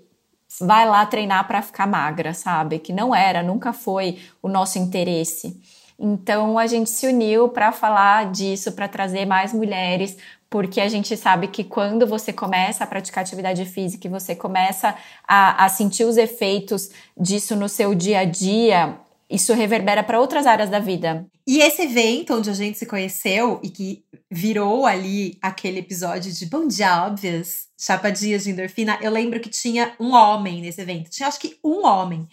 vai 0.59 0.87
lá 0.87 1.05
treinar 1.05 1.47
para 1.47 1.61
ficar 1.61 1.87
magra, 1.87 2.33
sabe? 2.33 2.79
Que 2.79 2.91
não 2.91 3.13
era, 3.13 3.43
nunca 3.43 3.71
foi 3.71 4.19
o 4.41 4.47
nosso 4.47 4.79
interesse. 4.79 5.61
Então 5.99 6.59
a 6.59 6.67
gente 6.67 6.89
se 6.89 7.07
uniu 7.07 7.49
para 7.49 7.71
falar 7.71 8.31
disso, 8.31 8.71
para 8.71 8.87
trazer 8.87 9.25
mais 9.25 9.53
mulheres, 9.53 10.17
porque 10.49 10.79
a 10.79 10.87
gente 10.87 11.17
sabe 11.17 11.47
que 11.47 11.63
quando 11.63 12.05
você 12.05 12.31
começa 12.31 12.83
a 12.83 12.87
praticar 12.87 13.23
atividade 13.23 13.65
física 13.65 14.07
e 14.07 14.09
você 14.09 14.35
começa 14.35 14.95
a, 15.27 15.65
a 15.65 15.69
sentir 15.69 16.05
os 16.05 16.17
efeitos 16.17 16.89
disso 17.17 17.55
no 17.55 17.67
seu 17.67 17.93
dia 17.93 18.19
a 18.19 18.25
dia, 18.25 18.97
isso 19.29 19.53
reverbera 19.53 20.03
para 20.03 20.19
outras 20.19 20.45
áreas 20.45 20.69
da 20.69 20.79
vida. 20.79 21.25
E 21.45 21.59
esse 21.59 21.83
evento 21.83 22.33
onde 22.33 22.49
a 22.49 22.53
gente 22.53 22.77
se 22.77 22.85
conheceu 22.85 23.59
e 23.63 23.69
que 23.69 24.03
virou 24.31 24.85
ali 24.85 25.37
aquele 25.41 25.79
episódio 25.79 26.31
de 26.31 26.45
Bom 26.45 26.67
Dia 26.67 27.05
Óbvias, 27.05 27.67
Chapadinhas 27.77 28.43
de 28.43 28.51
Endorfina, 28.51 28.97
eu 29.01 29.11
lembro 29.11 29.39
que 29.39 29.49
tinha 29.49 29.93
um 29.99 30.13
homem 30.13 30.61
nesse 30.61 30.81
evento. 30.81 31.09
Tinha 31.09 31.27
acho 31.27 31.39
que 31.39 31.57
um 31.63 31.85
homem. 31.85 32.27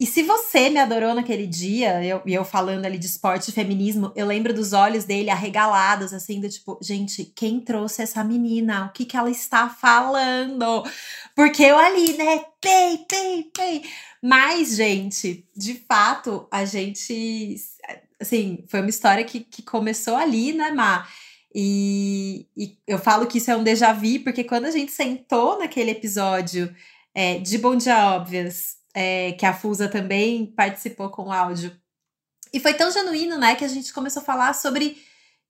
E 0.00 0.06
se 0.06 0.22
você 0.22 0.70
me 0.70 0.80
adorou 0.80 1.14
naquele 1.14 1.46
dia, 1.46 2.02
e 2.02 2.08
eu, 2.08 2.22
eu, 2.24 2.42
falando 2.42 2.86
ali 2.86 2.96
de 2.96 3.04
esporte 3.04 3.48
e 3.48 3.52
feminismo, 3.52 4.10
eu 4.16 4.26
lembro 4.26 4.54
dos 4.54 4.72
olhos 4.72 5.04
dele 5.04 5.28
arregalados, 5.28 6.14
assim, 6.14 6.40
do 6.40 6.48
tipo, 6.48 6.78
gente, 6.80 7.26
quem 7.36 7.60
trouxe 7.60 8.00
essa 8.00 8.24
menina? 8.24 8.86
O 8.86 8.92
que 8.94 9.04
que 9.04 9.14
ela 9.14 9.30
está 9.30 9.68
falando? 9.68 10.82
Porque 11.36 11.62
eu 11.62 11.78
ali, 11.78 12.14
né, 12.14 12.42
pei, 12.58 13.04
pei, 13.06 13.50
pei. 13.54 13.82
Mas, 14.22 14.74
gente, 14.74 15.46
de 15.54 15.74
fato, 15.74 16.48
a 16.50 16.64
gente, 16.64 17.56
assim, 18.18 18.64
foi 18.68 18.80
uma 18.80 18.88
história 18.88 19.22
que, 19.22 19.40
que 19.40 19.62
começou 19.62 20.16
ali, 20.16 20.54
né, 20.54 20.70
Má? 20.70 21.06
E, 21.54 22.46
e 22.56 22.78
eu 22.86 22.98
falo 22.98 23.26
que 23.26 23.36
isso 23.36 23.50
é 23.50 23.56
um 23.56 23.62
déjà 23.62 23.92
vu, 23.92 24.20
porque 24.24 24.44
quando 24.44 24.64
a 24.64 24.70
gente 24.70 24.92
sentou 24.92 25.58
naquele 25.58 25.90
episódio 25.90 26.74
é, 27.14 27.38
de 27.38 27.58
Bom 27.58 27.76
Dia 27.76 28.14
Óbvias, 28.14 28.79
é, 28.94 29.32
que 29.32 29.46
a 29.46 29.52
Fusa 29.52 29.88
também 29.88 30.46
participou 30.46 31.10
com 31.10 31.32
áudio. 31.32 31.76
E 32.52 32.58
foi 32.58 32.74
tão 32.74 32.90
genuíno, 32.90 33.38
né, 33.38 33.54
que 33.54 33.64
a 33.64 33.68
gente 33.68 33.92
começou 33.92 34.22
a 34.22 34.24
falar 34.24 34.54
sobre, 34.54 34.96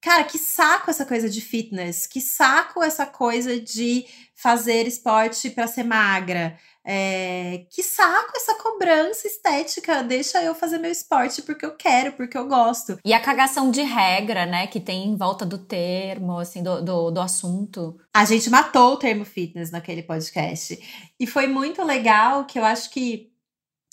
cara, 0.00 0.24
que 0.24 0.38
saco 0.38 0.90
essa 0.90 1.06
coisa 1.06 1.28
de 1.28 1.40
fitness, 1.40 2.06
que 2.06 2.20
saco 2.20 2.82
essa 2.82 3.06
coisa 3.06 3.58
de 3.58 4.06
fazer 4.34 4.86
esporte 4.86 5.50
para 5.50 5.66
ser 5.66 5.82
magra. 5.82 6.58
É, 6.82 7.66
que 7.70 7.82
saco 7.82 8.32
essa 8.34 8.54
cobrança 8.54 9.26
estética, 9.26 10.02
deixa 10.02 10.42
eu 10.42 10.54
fazer 10.54 10.78
meu 10.78 10.90
esporte 10.90 11.42
porque 11.42 11.64
eu 11.64 11.76
quero, 11.76 12.12
porque 12.12 12.36
eu 12.36 12.48
gosto. 12.48 12.98
E 13.04 13.12
a 13.12 13.20
cagação 13.20 13.70
de 13.70 13.82
regra, 13.82 14.46
né, 14.46 14.66
que 14.66 14.80
tem 14.80 15.08
em 15.08 15.16
volta 15.16 15.44
do 15.44 15.58
termo, 15.58 16.38
assim, 16.38 16.62
do, 16.62 16.82
do, 16.82 17.10
do 17.10 17.20
assunto. 17.20 17.98
A 18.14 18.24
gente 18.24 18.48
matou 18.48 18.94
o 18.94 18.96
termo 18.96 19.24
fitness 19.26 19.70
naquele 19.70 20.02
podcast. 20.02 20.78
E 21.18 21.26
foi 21.26 21.46
muito 21.46 21.84
legal 21.84 22.46
que 22.46 22.58
eu 22.58 22.64
acho 22.64 22.90
que 22.90 23.29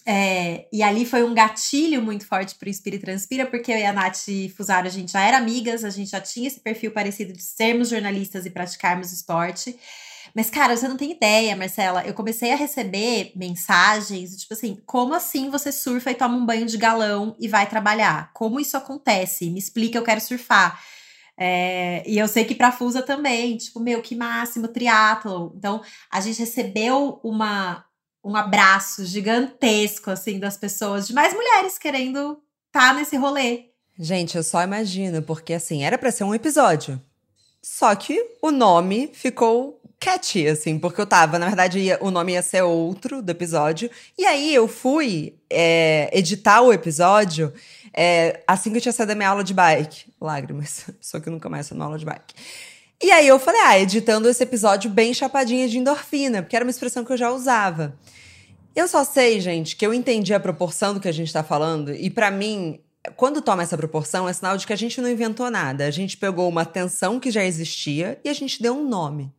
é, 0.10 0.70
e 0.72 0.82
ali 0.82 1.06
foi 1.06 1.22
um 1.22 1.34
gatilho 1.34 2.02
muito 2.02 2.26
forte 2.26 2.56
para 2.56 2.68
o 2.68 2.70
Inspira 2.70 2.96
e 2.96 3.00
Transpira, 3.00 3.46
porque 3.46 3.74
eu 3.74 3.78
e 3.78 3.84
a 3.84 3.92
Nath 3.92 4.28
Fusaro, 4.56 4.88
a 4.88 4.90
gente 4.90 5.12
já 5.12 5.22
era 5.22 5.38
amigas, 5.38 5.84
a 5.84 5.90
gente 5.90 6.12
já 6.12 6.22
tinha 6.22 6.48
esse 6.48 6.62
perfil 6.62 6.92
parecido 6.92 7.34
de 7.34 7.44
sermos 7.44 7.90
jornalistas 7.90 8.46
e 8.46 8.50
praticarmos 8.50 9.12
esporte. 9.12 9.78
Mas, 10.34 10.50
cara, 10.50 10.78
você 10.78 10.88
não 10.88 10.96
tem 10.96 11.12
ideia, 11.12 11.58
Marcela. 11.58 12.06
Eu 12.06 12.14
comecei 12.14 12.54
a 12.54 12.56
receber 12.56 13.34
mensagens, 13.36 14.38
tipo 14.38 14.54
assim, 14.54 14.82
como 14.86 15.14
assim 15.14 15.50
você 15.50 15.74
surfa 15.74 16.12
e 16.12 16.16
toma 16.16 16.38
um 16.38 16.46
banho 16.46 16.66
de 16.66 16.78
galão 16.78 17.36
e 17.38 17.50
vai 17.50 17.68
trabalhar? 17.68 18.32
Como 18.34 18.62
isso 18.62 18.78
acontece? 18.78 19.50
Me 19.50 19.60
explica, 19.60 19.98
eu 19.98 20.04
quero 20.04 20.22
surfar. 20.22 20.82
É, 21.38 22.02
e 22.08 22.18
eu 22.18 22.28
sei 22.30 22.46
que 22.46 22.56
para 22.56 22.72
Fusa 22.72 23.02
também, 23.02 23.58
tipo, 23.58 23.80
meu, 23.82 24.02
que 24.02 24.16
máximo, 24.16 24.70
triatlo. 24.70 25.54
Então, 25.58 25.82
a 26.10 26.22
gente 26.22 26.40
recebeu 26.40 27.20
uma, 27.24 27.84
um 28.28 28.36
abraço 28.36 29.06
gigantesco, 29.06 30.12
assim, 30.12 30.38
das 30.38 30.58
pessoas, 30.58 31.08
de 31.08 31.14
mais 31.14 31.34
mulheres 31.34 31.78
querendo 31.78 32.38
estar 32.68 32.90
tá 32.90 32.94
nesse 32.94 33.16
rolê. 33.16 33.68
Gente, 33.98 34.36
eu 34.36 34.44
só 34.44 34.62
imagino, 34.62 35.22
porque 35.22 35.54
assim, 35.54 35.84
era 35.84 35.98
para 35.98 36.12
ser 36.12 36.26
um 36.26 36.36
episódio. 36.36 37.02
Só 37.62 37.96
que 37.96 38.36
o 38.42 38.52
nome 38.52 39.10
ficou 39.14 39.82
catchy, 40.00 40.48
assim, 40.48 40.78
porque 40.78 41.00
eu 41.00 41.08
tava, 41.08 41.40
na 41.40 41.48
verdade, 41.48 41.80
ia, 41.80 41.98
o 42.02 42.12
nome 42.12 42.34
ia 42.34 42.42
ser 42.42 42.62
outro 42.62 43.22
do 43.22 43.30
episódio. 43.30 43.90
E 44.18 44.26
aí 44.26 44.54
eu 44.54 44.68
fui 44.68 45.40
é, 45.50 46.10
editar 46.14 46.62
o 46.62 46.72
episódio 46.72 47.54
é, 47.94 48.44
assim 48.46 48.72
que 48.72 48.78
eu 48.78 48.82
tinha 48.82 48.92
saído 48.92 49.10
da 49.10 49.16
minha 49.16 49.30
aula 49.30 49.44
de 49.44 49.54
bike. 49.54 50.14
Lágrimas, 50.22 50.86
só 51.02 51.20
que 51.20 51.30
eu 51.30 51.34
nunca 51.34 51.50
mais 51.50 51.72
na 51.72 51.86
aula 51.86 51.98
de 51.98 52.06
bike. 52.06 52.36
E 53.02 53.12
aí 53.12 53.28
eu 53.28 53.38
falei, 53.38 53.62
ah, 53.62 53.80
editando 53.80 54.28
esse 54.28 54.42
episódio 54.42 54.90
bem 54.90 55.14
chapadinha 55.14 55.68
de 55.68 55.78
endorfina, 55.78 56.42
porque 56.42 56.56
era 56.56 56.66
uma 56.66 56.72
expressão 56.72 57.06
que 57.06 57.12
eu 57.12 57.18
já 57.18 57.32
usava. 57.32 57.96
Eu 58.76 58.88
só 58.88 59.04
sei, 59.04 59.40
gente, 59.40 59.76
que 59.76 59.86
eu 59.86 59.94
entendi 59.94 60.34
a 60.34 60.40
proporção 60.40 60.94
do 60.94 61.00
que 61.00 61.08
a 61.08 61.12
gente 61.12 61.32
tá 61.32 61.44
falando, 61.44 61.94
e 61.94 62.10
para 62.10 62.32
mim, 62.32 62.80
quando 63.16 63.42
toma 63.42 63.64
essa 63.64 63.78
proporção, 63.78 64.28
é 64.28 64.34
sinal 64.34 64.58
de 64.58 64.66
que 64.66 64.74
a 64.74 64.78
gente 64.78 65.00
não 65.00 65.10
inventou 65.10 65.50
nada. 65.50 65.86
A 65.86 65.92
gente 65.92 66.18
pegou 66.18 66.50
uma 66.50 66.66
tensão 66.66 67.20
que 67.20 67.32
já 67.32 67.44
existia 67.44 68.20
e 68.24 68.30
a 68.30 68.34
gente 68.34 68.62
deu 68.62 68.76
um 68.76 68.88
nome. 68.88 69.32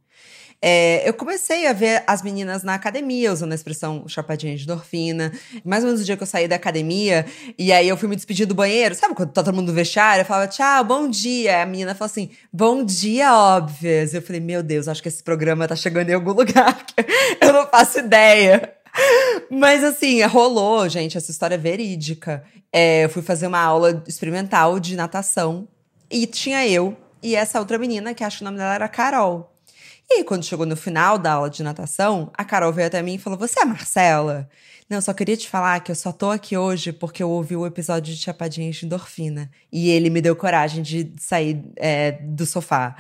É, 0.61 1.09
eu 1.09 1.14
comecei 1.14 1.66
a 1.68 1.73
ver 1.73 2.03
as 2.07 2.21
meninas 2.21 2.64
na 2.64 2.75
academia 2.75 3.33
usando 3.33 3.53
a 3.53 3.55
expressão 3.55 4.09
chapadinha 4.09 4.57
de 4.57 4.64
endorfina. 4.64 5.33
Mais 5.64 5.85
ou 5.85 5.88
menos 5.88 6.03
o 6.03 6.05
dia 6.05 6.16
que 6.16 6.23
eu 6.23 6.27
saí 6.27 6.49
da 6.49 6.57
academia, 6.57 7.25
e 7.57 7.73
aí 7.73 7.88
eu 7.88 7.97
fui 7.97 8.09
me 8.09 8.16
despedir 8.16 8.47
do 8.47 8.55
banheiro. 8.55 8.94
Sabe 8.94 9.14
quando 9.14 9.31
tá 9.31 9.42
todo 9.42 9.55
mundo 9.55 9.68
no 9.68 9.75
vestiário? 9.75 10.23
Eu 10.23 10.27
falava, 10.27 10.49
tchau, 10.49 10.85
bom 10.85 11.09
dia. 11.09 11.62
A 11.62 11.66
menina 11.66 11.94
falou 11.94 12.11
assim, 12.11 12.31
bom 12.53 12.85
dia, 12.85 13.35
óbvias. 13.35 14.14
Eu 14.14 14.23
falei, 14.23 14.40
meu 14.40 14.62
Deus, 14.62 14.88
acho 14.88 15.03
que 15.03 15.09
esse 15.09 15.23
programa 15.23 15.68
tá 15.68 15.77
chegando 15.77 16.11
em 16.11 16.14
algum 16.14 16.33
lugar. 16.35 16.85
eu 17.40 17.53
não 17.53 17.66
faço 17.68 18.01
ideia. 18.01 18.75
Mas 19.51 19.85
assim, 19.85 20.23
rolou, 20.23 20.88
gente, 20.88 21.16
essa 21.16 21.31
história 21.31 21.55
é 21.55 21.59
verídica. 21.59 22.42
É, 22.73 23.05
eu 23.05 23.09
fui 23.09 23.23
fazer 23.23 23.47
uma 23.47 23.61
aula 23.61 24.03
experimental 24.09 24.81
de 24.81 24.97
natação 24.97 25.68
e 26.11 26.27
tinha 26.27 26.66
eu 26.66 26.97
e 27.23 27.35
essa 27.35 27.59
outra 27.59 27.79
menina, 27.79 28.14
que 28.14 28.25
acho 28.25 28.38
que 28.38 28.42
o 28.42 28.47
nome 28.47 28.59
dela 28.59 28.75
era 28.75 28.88
Carol. 28.88 29.53
E 30.11 30.25
quando 30.25 30.44
chegou 30.44 30.64
no 30.64 30.77
final 30.77 31.18
da 31.18 31.33
aula 31.33 31.51
de 31.51 31.62
natação, 31.62 32.31
a 32.35 32.44
Carol 32.44 32.73
veio 32.73 32.87
até 32.87 33.03
mim 33.03 33.14
e 33.14 33.18
falou: 33.18 33.38
Você 33.38 33.61
é 33.61 33.64
Marcela? 33.64 34.49
Não, 34.88 35.03
só 35.03 35.12
queria 35.12 35.37
te 35.37 35.47
falar 35.49 35.81
que 35.81 35.90
eu 35.90 35.94
só 35.94 36.11
tô 36.12 36.31
aqui 36.31 36.57
hoje 36.57 36.92
porque 36.92 37.23
eu 37.23 37.31
ouvi 37.31 37.55
o 37.55 37.66
episódio 37.66 38.14
de 38.14 38.21
Chapadinhas 38.21 38.77
de 38.77 38.87
Endorfina. 38.87 39.51
E 39.71 39.90
ele 39.90 40.09
me 40.09 40.23
deu 40.23 40.35
coragem 40.35 40.83
de 40.83 41.12
sair 41.18 41.62
é, 41.77 42.12
do 42.12 42.47
sofá. 42.47 42.97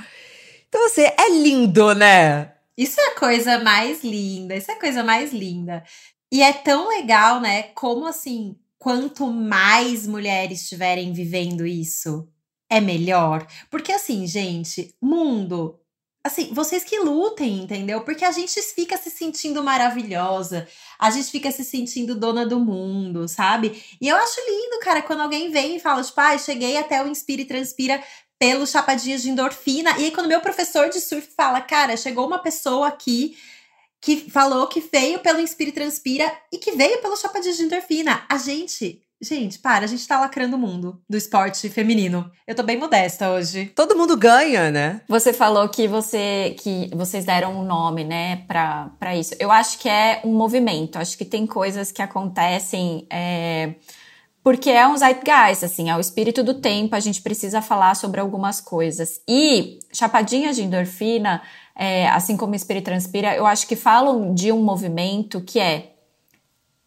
Então, 0.68 0.86
assim, 0.86 1.02
é 1.02 1.30
lindo, 1.30 1.94
né? 1.94 2.52
Isso 2.76 3.00
é 3.00 3.06
a 3.06 3.18
coisa 3.18 3.58
mais 3.58 4.04
linda, 4.04 4.54
isso 4.54 4.70
é 4.70 4.74
a 4.74 4.80
coisa 4.80 5.02
mais 5.02 5.32
linda. 5.32 5.82
E 6.30 6.42
é 6.42 6.52
tão 6.52 6.88
legal, 6.88 7.40
né? 7.40 7.62
Como 7.74 8.06
assim, 8.06 8.54
quanto 8.78 9.26
mais 9.26 10.06
mulheres 10.06 10.62
estiverem 10.62 11.12
vivendo 11.12 11.66
isso, 11.66 12.28
é 12.70 12.80
melhor. 12.80 13.46
Porque 13.70 13.92
assim, 13.92 14.26
gente, 14.26 14.94
mundo, 15.00 15.80
assim, 16.28 16.52
vocês 16.52 16.84
que 16.84 16.98
lutem, 17.00 17.60
entendeu? 17.60 18.02
Porque 18.02 18.24
a 18.24 18.30
gente 18.30 18.60
fica 18.62 18.96
se 18.96 19.10
sentindo 19.10 19.62
maravilhosa, 19.62 20.68
a 20.98 21.10
gente 21.10 21.30
fica 21.30 21.50
se 21.50 21.64
sentindo 21.64 22.14
dona 22.14 22.46
do 22.46 22.60
mundo, 22.60 23.26
sabe? 23.26 23.82
E 24.00 24.08
eu 24.08 24.16
acho 24.16 24.40
lindo, 24.46 24.78
cara, 24.80 25.02
quando 25.02 25.22
alguém 25.22 25.50
vem 25.50 25.76
e 25.76 25.80
fala, 25.80 26.02
tipo, 26.02 26.20
ah, 26.20 26.38
cheguei 26.38 26.76
até 26.76 27.02
o 27.02 27.08
Inspira 27.08 27.42
e 27.42 27.44
Transpira 27.44 28.02
pelos 28.38 28.70
chapadinhos 28.70 29.22
de 29.22 29.30
endorfina. 29.30 29.98
E 29.98 30.04
aí, 30.04 30.10
quando 30.10 30.28
meu 30.28 30.40
professor 30.40 30.88
de 30.88 31.00
surf 31.00 31.28
fala, 31.36 31.60
cara, 31.60 31.96
chegou 31.96 32.26
uma 32.26 32.38
pessoa 32.38 32.86
aqui 32.86 33.36
que 34.00 34.30
falou 34.30 34.66
que 34.68 34.80
veio 34.80 35.18
pelo 35.18 35.40
Inspire 35.40 35.72
Transpira 35.72 36.30
e 36.52 36.58
que 36.58 36.72
veio 36.72 37.02
pelo 37.02 37.16
chapadinhos 37.16 37.56
de 37.56 37.64
endorfina. 37.64 38.24
A 38.28 38.38
gente 38.38 39.02
Gente, 39.20 39.58
para, 39.58 39.84
a 39.84 39.88
gente 39.88 40.06
tá 40.06 40.20
lacrando 40.20 40.54
o 40.54 40.58
mundo 40.58 41.02
do 41.10 41.16
esporte 41.16 41.68
feminino. 41.68 42.30
Eu 42.46 42.54
tô 42.54 42.62
bem 42.62 42.78
modesta 42.78 43.30
hoje. 43.30 43.66
Todo 43.74 43.96
mundo 43.96 44.16
ganha, 44.16 44.70
né? 44.70 45.00
Você 45.08 45.32
falou 45.32 45.68
que 45.68 45.88
você 45.88 46.54
que 46.60 46.88
vocês 46.94 47.24
deram 47.24 47.58
um 47.58 47.64
nome, 47.64 48.04
né, 48.04 48.44
pra, 48.46 48.92
pra 48.98 49.16
isso. 49.16 49.34
Eu 49.40 49.50
acho 49.50 49.78
que 49.80 49.88
é 49.88 50.20
um 50.24 50.32
movimento. 50.32 50.98
Acho 50.98 51.18
que 51.18 51.24
tem 51.24 51.48
coisas 51.48 51.90
que 51.90 52.00
acontecem. 52.00 53.08
É, 53.10 53.74
porque 54.40 54.70
é 54.70 54.86
um 54.86 54.96
zeitgeist, 54.96 55.64
assim, 55.64 55.90
é 55.90 55.96
o 55.96 56.00
espírito 56.00 56.42
do 56.42 56.54
tempo, 56.54 56.94
a 56.94 57.00
gente 57.00 57.20
precisa 57.20 57.60
falar 57.60 57.94
sobre 57.96 58.20
algumas 58.20 58.60
coisas. 58.60 59.20
E 59.28 59.80
chapadinhas 59.92 60.56
de 60.56 60.62
endorfina, 60.62 61.42
é, 61.76 62.08
assim 62.08 62.36
como 62.36 62.54
Espírito 62.54 62.84
Transpira, 62.84 63.34
eu 63.36 63.44
acho 63.44 63.66
que 63.66 63.76
falam 63.76 64.32
de 64.32 64.50
um 64.52 64.62
movimento 64.62 65.40
que 65.40 65.58
é 65.60 65.92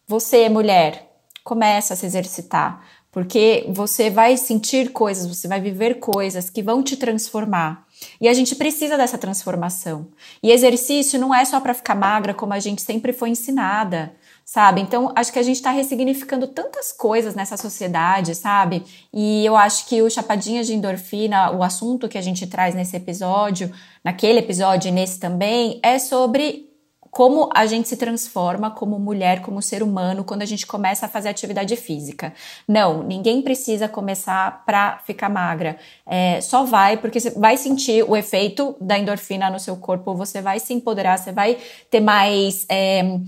você, 0.08 0.48
mulher, 0.48 1.11
começa 1.42 1.94
a 1.94 1.96
se 1.96 2.06
exercitar, 2.06 2.84
porque 3.10 3.66
você 3.68 4.08
vai 4.08 4.36
sentir 4.36 4.90
coisas, 4.90 5.26
você 5.26 5.46
vai 5.46 5.60
viver 5.60 6.00
coisas 6.00 6.48
que 6.48 6.62
vão 6.62 6.82
te 6.82 6.96
transformar. 6.96 7.86
E 8.20 8.28
a 8.28 8.32
gente 8.32 8.56
precisa 8.56 8.96
dessa 8.96 9.18
transformação. 9.18 10.08
E 10.42 10.50
exercício 10.50 11.20
não 11.20 11.34
é 11.34 11.44
só 11.44 11.60
para 11.60 11.74
ficar 11.74 11.94
magra, 11.94 12.34
como 12.34 12.52
a 12.52 12.58
gente 12.58 12.82
sempre 12.82 13.12
foi 13.12 13.30
ensinada 13.30 14.12
sabe? 14.44 14.80
Então, 14.80 15.12
acho 15.14 15.32
que 15.32 15.38
a 15.38 15.42
gente 15.42 15.56
está 15.56 15.70
ressignificando 15.70 16.46
tantas 16.46 16.92
coisas 16.92 17.34
nessa 17.34 17.56
sociedade, 17.56 18.34
sabe? 18.34 18.84
E 19.12 19.44
eu 19.44 19.56
acho 19.56 19.86
que 19.86 20.02
o 20.02 20.10
Chapadinha 20.10 20.62
de 20.64 20.74
Endorfina, 20.74 21.52
o 21.52 21.62
assunto 21.62 22.08
que 22.08 22.18
a 22.18 22.22
gente 22.22 22.46
traz 22.46 22.74
nesse 22.74 22.96
episódio, 22.96 23.72
naquele 24.04 24.40
episódio 24.40 24.88
e 24.88 24.92
nesse 24.92 25.18
também, 25.18 25.80
é 25.82 25.98
sobre 25.98 26.71
como 27.12 27.50
a 27.54 27.66
gente 27.66 27.90
se 27.90 27.96
transforma 27.98 28.70
como 28.70 28.98
mulher, 28.98 29.42
como 29.42 29.60
ser 29.60 29.82
humano, 29.82 30.24
quando 30.24 30.40
a 30.40 30.46
gente 30.46 30.66
começa 30.66 31.04
a 31.04 31.08
fazer 31.10 31.28
atividade 31.28 31.76
física. 31.76 32.32
Não, 32.66 33.02
ninguém 33.02 33.42
precisa 33.42 33.86
começar 33.86 34.64
para 34.64 34.96
ficar 35.04 35.28
magra. 35.28 35.76
É, 36.06 36.40
só 36.40 36.64
vai, 36.64 36.96
porque 36.96 37.20
você 37.20 37.28
vai 37.32 37.58
sentir 37.58 38.02
o 38.02 38.16
efeito 38.16 38.74
da 38.80 38.98
endorfina 38.98 39.50
no 39.50 39.60
seu 39.60 39.76
corpo, 39.76 40.14
você 40.14 40.40
vai 40.40 40.58
se 40.58 40.72
empoderar, 40.72 41.18
você 41.18 41.32
vai 41.32 41.58
ter 41.90 42.00
mais. 42.00 42.64
É, 42.70 43.20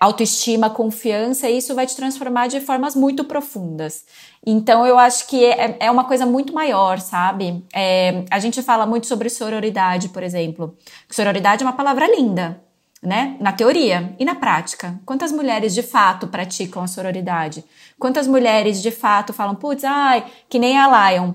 autoestima, 0.00 0.68
confiança, 0.68 1.48
e 1.48 1.58
isso 1.58 1.72
vai 1.72 1.86
te 1.86 1.94
transformar 1.94 2.48
de 2.48 2.58
formas 2.60 2.96
muito 2.96 3.22
profundas. 3.22 4.04
Então, 4.44 4.84
eu 4.84 4.98
acho 4.98 5.28
que 5.28 5.44
é, 5.44 5.76
é 5.78 5.90
uma 5.90 6.04
coisa 6.04 6.26
muito 6.26 6.52
maior, 6.52 6.98
sabe? 6.98 7.64
É, 7.72 8.24
a 8.28 8.40
gente 8.40 8.62
fala 8.62 8.84
muito 8.84 9.06
sobre 9.06 9.28
sororidade, 9.28 10.08
por 10.08 10.24
exemplo. 10.24 10.76
Sororidade 11.08 11.62
é 11.62 11.66
uma 11.66 11.72
palavra 11.72 12.04
linda, 12.08 12.60
né? 13.06 13.36
Na 13.38 13.52
teoria 13.52 14.16
e 14.18 14.24
na 14.24 14.34
prática. 14.34 14.98
Quantas 15.06 15.30
mulheres 15.30 15.72
de 15.72 15.80
fato 15.80 16.26
praticam 16.26 16.82
a 16.82 16.88
sororidade? 16.88 17.64
Quantas 18.00 18.26
mulheres 18.26 18.82
de 18.82 18.90
fato 18.90 19.32
falam, 19.32 19.54
putz, 19.54 19.84
ai, 19.84 20.26
que 20.48 20.58
nem 20.58 20.76
a 20.76 21.12
Lion. 21.12 21.32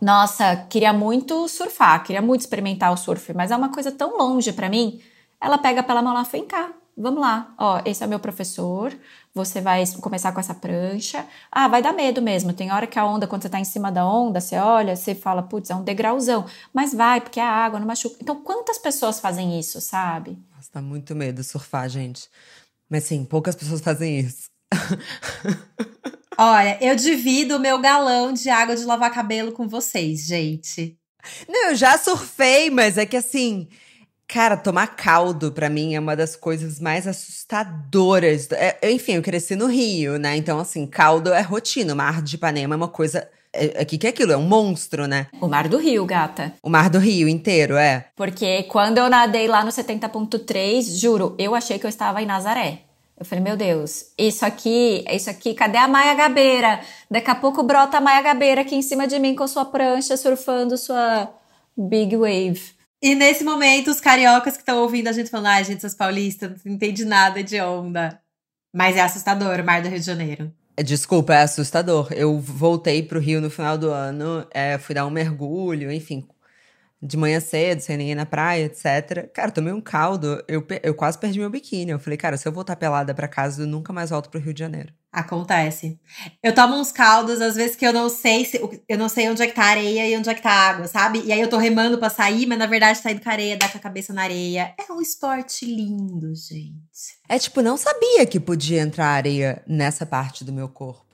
Nossa, 0.00 0.64
queria 0.70 0.92
muito 0.92 1.48
surfar, 1.48 2.04
queria 2.04 2.22
muito 2.22 2.42
experimentar 2.42 2.92
o 2.92 2.96
surf, 2.96 3.34
mas 3.34 3.50
é 3.50 3.56
uma 3.56 3.70
coisa 3.70 3.90
tão 3.90 4.16
longe 4.16 4.52
para 4.52 4.68
mim. 4.68 5.00
Ela 5.40 5.58
pega 5.58 5.82
pela 5.82 6.00
mão 6.00 6.14
lá, 6.14 6.22
vem 6.22 6.46
cá, 6.46 6.70
vamos 6.96 7.20
lá, 7.20 7.54
ó, 7.58 7.80
esse 7.84 8.04
é 8.04 8.06
meu 8.06 8.20
professor, 8.20 8.96
você 9.34 9.60
vai 9.60 9.82
começar 10.00 10.30
com 10.30 10.38
essa 10.38 10.54
prancha. 10.54 11.26
Ah, 11.50 11.66
vai 11.66 11.82
dar 11.82 11.92
medo 11.92 12.22
mesmo. 12.22 12.52
Tem 12.52 12.70
hora 12.70 12.86
que 12.86 12.98
a 13.00 13.04
onda, 13.04 13.26
quando 13.26 13.42
você 13.42 13.48
tá 13.48 13.58
em 13.58 13.64
cima 13.64 13.90
da 13.90 14.06
onda, 14.06 14.40
você 14.40 14.56
olha, 14.56 14.94
você 14.94 15.12
fala, 15.14 15.42
putz, 15.42 15.70
é 15.70 15.74
um 15.74 15.82
degrauzão. 15.82 16.46
Mas 16.72 16.94
vai, 16.94 17.20
porque 17.20 17.40
a 17.40 17.50
água 17.50 17.80
não 17.80 17.86
machuca. 17.86 18.16
Então, 18.20 18.36
quantas 18.36 18.78
pessoas 18.78 19.18
fazem 19.18 19.58
isso, 19.58 19.80
sabe? 19.80 20.38
Nossa, 20.70 20.74
dá 20.74 20.82
muito 20.82 21.14
medo 21.14 21.42
surfar, 21.42 21.88
gente. 21.88 22.28
Mas 22.88 23.04
sim, 23.04 23.24
poucas 23.24 23.54
pessoas 23.54 23.80
fazem 23.80 24.20
isso. 24.20 24.48
Olha, 26.38 26.78
eu 26.80 26.96
divido 26.96 27.56
o 27.56 27.60
meu 27.60 27.78
galão 27.80 28.32
de 28.32 28.48
água 28.48 28.74
de 28.74 28.84
lavar 28.84 29.12
cabelo 29.12 29.52
com 29.52 29.68
vocês, 29.68 30.26
gente. 30.26 30.96
Não, 31.48 31.70
eu 31.70 31.76
já 31.76 31.98
surfei, 31.98 32.70
mas 32.70 32.96
é 32.96 33.04
que 33.04 33.16
assim, 33.16 33.68
Cara, 34.32 34.56
tomar 34.56 34.86
caldo 34.94 35.50
para 35.50 35.68
mim 35.68 35.96
é 35.96 35.98
uma 35.98 36.14
das 36.14 36.36
coisas 36.36 36.78
mais 36.78 37.04
assustadoras. 37.08 38.48
É, 38.52 38.78
enfim, 38.92 39.14
eu 39.14 39.22
cresci 39.22 39.56
no 39.56 39.66
Rio, 39.66 40.20
né? 40.20 40.36
Então, 40.36 40.60
assim, 40.60 40.86
caldo 40.86 41.32
é 41.32 41.40
rotina. 41.40 41.96
Mar 41.96 42.22
de 42.22 42.36
Ipanema 42.36 42.74
é 42.74 42.76
uma 42.76 42.86
coisa. 42.88 43.28
É, 43.52 43.82
é, 43.82 43.84
que 43.84 43.98
que 43.98 44.06
é 44.06 44.10
aquilo? 44.10 44.32
É 44.32 44.36
um 44.36 44.46
monstro, 44.46 45.06
né? 45.06 45.26
O 45.40 45.48
Mar 45.48 45.68
do 45.68 45.76
Rio, 45.76 46.06
gata. 46.06 46.54
O 46.62 46.70
Mar 46.70 46.88
do 46.88 46.98
Rio 46.98 47.28
inteiro, 47.28 47.76
é. 47.76 48.06
Porque 48.14 48.64
quando 48.64 48.98
eu 48.98 49.10
nadei 49.10 49.48
lá 49.48 49.64
no 49.64 49.70
70.3, 49.70 50.98
juro, 51.00 51.34
eu 51.38 51.54
achei 51.54 51.78
que 51.78 51.86
eu 51.86 51.90
estava 51.90 52.22
em 52.22 52.26
Nazaré. 52.26 52.82
Eu 53.18 53.26
falei, 53.26 53.44
meu 53.44 53.56
Deus, 53.56 54.06
isso 54.16 54.46
aqui, 54.46 55.04
isso 55.10 55.28
aqui, 55.28 55.52
cadê 55.52 55.76
a 55.76 55.86
Maia 55.86 56.14
Gabeira? 56.14 56.80
Daqui 57.10 57.30
a 57.30 57.34
pouco 57.34 57.62
brota 57.62 57.98
a 57.98 58.00
Maia 58.00 58.22
Gabeira 58.22 58.62
aqui 58.62 58.74
em 58.74 58.80
cima 58.80 59.06
de 59.06 59.18
mim 59.18 59.34
com 59.34 59.46
sua 59.46 59.66
prancha, 59.66 60.16
surfando 60.16 60.78
sua 60.78 61.30
big 61.76 62.16
wave. 62.16 62.62
E 63.02 63.14
nesse 63.14 63.44
momento, 63.44 63.90
os 63.90 64.00
cariocas 64.00 64.54
que 64.54 64.62
estão 64.62 64.78
ouvindo 64.78 65.08
a 65.08 65.12
gente 65.12 65.28
falando, 65.28 65.48
ai, 65.48 65.64
gente, 65.64 65.80
seus 65.80 65.94
paulistas, 65.94 66.64
não 66.64 66.72
entende 66.72 67.04
nada 67.04 67.42
de 67.42 67.60
onda. 67.60 68.20
Mas 68.74 68.96
é 68.96 69.00
assustador 69.00 69.60
o 69.60 69.64
mar 69.64 69.82
do 69.82 69.88
Rio 69.88 69.98
de 69.98 70.06
Janeiro. 70.06 70.50
Desculpa, 70.82 71.34
é 71.34 71.42
assustador. 71.42 72.08
Eu 72.12 72.38
voltei 72.40 73.02
pro 73.02 73.20
Rio 73.20 73.40
no 73.40 73.50
final 73.50 73.76
do 73.76 73.90
ano, 73.90 74.46
é, 74.50 74.78
fui 74.78 74.94
dar 74.94 75.06
um 75.06 75.10
mergulho, 75.10 75.92
enfim, 75.92 76.26
de 77.02 77.16
manhã 77.16 77.40
cedo, 77.40 77.80
sem 77.80 77.96
ninguém 77.96 78.14
na 78.16 78.26
praia, 78.26 78.64
etc. 78.66 79.30
Cara, 79.32 79.50
tomei 79.52 79.72
um 79.72 79.80
caldo, 79.80 80.42
eu, 80.48 80.66
eu 80.82 80.94
quase 80.94 81.18
perdi 81.18 81.38
meu 81.40 81.50
biquíni. 81.50 81.92
Eu 81.92 82.00
falei, 82.00 82.18
cara, 82.18 82.36
se 82.36 82.48
eu 82.48 82.52
voltar 82.52 82.76
pelada 82.76 83.14
pra 83.14 83.28
casa, 83.28 83.62
eu 83.62 83.68
nunca 83.68 83.92
mais 83.92 84.10
volto 84.10 84.30
pro 84.30 84.40
Rio 84.40 84.54
de 84.54 84.60
Janeiro. 84.60 84.94
Acontece. 85.12 85.98
Eu 86.40 86.54
tomo 86.54 86.76
uns 86.76 86.92
caldos, 86.92 87.40
às 87.40 87.56
vezes 87.56 87.74
que 87.74 87.84
eu 87.84 87.92
não 87.92 88.08
sei 88.08 88.44
se 88.44 88.60
eu 88.88 88.96
não 88.96 89.08
sei 89.08 89.28
onde 89.28 89.42
é 89.42 89.46
que 89.48 89.54
tá 89.54 89.64
a 89.64 89.70
areia 89.70 90.08
e 90.08 90.16
onde 90.16 90.28
é 90.28 90.34
que 90.34 90.42
tá 90.42 90.50
a 90.50 90.70
água, 90.70 90.86
sabe? 90.86 91.20
E 91.24 91.32
aí 91.32 91.40
eu 91.40 91.48
tô 91.48 91.56
remando 91.56 91.98
pra 91.98 92.08
sair, 92.08 92.46
mas 92.46 92.58
na 92.58 92.66
verdade 92.66 93.02
tá 93.02 93.10
indo 93.10 93.20
com 93.20 93.28
a 93.28 93.32
areia, 93.32 93.56
dá 93.56 93.68
com 93.68 93.78
a 93.78 93.80
cabeça 93.80 94.12
na 94.12 94.22
areia. 94.22 94.72
É 94.78 94.92
um 94.92 95.00
esporte 95.00 95.66
lindo, 95.66 96.32
gente. 96.36 97.18
É 97.28 97.38
tipo, 97.40 97.60
não 97.60 97.76
sabia 97.76 98.24
que 98.24 98.38
podia 98.38 98.80
entrar 98.80 99.08
areia 99.08 99.62
nessa 99.66 100.06
parte 100.06 100.44
do 100.44 100.52
meu 100.52 100.68
corpo. 100.68 101.10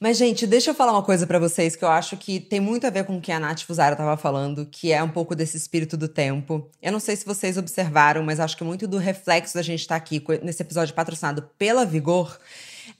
Mas, 0.00 0.16
gente, 0.16 0.46
deixa 0.46 0.70
eu 0.70 0.74
falar 0.74 0.92
uma 0.92 1.02
coisa 1.02 1.26
para 1.26 1.40
vocês 1.40 1.74
que 1.74 1.84
eu 1.84 1.88
acho 1.88 2.16
que 2.16 2.38
tem 2.38 2.60
muito 2.60 2.86
a 2.86 2.90
ver 2.90 3.04
com 3.04 3.18
o 3.18 3.20
que 3.20 3.32
a 3.32 3.40
Nath 3.40 3.62
Fusara 3.62 3.96
tava 3.96 4.16
falando, 4.16 4.64
que 4.64 4.92
é 4.92 5.02
um 5.02 5.08
pouco 5.08 5.34
desse 5.34 5.56
espírito 5.56 5.96
do 5.96 6.06
tempo. 6.06 6.70
Eu 6.80 6.92
não 6.92 7.00
sei 7.00 7.16
se 7.16 7.26
vocês 7.26 7.58
observaram, 7.58 8.22
mas 8.22 8.38
acho 8.38 8.56
que 8.56 8.62
muito 8.62 8.86
do 8.86 8.96
reflexo 8.96 9.54
da 9.54 9.62
gente 9.62 9.80
estar 9.80 9.96
tá 9.96 10.04
aqui 10.04 10.24
nesse 10.40 10.62
episódio 10.62 10.94
patrocinado 10.94 11.42
pela 11.58 11.84
Vigor 11.84 12.38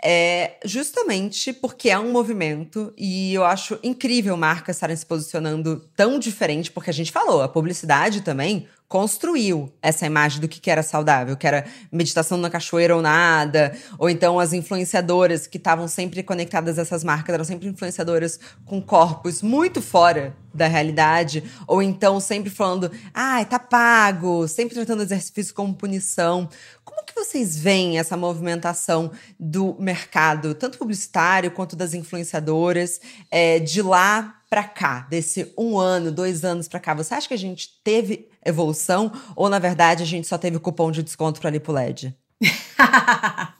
é 0.03 0.57
justamente 0.65 1.53
porque 1.53 1.91
é 1.91 1.99
um 1.99 2.13
movimento 2.13 2.93
e 2.97 3.35
eu 3.35 3.45
acho 3.45 3.79
incrível 3.83 4.37
marcas 4.37 4.77
estarem 4.77 4.97
se 4.97 5.07
posicionando 5.07 5.89
tão 5.97 6.19
diferente, 6.19 6.71
porque 6.71 6.91
a 6.91 6.95
gente 6.95 7.13
falou, 7.13 7.43
a 7.43 7.49
publicidade 7.49 8.21
também 8.23 8.67
construiu 8.89 9.71
essa 9.83 10.07
imagem 10.07 10.41
do 10.41 10.49
que 10.49 10.71
era 10.71 10.83
saudável, 10.83 11.37
que 11.37 11.47
era 11.47 11.67
meditação 11.93 12.39
na 12.39 12.49
cachoeira 12.49 12.97
ou 12.97 13.03
nada, 13.03 13.77
ou 13.99 14.09
então 14.09 14.41
as 14.41 14.55
influenciadoras 14.55 15.47
que 15.47 15.59
estavam 15.59 15.87
sempre 15.87 16.23
conectadas 16.23 16.79
a 16.79 16.83
essas 16.83 17.05
marcas, 17.05 17.35
eram 17.35 17.45
sempre 17.45 17.69
influenciadoras 17.69 18.41
com 18.65 18.81
corpos 18.81 19.43
muito 19.43 19.83
fora 19.83 20.35
da 20.55 20.67
realidade, 20.67 21.45
ou 21.67 21.83
então 21.83 22.19
sempre 22.19 22.49
falando, 22.49 22.91
ai, 23.13 23.43
ah, 23.43 23.45
tá 23.45 23.59
pago, 23.59 24.49
sempre 24.49 24.75
tratando 24.75 25.03
exercício 25.03 25.55
como 25.55 25.75
punição. 25.75 26.49
Como 26.83 26.98
vocês 27.19 27.57
veem 27.57 27.99
essa 27.99 28.17
movimentação 28.17 29.11
do 29.39 29.77
mercado, 29.79 30.55
tanto 30.55 30.79
publicitário 30.79 31.51
quanto 31.51 31.75
das 31.75 31.95
influenciadoras, 31.95 33.01
é, 33.31 33.59
de 33.59 33.83
lá 33.83 34.41
para 34.49 34.65
cá, 34.65 35.01
desse 35.11 35.53
um 35.59 35.79
ano, 35.79 36.11
dois 36.11 36.45
anos 36.45 36.69
para 36.69 36.81
cá, 36.81 36.95
você 36.95 37.15
acha 37.15 37.29
que 37.29 37.35
a 37.35 37.39
gente 37.39 37.69
teve 37.85 38.29
evolução 38.45 39.13
ou, 39.37 39.49
na 39.49 39.59
verdade, 39.59 40.03
a 40.03 40.07
gente 40.07 40.27
só 40.27 40.39
teve 40.39 40.59
cupom 40.59 40.91
de 40.91 41.03
desconto 41.03 41.41
para 41.41 41.51
Lipo 41.51 41.73
LED? 41.73 42.17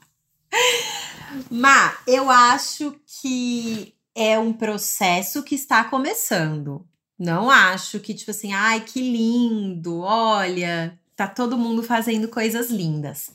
Má, 1.51 1.95
eu 2.07 2.31
acho 2.31 2.95
que 3.21 3.95
é 4.15 4.39
um 4.39 4.53
processo 4.53 5.43
que 5.43 5.55
está 5.55 5.85
começando. 5.85 6.87
Não 7.19 7.51
acho 7.51 8.01
que, 8.01 8.15
tipo 8.15 8.31
assim, 8.31 8.53
ai, 8.53 8.81
que 8.81 9.01
lindo, 9.01 10.01
olha, 10.01 10.99
tá 11.19 11.27
todo 11.27 11.59
mundo 11.59 11.83
fazendo 11.83 12.29
coisas 12.29 12.71
lindas. 12.71 13.31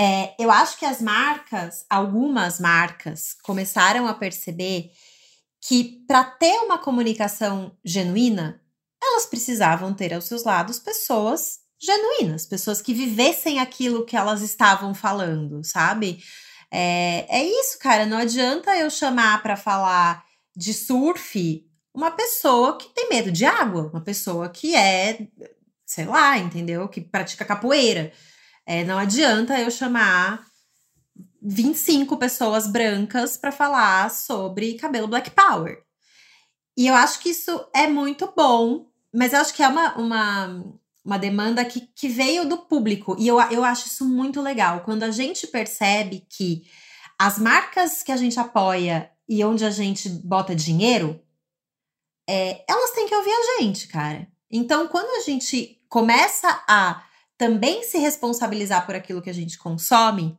É, 0.00 0.34
eu 0.38 0.50
acho 0.50 0.78
que 0.78 0.86
as 0.86 1.02
marcas, 1.02 1.84
algumas 1.90 2.58
marcas, 2.58 3.36
começaram 3.42 4.06
a 4.06 4.14
perceber 4.14 4.92
que 5.60 6.02
para 6.08 6.24
ter 6.24 6.58
uma 6.60 6.78
comunicação 6.78 7.76
genuína, 7.84 8.62
elas 9.02 9.26
precisavam 9.26 9.92
ter 9.92 10.14
aos 10.14 10.24
seus 10.24 10.42
lados 10.42 10.78
pessoas 10.78 11.58
genuínas, 11.78 12.46
pessoas 12.46 12.80
que 12.80 12.94
vivessem 12.94 13.58
aquilo 13.58 14.06
que 14.06 14.16
elas 14.16 14.40
estavam 14.40 14.94
falando, 14.94 15.62
sabe? 15.62 16.24
É, 16.70 17.26
é 17.28 17.44
isso, 17.44 17.78
cara. 17.78 18.06
Não 18.06 18.16
adianta 18.16 18.74
eu 18.78 18.88
chamar 18.88 19.42
para 19.42 19.54
falar 19.54 20.24
de 20.56 20.72
surf 20.72 21.62
uma 21.92 22.10
pessoa 22.10 22.78
que 22.78 22.88
tem 22.94 23.10
medo 23.10 23.30
de 23.30 23.44
água, 23.44 23.90
uma 23.92 24.00
pessoa 24.00 24.48
que 24.48 24.74
é, 24.74 25.28
sei 25.84 26.06
lá, 26.06 26.38
entendeu? 26.38 26.88
Que 26.88 27.02
pratica 27.02 27.44
capoeira. 27.44 28.10
É, 28.72 28.84
não 28.84 28.96
adianta 28.96 29.58
eu 29.58 29.68
chamar 29.68 30.46
25 31.42 32.16
pessoas 32.16 32.68
brancas 32.68 33.36
para 33.36 33.50
falar 33.50 34.08
sobre 34.12 34.74
cabelo 34.74 35.08
Black 35.08 35.32
Power. 35.32 35.82
E 36.76 36.86
eu 36.86 36.94
acho 36.94 37.18
que 37.18 37.30
isso 37.30 37.68
é 37.74 37.88
muito 37.88 38.32
bom, 38.36 38.86
mas 39.12 39.32
eu 39.32 39.40
acho 39.40 39.54
que 39.54 39.64
é 39.64 39.66
uma, 39.66 39.96
uma, 39.96 40.64
uma 41.04 41.18
demanda 41.18 41.64
que, 41.64 41.80
que 41.80 42.06
veio 42.06 42.48
do 42.48 42.58
público. 42.58 43.16
E 43.18 43.26
eu, 43.26 43.40
eu 43.50 43.64
acho 43.64 43.88
isso 43.88 44.08
muito 44.08 44.40
legal. 44.40 44.82
Quando 44.84 45.02
a 45.02 45.10
gente 45.10 45.48
percebe 45.48 46.24
que 46.30 46.62
as 47.18 47.40
marcas 47.40 48.04
que 48.04 48.12
a 48.12 48.16
gente 48.16 48.38
apoia 48.38 49.10
e 49.28 49.44
onde 49.44 49.64
a 49.64 49.70
gente 49.72 50.08
bota 50.08 50.54
dinheiro, 50.54 51.20
é, 52.24 52.64
elas 52.68 52.92
têm 52.92 53.08
que 53.08 53.16
ouvir 53.16 53.32
a 53.32 53.58
gente, 53.58 53.88
cara. 53.88 54.28
Então, 54.48 54.86
quando 54.86 55.10
a 55.20 55.24
gente 55.24 55.82
começa 55.88 56.62
a 56.68 57.09
também 57.40 57.82
se 57.84 57.96
responsabilizar 57.96 58.84
por 58.84 58.94
aquilo 58.94 59.22
que 59.22 59.30
a 59.30 59.32
gente 59.32 59.56
consome, 59.56 60.36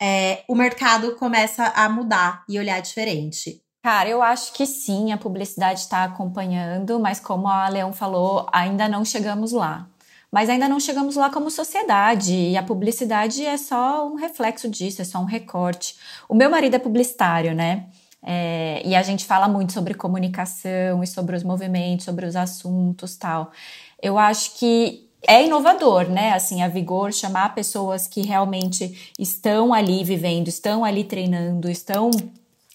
é, 0.00 0.42
o 0.48 0.54
mercado 0.54 1.16
começa 1.16 1.66
a 1.66 1.86
mudar 1.86 2.44
e 2.48 2.58
olhar 2.58 2.80
diferente. 2.80 3.60
Cara, 3.82 4.08
eu 4.08 4.22
acho 4.22 4.54
que 4.54 4.64
sim, 4.64 5.12
a 5.12 5.18
publicidade 5.18 5.80
está 5.80 6.02
acompanhando, 6.02 6.98
mas 6.98 7.20
como 7.20 7.46
a 7.46 7.68
Leão 7.68 7.92
falou, 7.92 8.46
ainda 8.50 8.88
não 8.88 9.04
chegamos 9.04 9.52
lá. 9.52 9.86
Mas 10.32 10.48
ainda 10.48 10.66
não 10.66 10.80
chegamos 10.80 11.14
lá 11.14 11.28
como 11.28 11.50
sociedade, 11.50 12.32
e 12.32 12.56
a 12.56 12.62
publicidade 12.62 13.44
é 13.44 13.58
só 13.58 14.08
um 14.08 14.14
reflexo 14.14 14.66
disso, 14.66 15.02
é 15.02 15.04
só 15.04 15.18
um 15.18 15.26
recorte. 15.26 15.94
O 16.26 16.34
meu 16.34 16.48
marido 16.48 16.74
é 16.76 16.78
publicitário, 16.78 17.54
né? 17.54 17.84
É, 18.22 18.80
e 18.82 18.94
a 18.94 19.02
gente 19.02 19.26
fala 19.26 19.46
muito 19.46 19.74
sobre 19.74 19.92
comunicação 19.92 21.02
e 21.02 21.06
sobre 21.06 21.36
os 21.36 21.42
movimentos, 21.42 22.06
sobre 22.06 22.24
os 22.24 22.34
assuntos 22.34 23.14
tal. 23.14 23.52
Eu 24.00 24.16
acho 24.18 24.54
que 24.54 25.03
é 25.26 25.44
inovador, 25.44 26.08
né? 26.08 26.32
Assim, 26.32 26.62
a 26.62 26.68
Vigor 26.68 27.12
chamar 27.12 27.54
pessoas 27.54 28.06
que 28.06 28.22
realmente 28.22 29.12
estão 29.18 29.72
ali 29.72 30.02
vivendo, 30.04 30.48
estão 30.48 30.84
ali 30.84 31.04
treinando, 31.04 31.70
estão 31.70 32.10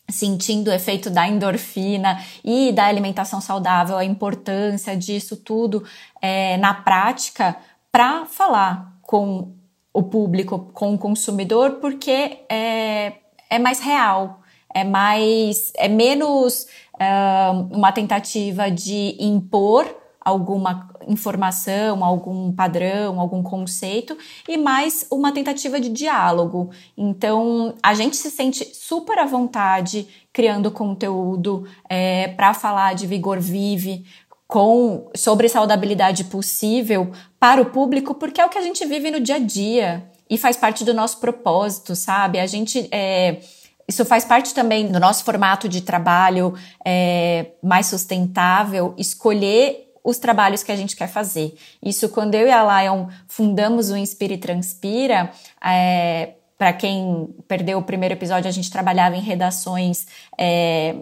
sentindo 0.10 0.70
o 0.70 0.74
efeito 0.74 1.10
da 1.10 1.28
endorfina 1.28 2.20
e 2.44 2.72
da 2.72 2.86
alimentação 2.86 3.40
saudável, 3.40 3.98
a 3.98 4.06
importância 4.06 4.98
disso 4.98 5.38
tudo 5.38 5.84
é, 6.22 6.58
na 6.58 6.74
prática 6.74 7.56
para 7.92 8.26
falar 8.26 8.98
com 9.02 9.54
o 9.94 10.04
público, 10.04 10.70
com 10.74 10.94
o 10.94 10.98
consumidor, 10.98 11.74
porque 11.74 12.40
é, 12.50 13.14
é 13.50 13.60
mais 13.60 13.80
real, 13.80 14.42
é 14.74 14.84
mais, 14.84 15.72
é 15.76 15.88
menos 15.88 16.68
uh, 16.94 17.76
uma 17.76 17.92
tentativa 17.92 18.70
de 18.70 19.16
impor 19.20 19.99
alguma 20.22 20.90
informação, 21.08 22.04
algum 22.04 22.52
padrão, 22.52 23.20
algum 23.20 23.42
conceito 23.42 24.18
e 24.48 24.58
mais 24.58 25.06
uma 25.12 25.32
tentativa 25.32 25.80
de 25.80 25.90
diálogo. 25.90 26.70
Então, 26.98 27.74
a 27.82 27.94
gente 27.94 28.16
se 28.16 28.30
sente 28.30 28.66
super 28.76 29.18
à 29.20 29.26
vontade 29.26 30.08
criando 30.34 30.72
conteúdo 30.72 31.68
é, 31.90 32.30
para 32.30 32.54
falar 32.54 32.94
de 32.96 33.08
vigor 33.08 33.40
vive, 33.40 34.06
com 34.48 35.10
sobre 35.16 35.48
saudabilidade 35.48 36.24
possível 36.24 37.12
para 37.40 37.62
o 37.62 37.68
público, 37.68 38.16
porque 38.16 38.42
é 38.42 38.46
o 38.46 38.50
que 38.50 38.58
a 38.58 38.62
gente 38.62 38.84
vive 38.86 39.12
no 39.12 39.20
dia 39.20 39.36
a 39.36 39.40
dia 39.40 40.10
e 40.30 40.38
faz 40.38 40.58
parte 40.58 40.84
do 40.84 40.94
nosso 40.94 41.20
propósito, 41.20 41.96
sabe? 41.96 42.40
A 42.40 42.48
gente 42.48 42.88
é, 42.92 43.42
isso 43.90 44.06
faz 44.06 44.24
parte 44.24 44.54
também 44.54 44.88
do 44.88 45.00
nosso 45.00 45.24
formato 45.24 45.68
de 45.68 45.82
trabalho 45.82 46.54
é, 46.86 47.54
mais 47.62 47.88
sustentável, 47.88 48.94
escolher 48.98 49.88
os 50.04 50.18
trabalhos 50.18 50.64
que 50.64 50.72
a 50.72 50.76
gente 50.76 50.96
quer 50.96 51.08
fazer. 51.08 51.56
Isso 51.84 52.10
quando 52.10 52.36
eu 52.36 52.48
e 52.48 52.52
a 52.52 52.82
Lion 52.82 53.08
fundamos 53.28 53.90
o 53.90 53.98
Inspire 53.98 54.36
e 54.36 54.38
Transpira, 54.38 55.32
é, 55.64 56.34
para 56.58 56.74
quem 56.74 57.34
perdeu 57.48 57.78
o 57.78 57.84
primeiro 57.84 58.14
episódio, 58.16 58.50
a 58.50 58.52
gente 58.52 58.70
trabalhava 58.70 59.16
em 59.16 59.22
redações 59.22 60.08
é, 60.38 60.96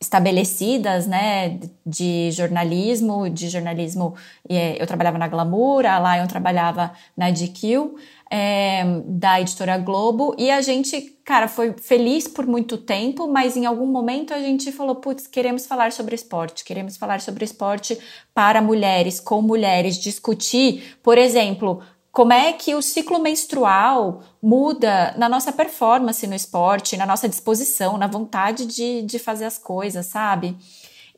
estabelecidas, 0.00 1.06
né, 1.06 1.58
de 1.84 2.30
jornalismo, 2.30 3.28
de 3.30 3.48
jornalismo, 3.48 4.14
é, 4.48 4.80
eu 4.80 4.86
trabalhava 4.86 5.18
na 5.18 5.28
Glamour, 5.28 5.86
a 5.86 6.16
Lion 6.16 6.26
trabalhava 6.26 6.92
na 7.16 7.30
GQ, 7.30 7.94
é, 8.36 8.82
da 9.06 9.40
editora 9.40 9.78
Globo, 9.78 10.34
e 10.36 10.50
a 10.50 10.60
gente, 10.60 11.00
cara, 11.24 11.46
foi 11.46 11.72
feliz 11.74 12.26
por 12.26 12.44
muito 12.44 12.76
tempo, 12.76 13.28
mas 13.28 13.56
em 13.56 13.64
algum 13.64 13.86
momento 13.86 14.34
a 14.34 14.40
gente 14.40 14.72
falou: 14.72 14.96
putz, 14.96 15.28
queremos 15.28 15.66
falar 15.66 15.92
sobre 15.92 16.16
esporte, 16.16 16.64
queremos 16.64 16.96
falar 16.96 17.20
sobre 17.20 17.44
esporte 17.44 17.96
para 18.34 18.60
mulheres, 18.60 19.20
com 19.20 19.40
mulheres, 19.40 19.96
discutir, 19.96 20.98
por 21.00 21.16
exemplo, 21.16 21.80
como 22.10 22.32
é 22.32 22.52
que 22.52 22.74
o 22.74 22.82
ciclo 22.82 23.20
menstrual 23.20 24.24
muda 24.42 25.14
na 25.16 25.28
nossa 25.28 25.52
performance 25.52 26.26
no 26.26 26.34
esporte, 26.34 26.96
na 26.96 27.06
nossa 27.06 27.28
disposição, 27.28 27.96
na 27.96 28.08
vontade 28.08 28.66
de, 28.66 29.02
de 29.02 29.18
fazer 29.20 29.44
as 29.44 29.58
coisas, 29.58 30.06
sabe? 30.06 30.56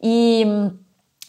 E 0.02 0.44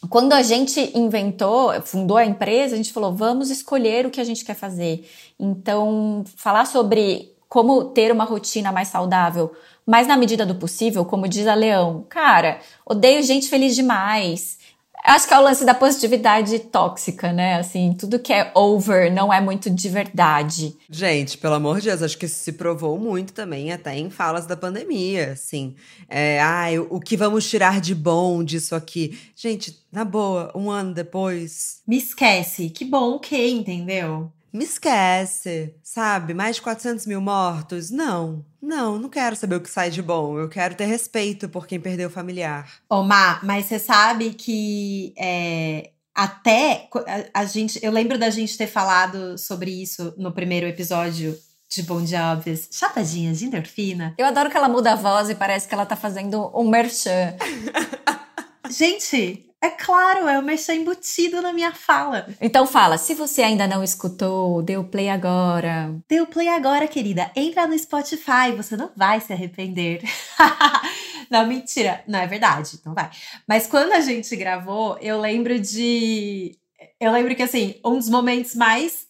quando 0.10 0.34
a 0.34 0.44
gente 0.44 0.92
inventou, 0.98 1.74
fundou 1.82 2.18
a 2.18 2.26
empresa, 2.26 2.76
a 2.76 2.78
gente 2.78 2.94
falou: 2.94 3.14
vamos 3.14 3.50
escolher 3.50 4.06
o 4.06 4.12
que 4.12 4.22
a 4.22 4.24
gente 4.24 4.46
quer 4.46 4.56
fazer. 4.56 5.10
Então, 5.40 6.24
falar 6.36 6.66
sobre 6.66 7.34
como 7.50 7.86
ter 7.86 8.12
uma 8.12 8.26
rotina 8.26 8.72
mais 8.72 8.90
saudável, 8.90 9.52
mas 9.86 10.06
na 10.06 10.18
medida 10.18 10.46
do 10.46 10.56
possível, 10.56 11.06
como 11.06 11.28
diz 11.28 11.48
a 11.48 11.56
Leão, 11.56 12.06
cara, 12.10 12.60
odeio 12.86 13.24
gente 13.24 13.48
feliz 13.48 13.76
demais. 13.76 14.57
Acho 15.08 15.26
que 15.26 15.34
é 15.34 15.40
o 15.40 15.42
lance 15.42 15.64
da 15.64 15.74
positividade 15.74 16.60
tóxica, 16.60 17.32
né? 17.32 17.56
Assim, 17.56 17.96
tudo 17.98 18.20
que 18.20 18.34
é 18.34 18.52
over 18.54 19.10
não 19.10 19.32
é 19.32 19.40
muito 19.40 19.70
de 19.70 19.88
verdade. 19.88 20.76
Gente, 20.90 21.38
pelo 21.38 21.54
amor 21.54 21.80
de 21.80 21.88
Deus, 21.88 22.04
acho 22.04 22.18
que 22.18 22.26
isso 22.26 22.44
se 22.44 22.52
provou 22.52 23.00
muito 23.00 23.32
também, 23.32 23.72
até 23.72 23.98
em 23.98 24.10
falas 24.10 24.46
da 24.46 24.58
pandemia, 24.58 25.32
assim. 25.32 25.76
É, 26.10 26.42
ai, 26.42 26.78
o 26.78 27.00
que 27.00 27.16
vamos 27.16 27.50
tirar 27.50 27.80
de 27.80 27.96
bom 27.96 28.44
disso 28.44 28.76
aqui? 28.76 29.18
Gente, 29.34 29.80
na 29.90 30.04
boa, 30.04 30.52
um 30.54 30.70
ano 30.70 30.94
depois. 30.94 31.82
Me 31.88 31.98
esquece. 31.98 32.70
Que 32.70 32.84
bom 32.84 33.12
o 33.12 33.20
quê, 33.22 33.48
entendeu? 33.48 34.30
me 34.58 34.64
esquece, 34.64 35.76
sabe? 35.84 36.34
Mais 36.34 36.56
de 36.56 36.62
400 36.64 37.06
mil 37.06 37.22
mortos? 37.22 37.92
Não, 37.92 38.44
não, 38.68 39.00
não 39.00 39.08
quero 39.08 39.34
saber 39.34 39.56
o 39.56 39.62
que 39.62 39.70
sai 39.70 39.90
de 39.90 40.02
bom. 40.02 40.38
Eu 40.38 40.50
quero 40.50 40.76
ter 40.76 40.86
respeito 40.86 41.48
por 41.48 41.66
quem 41.66 41.80
perdeu 41.80 42.10
o 42.10 42.12
familiar. 42.12 42.70
Ô, 42.90 43.02
Má, 43.02 43.40
mas 43.42 43.66
você 43.66 43.80
sabe 43.80 44.34
que 44.34 45.14
é, 45.18 45.92
até 46.14 46.90
a, 47.34 47.42
a, 47.42 47.46
gente. 47.46 47.80
Eu 47.82 47.94
lembro 47.94 48.20
da 48.20 48.30
gente 48.30 48.58
ter 48.58 48.68
falado 48.68 49.38
sobre 49.38 49.72
isso 49.72 50.14
no 50.18 50.34
primeiro 50.34 50.68
episódio 50.68 51.38
de 51.70 51.82
Bon 51.84 52.04
Jobs. 52.04 52.68
Chapadinha 52.70 53.34
de 53.34 53.46
endorfina. 53.46 54.14
Eu 54.18 54.26
adoro 54.26 54.50
que 54.50 54.58
ela 54.58 54.68
muda 54.68 54.92
a 54.92 54.96
voz 54.96 55.30
e 55.30 55.36
parece 55.36 55.66
que 55.66 55.74
ela 55.74 55.86
tá 55.86 55.96
fazendo 55.96 56.52
um 56.54 56.70
merchan. 56.70 57.36
gente, 58.70 59.47
é 59.62 59.72
claro, 59.72 60.28
é 60.28 60.38
o 60.38 60.44
merchan 60.44 60.76
embutido 60.76 61.42
na 61.42 61.52
minha 61.52 61.74
fala. 61.74 62.28
Então 62.40 62.68
fala, 62.68 62.98
se 62.98 63.16
você 63.16 63.42
ainda 63.42 63.68
não 63.68 63.84
escutou, 63.84 64.60
o 64.60 64.84
play 64.84 65.10
agora. 65.10 65.96
O 66.22 66.26
play 66.28 66.48
agora, 66.48 66.88
querida. 66.88 67.32
Entra 67.36 67.66
no 67.66 67.78
Spotify, 67.78 68.52
você 68.56 68.78
não 68.78 68.92
vai 68.96 69.20
se 69.20 69.34
arrepender. 69.34 70.02
não, 71.32 71.48
mentira. 71.48 72.04
Não, 72.08 72.20
é 72.20 72.28
verdade, 72.28 72.80
não 72.86 72.94
vai. 72.94 73.10
Mas 73.48 73.66
quando 73.66 73.94
a 73.94 74.00
gente 74.00 74.36
gravou, 74.36 74.98
eu 75.02 75.20
lembro 75.20 75.60
de... 75.60 76.56
Eu 77.00 77.12
lembro 77.12 77.36
que, 77.36 77.44
assim, 77.44 77.80
um 77.84 77.98
dos 77.98 78.10
momentos 78.10 78.54
mais... 78.54 79.08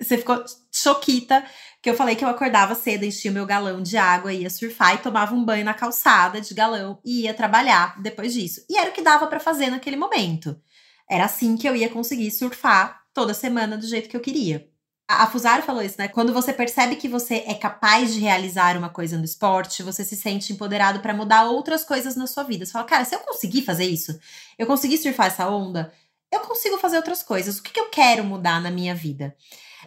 Você 0.00 0.18
ficou 0.18 0.44
choquita 0.72 1.44
que 1.82 1.88
eu 1.88 1.94
falei 1.94 2.14
que 2.14 2.24
eu 2.24 2.28
acordava 2.28 2.74
cedo, 2.74 3.04
enchia 3.04 3.30
o 3.30 3.34
meu 3.34 3.46
galão 3.46 3.82
de 3.82 3.96
água, 3.96 4.32
ia 4.32 4.50
surfar 4.50 4.94
e 4.94 4.98
tomava 4.98 5.34
um 5.34 5.44
banho 5.44 5.64
na 5.64 5.72
calçada 5.72 6.40
de 6.40 6.52
galão 6.52 6.98
e 7.04 7.22
ia 7.22 7.32
trabalhar 7.32 8.00
depois 8.00 8.34
disso. 8.34 8.62
E 8.68 8.76
era 8.76 8.90
o 8.90 8.92
que 8.92 9.00
dava 9.02 9.26
para 9.26 9.40
fazer 9.40 9.70
naquele 9.70 9.96
momento. 9.96 10.60
Era 11.08 11.24
assim 11.24 11.56
que 11.56 11.68
eu 11.68 11.74
ia 11.74 11.88
conseguir 11.88 12.30
surfar 12.30 13.00
toda 13.14 13.32
semana 13.32 13.78
do 13.78 13.86
jeito 13.86 14.08
que 14.08 14.16
eu 14.16 14.20
queria. 14.20 14.68
A 15.08 15.26
Fusaro 15.26 15.62
falou 15.62 15.82
isso, 15.82 15.96
né? 15.98 16.06
Quando 16.06 16.32
você 16.32 16.52
percebe 16.52 16.94
que 16.94 17.08
você 17.08 17.42
é 17.46 17.54
capaz 17.54 18.14
de 18.14 18.20
realizar 18.20 18.76
uma 18.76 18.88
coisa 18.88 19.18
no 19.18 19.24
esporte, 19.24 19.82
você 19.82 20.04
se 20.04 20.14
sente 20.16 20.52
empoderado 20.52 21.00
para 21.00 21.12
mudar 21.12 21.46
outras 21.46 21.82
coisas 21.82 22.14
na 22.14 22.28
sua 22.28 22.44
vida. 22.44 22.64
Você 22.64 22.70
fala, 22.70 22.84
cara, 22.84 23.04
se 23.04 23.16
eu 23.16 23.18
conseguir 23.18 23.62
fazer 23.62 23.86
isso, 23.86 24.16
eu 24.56 24.68
consegui 24.68 24.96
surfar 24.96 25.26
essa 25.26 25.48
onda, 25.48 25.92
eu 26.30 26.38
consigo 26.40 26.78
fazer 26.78 26.96
outras 26.96 27.24
coisas. 27.24 27.58
O 27.58 27.62
que, 27.62 27.72
que 27.72 27.80
eu 27.80 27.88
quero 27.88 28.22
mudar 28.22 28.60
na 28.60 28.70
minha 28.70 28.94
vida? 28.94 29.34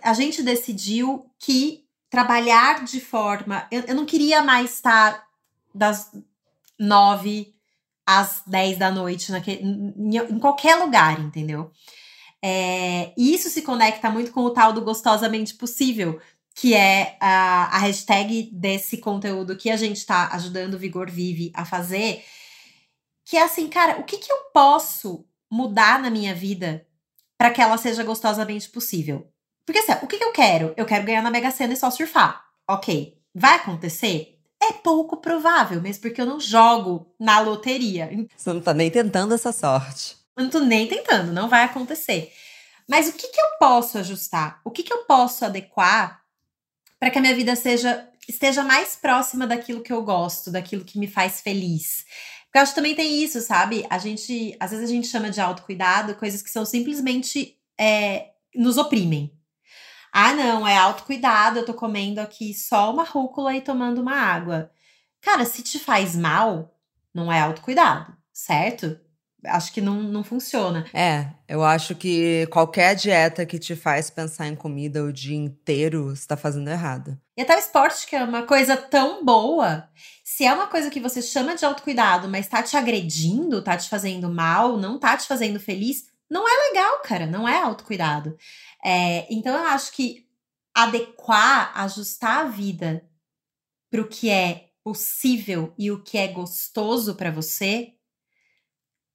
A 0.01 0.13
gente 0.13 0.43
decidiu 0.43 1.25
que 1.39 1.82
trabalhar 2.13 2.83
de 2.83 3.01
forma. 3.01 3.67
Eu, 3.71 3.81
eu 3.87 3.95
não 3.95 4.05
queria 4.05 4.43
mais 4.43 4.75
estar 4.75 5.25
das 5.73 6.11
nove 6.77 7.55
às 8.05 8.43
dez 8.45 8.77
da 8.77 8.91
noite 8.91 9.31
naquele, 9.31 9.63
em, 9.63 10.15
em 10.17 10.37
qualquer 10.37 10.75
lugar, 10.75 11.19
entendeu? 11.19 11.71
É, 12.39 13.11
e 13.17 13.33
isso 13.33 13.49
se 13.49 13.63
conecta 13.63 14.11
muito 14.11 14.31
com 14.31 14.41
o 14.41 14.51
tal 14.51 14.71
do 14.71 14.83
gostosamente 14.83 15.55
possível, 15.55 16.21
que 16.53 16.75
é 16.75 17.17
a, 17.19 17.77
a 17.77 17.79
hashtag 17.79 18.51
desse 18.53 18.99
conteúdo 18.99 19.57
que 19.57 19.71
a 19.71 19.75
gente 19.75 19.97
está 19.97 20.27
ajudando 20.33 20.75
o 20.75 20.79
Vigor 20.79 21.09
Vive 21.09 21.51
a 21.55 21.65
fazer. 21.65 22.23
Que 23.25 23.37
é 23.37 23.41
assim, 23.41 23.67
cara, 23.67 23.99
o 23.99 24.03
que, 24.03 24.19
que 24.19 24.31
eu 24.31 24.37
posso 24.53 25.25
mudar 25.49 25.99
na 25.99 26.11
minha 26.11 26.35
vida 26.35 26.85
para 27.39 27.49
que 27.49 27.59
ela 27.59 27.77
seja 27.79 28.03
gostosamente 28.03 28.69
possível? 28.69 29.32
Porque 29.65 29.79
assim, 29.79 29.93
o 30.01 30.07
que, 30.07 30.17
que 30.17 30.23
eu 30.23 30.31
quero? 30.31 30.73
Eu 30.75 30.85
quero 30.85 31.05
ganhar 31.05 31.21
na 31.21 31.31
Mega 31.31 31.51
Sena 31.51 31.73
e 31.73 31.77
só 31.77 31.89
surfar. 31.89 32.43
Ok. 32.67 33.17
Vai 33.33 33.55
acontecer? 33.55 34.39
É 34.61 34.71
pouco 34.73 35.17
provável, 35.17 35.81
mesmo 35.81 36.01
porque 36.01 36.21
eu 36.21 36.25
não 36.25 36.39
jogo 36.39 37.13
na 37.19 37.39
loteria. 37.39 38.09
Você 38.35 38.53
não 38.53 38.61
tá 38.61 38.73
nem 38.73 38.89
tentando 38.89 39.33
essa 39.33 39.51
sorte. 39.51 40.17
Eu 40.37 40.43
não 40.43 40.49
tô 40.49 40.59
nem 40.59 40.87
tentando, 40.87 41.33
não 41.33 41.49
vai 41.49 41.63
acontecer. 41.63 42.31
Mas 42.87 43.07
o 43.07 43.13
que, 43.13 43.27
que 43.27 43.39
eu 43.39 43.57
posso 43.59 43.97
ajustar? 43.97 44.61
O 44.63 44.71
que, 44.71 44.83
que 44.83 44.93
eu 44.93 45.05
posso 45.05 45.45
adequar 45.45 46.21
para 46.99 47.09
que 47.09 47.17
a 47.17 47.21
minha 47.21 47.35
vida 47.35 47.55
seja 47.55 48.07
esteja 48.27 48.63
mais 48.63 48.95
próxima 48.95 49.45
daquilo 49.45 49.81
que 49.81 49.91
eu 49.91 50.01
gosto, 50.01 50.49
daquilo 50.49 50.85
que 50.85 50.97
me 50.97 51.07
faz 51.07 51.41
feliz? 51.41 52.05
Porque 52.45 52.57
eu 52.57 52.61
acho 52.61 52.71
que 52.71 52.75
também 52.75 52.95
tem 52.95 53.21
isso, 53.21 53.41
sabe? 53.41 53.85
A 53.89 53.97
gente, 53.97 54.55
às 54.59 54.71
vezes 54.71 54.89
a 54.89 54.93
gente 54.93 55.07
chama 55.07 55.29
de 55.29 55.41
autocuidado 55.41 56.15
coisas 56.15 56.41
que 56.41 56.49
são 56.49 56.65
simplesmente 56.65 57.57
é, 57.77 58.29
nos 58.55 58.77
oprimem. 58.77 59.33
Ah, 60.15 60.31
não, 60.35 60.67
é 60.67 60.77
autocuidado, 60.77 61.57
eu 61.57 61.65
tô 61.65 61.73
comendo 61.73 62.21
aqui 62.21 62.53
só 62.53 62.93
uma 62.93 63.03
rúcula 63.03 63.55
e 63.55 63.61
tomando 63.61 63.99
uma 63.99 64.13
água. 64.15 64.69
Cara, 65.19 65.43
se 65.43 65.63
te 65.63 65.79
faz 65.79 66.15
mal, 66.15 66.77
não 67.11 67.33
é 67.33 67.39
autocuidado, 67.41 68.15
certo? 68.31 68.99
Acho 69.43 69.73
que 69.73 69.81
não, 69.81 69.95
não 70.03 70.23
funciona. 70.23 70.85
É, 70.93 71.27
eu 71.47 71.63
acho 71.63 71.95
que 71.95 72.45
qualquer 72.51 72.95
dieta 72.95 73.43
que 73.43 73.57
te 73.57 73.75
faz 73.75 74.11
pensar 74.11 74.47
em 74.47 74.55
comida 74.55 75.03
o 75.03 75.11
dia 75.11 75.35
inteiro 75.35 76.13
está 76.13 76.37
fazendo 76.37 76.69
errado. 76.69 77.17
E 77.35 77.41
até 77.41 77.55
o 77.55 77.59
esporte, 77.59 78.05
que 78.05 78.15
é 78.15 78.23
uma 78.23 78.43
coisa 78.43 78.77
tão 78.77 79.25
boa, 79.25 79.89
se 80.23 80.45
é 80.45 80.53
uma 80.53 80.67
coisa 80.67 80.91
que 80.91 80.99
você 80.99 81.23
chama 81.23 81.55
de 81.55 81.65
autocuidado, 81.65 82.29
mas 82.29 82.47
tá 82.47 82.61
te 82.61 82.77
agredindo, 82.77 83.63
tá 83.63 83.75
te 83.75 83.89
fazendo 83.89 84.29
mal, 84.29 84.77
não 84.77 84.99
tá 84.99 85.17
te 85.17 85.27
fazendo 85.27 85.59
feliz, 85.59 86.05
não 86.29 86.47
é 86.47 86.69
legal, 86.69 87.01
cara, 87.03 87.25
não 87.25 87.47
é 87.47 87.61
autocuidado. 87.61 88.37
É, 88.83 89.25
então 89.33 89.55
eu 89.55 89.65
acho 89.67 89.91
que 89.93 90.27
adequar, 90.75 91.71
ajustar 91.79 92.45
a 92.45 92.49
vida 92.49 93.07
para 93.89 94.01
o 94.01 94.07
que 94.07 94.29
é 94.29 94.69
possível 94.83 95.73
e 95.77 95.91
o 95.91 96.03
que 96.03 96.17
é 96.17 96.27
gostoso 96.27 97.15
para 97.15 97.31
você 97.31 97.93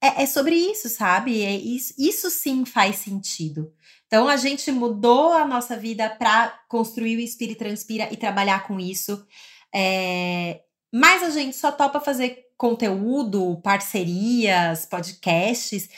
é, 0.01 0.23
é, 0.23 0.27
sobre 0.27 0.55
isso, 0.55 0.89
sabe? 0.89 1.43
É 1.43 1.55
isso, 1.57 1.93
isso 1.99 2.31
sim 2.31 2.65
faz 2.65 2.97
sentido. 2.97 3.73
Então 4.07 4.29
a 4.29 4.37
gente 4.37 4.71
mudou 4.71 5.33
a 5.33 5.45
nossa 5.45 5.77
vida 5.77 6.09
para 6.09 6.51
construir 6.69 7.17
o 7.17 7.21
Espírito 7.21 7.59
Transpira 7.59 8.09
e 8.13 8.17
trabalhar 8.17 8.67
com 8.67 8.79
isso. 8.79 9.27
É, 9.75 10.63
mas 10.95 11.23
a 11.23 11.31
gente 11.31 11.57
só 11.57 11.73
topa 11.73 12.01
fazer 12.01 12.47
conteúdo, 12.57 13.61
parcerias, 13.63 14.87
podcasts 14.87 15.89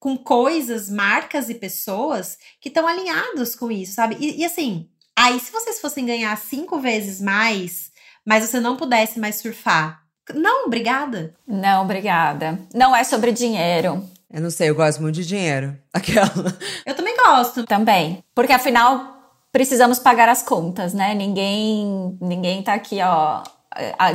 com 0.00 0.16
coisas, 0.16 0.88
marcas 0.88 1.50
e 1.50 1.54
pessoas 1.54 2.38
que 2.60 2.70
estão 2.70 2.88
alinhados 2.88 3.54
com 3.54 3.70
isso, 3.70 3.92
sabe? 3.92 4.16
E, 4.18 4.40
e, 4.40 4.44
assim, 4.44 4.88
aí 5.14 5.38
se 5.38 5.52
vocês 5.52 5.78
fossem 5.78 6.06
ganhar 6.06 6.36
cinco 6.38 6.80
vezes 6.80 7.20
mais, 7.20 7.92
mas 8.24 8.48
você 8.48 8.58
não 8.58 8.76
pudesse 8.76 9.20
mais 9.20 9.36
surfar, 9.36 10.00
não, 10.34 10.66
obrigada. 10.66 11.34
Não, 11.46 11.82
obrigada. 11.82 12.58
Não 12.74 12.94
é 12.94 13.04
sobre 13.04 13.32
dinheiro. 13.32 14.04
Eu 14.32 14.40
não 14.40 14.50
sei, 14.50 14.70
eu 14.70 14.74
gosto 14.74 15.02
muito 15.02 15.16
de 15.16 15.26
dinheiro. 15.26 15.76
Aquela. 15.92 16.56
Eu 16.86 16.94
também 16.94 17.16
gosto. 17.16 17.64
Também. 17.64 18.22
Porque 18.34 18.52
afinal, 18.52 19.34
precisamos 19.52 19.98
pagar 19.98 20.28
as 20.28 20.42
contas, 20.42 20.94
né? 20.94 21.14
Ninguém, 21.14 22.16
ninguém 22.20 22.62
tá 22.62 22.74
aqui, 22.74 22.98
ó, 23.02 23.42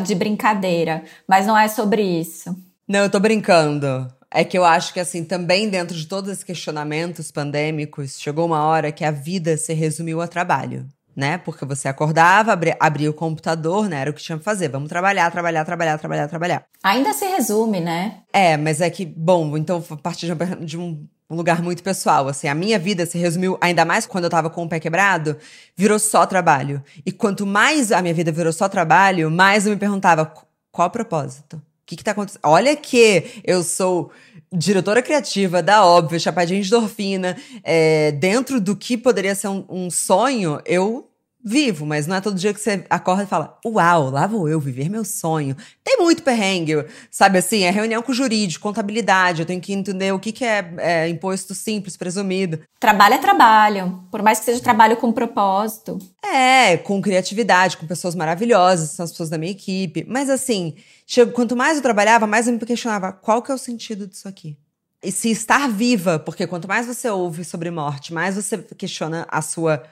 de 0.03 0.15
brincadeira. 0.15 1.03
Mas 1.27 1.45
não 1.45 1.57
é 1.57 1.67
sobre 1.67 2.01
isso. 2.01 2.55
Não, 2.87 3.01
eu 3.01 3.09
tô 3.09 3.19
brincando. 3.19 4.07
É 4.37 4.43
que 4.43 4.57
eu 4.57 4.65
acho 4.65 4.93
que, 4.93 4.99
assim, 4.99 5.23
também 5.23 5.69
dentro 5.69 5.95
de 5.95 6.05
todos 6.05 6.29
esses 6.29 6.43
questionamentos 6.43 7.31
pandêmicos, 7.31 8.19
chegou 8.19 8.45
uma 8.45 8.65
hora 8.65 8.91
que 8.91 9.05
a 9.05 9.09
vida 9.09 9.55
se 9.55 9.73
resumiu 9.73 10.19
a 10.19 10.27
trabalho, 10.27 10.85
né? 11.15 11.37
Porque 11.37 11.63
você 11.63 11.87
acordava, 11.87 12.51
abria, 12.51 12.75
abria 12.77 13.09
o 13.09 13.13
computador, 13.13 13.87
né? 13.87 14.01
Era 14.01 14.11
o 14.11 14.13
que 14.13 14.21
tinha 14.21 14.37
que 14.37 14.43
fazer. 14.43 14.67
Vamos 14.67 14.89
trabalhar, 14.89 15.31
trabalhar, 15.31 15.63
trabalhar, 15.63 15.97
trabalhar, 15.97 16.27
trabalhar. 16.27 16.65
Ainda 16.83 17.13
se 17.13 17.25
resume, 17.25 17.79
né? 17.79 18.23
É, 18.33 18.57
mas 18.57 18.81
é 18.81 18.89
que, 18.89 19.05
bom, 19.05 19.55
então, 19.55 19.81
a 19.89 19.95
partir 19.95 20.35
de 20.65 20.77
um 20.77 21.07
lugar 21.29 21.61
muito 21.61 21.81
pessoal, 21.81 22.27
assim, 22.27 22.49
a 22.49 22.53
minha 22.53 22.77
vida 22.77 23.05
se 23.05 23.17
resumiu, 23.17 23.57
ainda 23.61 23.85
mais 23.85 24.05
quando 24.05 24.25
eu 24.25 24.29
tava 24.29 24.49
com 24.49 24.65
o 24.65 24.67
pé 24.67 24.81
quebrado, 24.81 25.37
virou 25.77 25.97
só 25.97 26.25
trabalho. 26.25 26.83
E 27.05 27.11
quanto 27.13 27.45
mais 27.45 27.89
a 27.89 28.01
minha 28.01 28.13
vida 28.13 28.33
virou 28.33 28.51
só 28.51 28.67
trabalho, 28.67 29.31
mais 29.31 29.65
eu 29.65 29.71
me 29.71 29.79
perguntava, 29.79 30.29
qual 30.73 30.89
o 30.89 30.91
propósito? 30.91 31.61
O 31.85 31.87
que, 31.87 31.95
que 31.97 32.03
tá 32.03 32.11
acontecendo? 32.11 32.41
Olha 32.43 32.75
que 32.75 33.41
eu 33.43 33.61
sou 33.61 34.11
diretora 34.51 35.03
criativa 35.03 35.61
da 35.61 35.85
Óbvio, 35.85 36.19
Chapadinha 36.19 36.59
de 36.59 36.67
Endorfina. 36.67 37.37
É, 37.63 38.11
dentro 38.13 38.59
do 38.59 38.75
que 38.75 38.97
poderia 38.97 39.35
ser 39.35 39.49
um, 39.49 39.63
um, 39.69 39.91
sonho, 39.91 40.59
eu 40.65 41.07
vivo, 41.43 41.85
mas 41.85 42.07
não 42.07 42.15
é 42.15 42.21
todo 42.21 42.39
dia 42.39 42.51
que 42.55 42.59
você 42.59 42.83
acorda 42.89 43.21
e 43.21 43.27
fala: 43.27 43.59
Uau, 43.63 44.09
lá 44.09 44.25
vou 44.25 44.49
eu 44.49 44.59
viver 44.59 44.89
meu 44.89 45.05
sonho. 45.05 45.55
Tem 45.83 45.97
muito 45.97 46.23
perrengue, 46.23 46.85
sabe 47.11 47.37
assim? 47.37 47.65
É 47.65 47.69
reunião 47.69 48.01
com 48.01 48.11
o 48.11 48.15
jurídico, 48.15 48.63
contabilidade, 48.63 49.41
eu 49.41 49.45
tenho 49.45 49.61
que 49.61 49.71
entender 49.71 50.11
o 50.11 50.17
que, 50.17 50.31
que 50.31 50.43
é, 50.43 50.73
é 50.79 51.07
imposto 51.07 51.53
simples, 51.53 51.95
presumido. 51.95 52.61
Trabalho 52.79 53.13
é 53.13 53.19
trabalho, 53.19 54.03
por 54.09 54.23
mais 54.23 54.39
que 54.39 54.45
seja 54.45 54.59
trabalho 54.59 54.97
com 54.97 55.11
propósito. 55.11 55.99
É, 56.23 56.77
com 56.77 56.99
criatividade, 56.99 57.77
com 57.77 57.85
pessoas 57.85 58.15
maravilhosas, 58.15 58.89
são 58.89 59.03
as 59.03 59.11
pessoas 59.11 59.29
da 59.29 59.37
minha 59.37 59.51
equipe. 59.51 60.03
Mas 60.09 60.31
assim, 60.31 60.73
chego, 61.05 61.31
quanto 61.31 61.55
mais 61.55 61.77
eu 61.77 61.83
trabalhava, 61.83 62.27
mais 62.27 62.47
eu 62.47 62.53
me 62.53 62.59
questionava: 62.59 63.11
qual 63.11 63.41
que 63.41 63.51
é 63.51 63.55
o 63.55 63.57
sentido 63.57 64.07
disso 64.07 64.27
aqui? 64.27 64.57
E 65.03 65.11
se 65.11 65.29
estar 65.29 65.69
viva, 65.69 66.17
porque 66.17 66.47
quanto 66.47 66.67
mais 66.67 66.87
você 66.87 67.09
ouve 67.09 67.43
sobre 67.43 67.69
morte, 67.69 68.13
mais 68.13 68.35
você 68.35 68.57
questiona 68.57 69.27
a 69.29 69.41
sua 69.41 69.83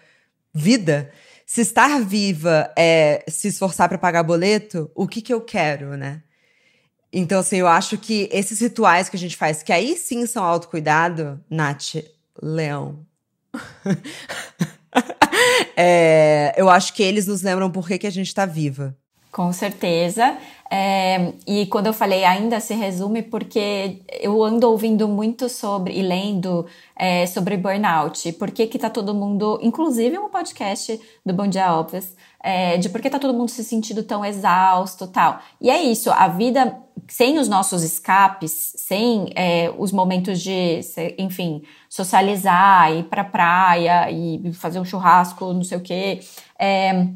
vida 0.53 1.11
se 1.45 1.61
estar 1.61 2.01
viva 2.01 2.71
é 2.75 3.23
se 3.27 3.49
esforçar 3.49 3.89
para 3.89 3.97
pagar 3.97 4.23
boleto, 4.23 4.89
o 4.95 5.07
que 5.07 5.21
que 5.21 5.33
eu 5.33 5.41
quero, 5.41 5.97
né? 5.97 6.21
Então, 7.11 7.39
assim, 7.39 7.57
eu 7.57 7.67
acho 7.67 7.97
que 7.97 8.27
esses 8.31 8.59
rituais 8.59 9.07
que 9.07 9.15
a 9.15 9.19
gente 9.19 9.37
faz, 9.37 9.61
que 9.61 9.71
aí 9.71 9.95
sim 9.95 10.25
são 10.25 10.43
autocuidado, 10.43 11.39
Nath, 11.49 11.95
leão. 12.41 13.05
é, 15.77 16.53
eu 16.57 16.69
acho 16.69 16.93
que 16.93 17.03
eles 17.03 17.27
nos 17.27 17.43
lembram 17.43 17.69
por 17.69 17.87
que, 17.87 17.99
que 17.99 18.07
a 18.07 18.11
gente 18.11 18.27
está 18.27 18.47
viva. 18.47 18.97
Com 19.31 19.53
certeza. 19.53 20.37
É, 20.75 21.33
e 21.45 21.67
quando 21.67 21.85
eu 21.85 21.93
falei 21.93 22.25
ainda 22.25 22.59
se 22.59 22.73
resume 22.73 23.21
porque 23.21 24.01
eu 24.09 24.43
ando 24.43 24.67
ouvindo 24.67 25.07
muito 25.07 25.47
sobre 25.47 25.93
e 25.93 26.01
lendo 26.01 26.65
é, 26.95 27.27
sobre 27.27 27.55
burnout. 27.55 28.31
Por 28.33 28.49
que 28.49 28.65
que 28.65 28.79
tá 28.79 28.89
todo 28.89 29.13
mundo, 29.13 29.59
inclusive 29.61 30.17
um 30.17 30.29
podcast 30.29 30.99
do 31.23 31.31
Bom 31.31 31.45
Dia 31.45 31.75
Óbvias, 31.75 32.15
é, 32.41 32.77
de 32.77 32.89
por 32.89 33.01
que 33.01 33.09
tá 33.11 33.19
todo 33.19 33.35
mundo 33.35 33.49
se 33.49 33.63
sentindo 33.63 34.01
tão 34.01 34.25
exausto 34.25 35.05
tal. 35.05 35.41
E 35.61 35.69
é 35.69 35.79
isso, 35.79 36.09
a 36.09 36.27
vida 36.27 36.75
sem 37.07 37.37
os 37.37 37.47
nossos 37.47 37.83
escapes, 37.83 38.73
sem 38.75 39.29
é, 39.35 39.71
os 39.77 39.91
momentos 39.91 40.41
de, 40.41 40.79
enfim, 41.19 41.61
socializar, 41.87 42.91
ir 42.91 43.03
pra 43.03 43.23
praia 43.23 44.09
e 44.09 44.51
fazer 44.53 44.79
um 44.79 44.85
churrasco, 44.85 45.53
não 45.53 45.63
sei 45.63 45.77
o 45.77 45.81
quê. 45.81 46.21
É, 46.57 47.09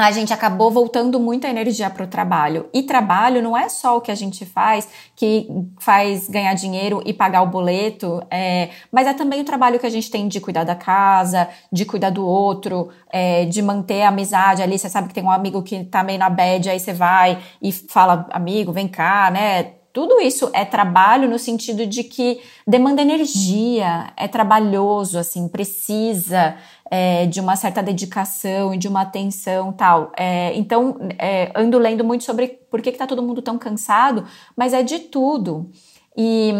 a 0.00 0.12
gente 0.12 0.32
acabou 0.32 0.70
voltando 0.70 1.18
muita 1.18 1.48
energia 1.48 1.90
para 1.90 2.04
o 2.04 2.06
trabalho. 2.06 2.68
E 2.72 2.84
trabalho 2.84 3.42
não 3.42 3.58
é 3.58 3.68
só 3.68 3.96
o 3.96 4.00
que 4.00 4.12
a 4.12 4.14
gente 4.14 4.46
faz, 4.46 4.88
que 5.16 5.48
faz 5.80 6.28
ganhar 6.28 6.54
dinheiro 6.54 7.02
e 7.04 7.12
pagar 7.12 7.42
o 7.42 7.48
boleto, 7.48 8.22
é, 8.30 8.68
mas 8.92 9.08
é 9.08 9.12
também 9.12 9.40
o 9.40 9.44
trabalho 9.44 9.80
que 9.80 9.86
a 9.86 9.90
gente 9.90 10.08
tem 10.08 10.28
de 10.28 10.40
cuidar 10.40 10.62
da 10.62 10.76
casa, 10.76 11.48
de 11.72 11.84
cuidar 11.84 12.10
do 12.10 12.24
outro, 12.24 12.90
é, 13.10 13.44
de 13.46 13.60
manter 13.60 14.02
a 14.02 14.08
amizade 14.10 14.62
ali. 14.62 14.78
Você 14.78 14.88
sabe 14.88 15.08
que 15.08 15.14
tem 15.14 15.24
um 15.24 15.32
amigo 15.32 15.64
que 15.64 15.82
tá 15.82 16.04
meio 16.04 16.20
na 16.20 16.30
bad, 16.30 16.70
aí 16.70 16.78
você 16.78 16.92
vai 16.92 17.42
e 17.60 17.72
fala, 17.72 18.24
amigo, 18.30 18.72
vem 18.72 18.86
cá, 18.86 19.32
né? 19.32 19.77
Tudo 19.92 20.20
isso 20.20 20.50
é 20.52 20.64
trabalho 20.64 21.28
no 21.28 21.38
sentido 21.38 21.86
de 21.86 22.04
que 22.04 22.40
demanda 22.66 23.02
energia, 23.02 24.12
é 24.16 24.28
trabalhoso, 24.28 25.18
assim, 25.18 25.48
precisa 25.48 26.56
é, 26.90 27.26
de 27.26 27.40
uma 27.40 27.56
certa 27.56 27.82
dedicação 27.82 28.74
e 28.74 28.78
de 28.78 28.86
uma 28.86 29.02
atenção 29.02 29.72
tal. 29.72 30.12
É, 30.16 30.52
então, 30.56 30.98
é, 31.18 31.50
ando 31.54 31.78
lendo 31.78 32.04
muito 32.04 32.24
sobre 32.24 32.48
por 32.70 32.82
que 32.82 32.90
está 32.90 33.06
todo 33.06 33.22
mundo 33.22 33.40
tão 33.40 33.58
cansado, 33.58 34.26
mas 34.56 34.72
é 34.74 34.82
de 34.82 34.98
tudo. 35.00 35.70
E 36.16 36.52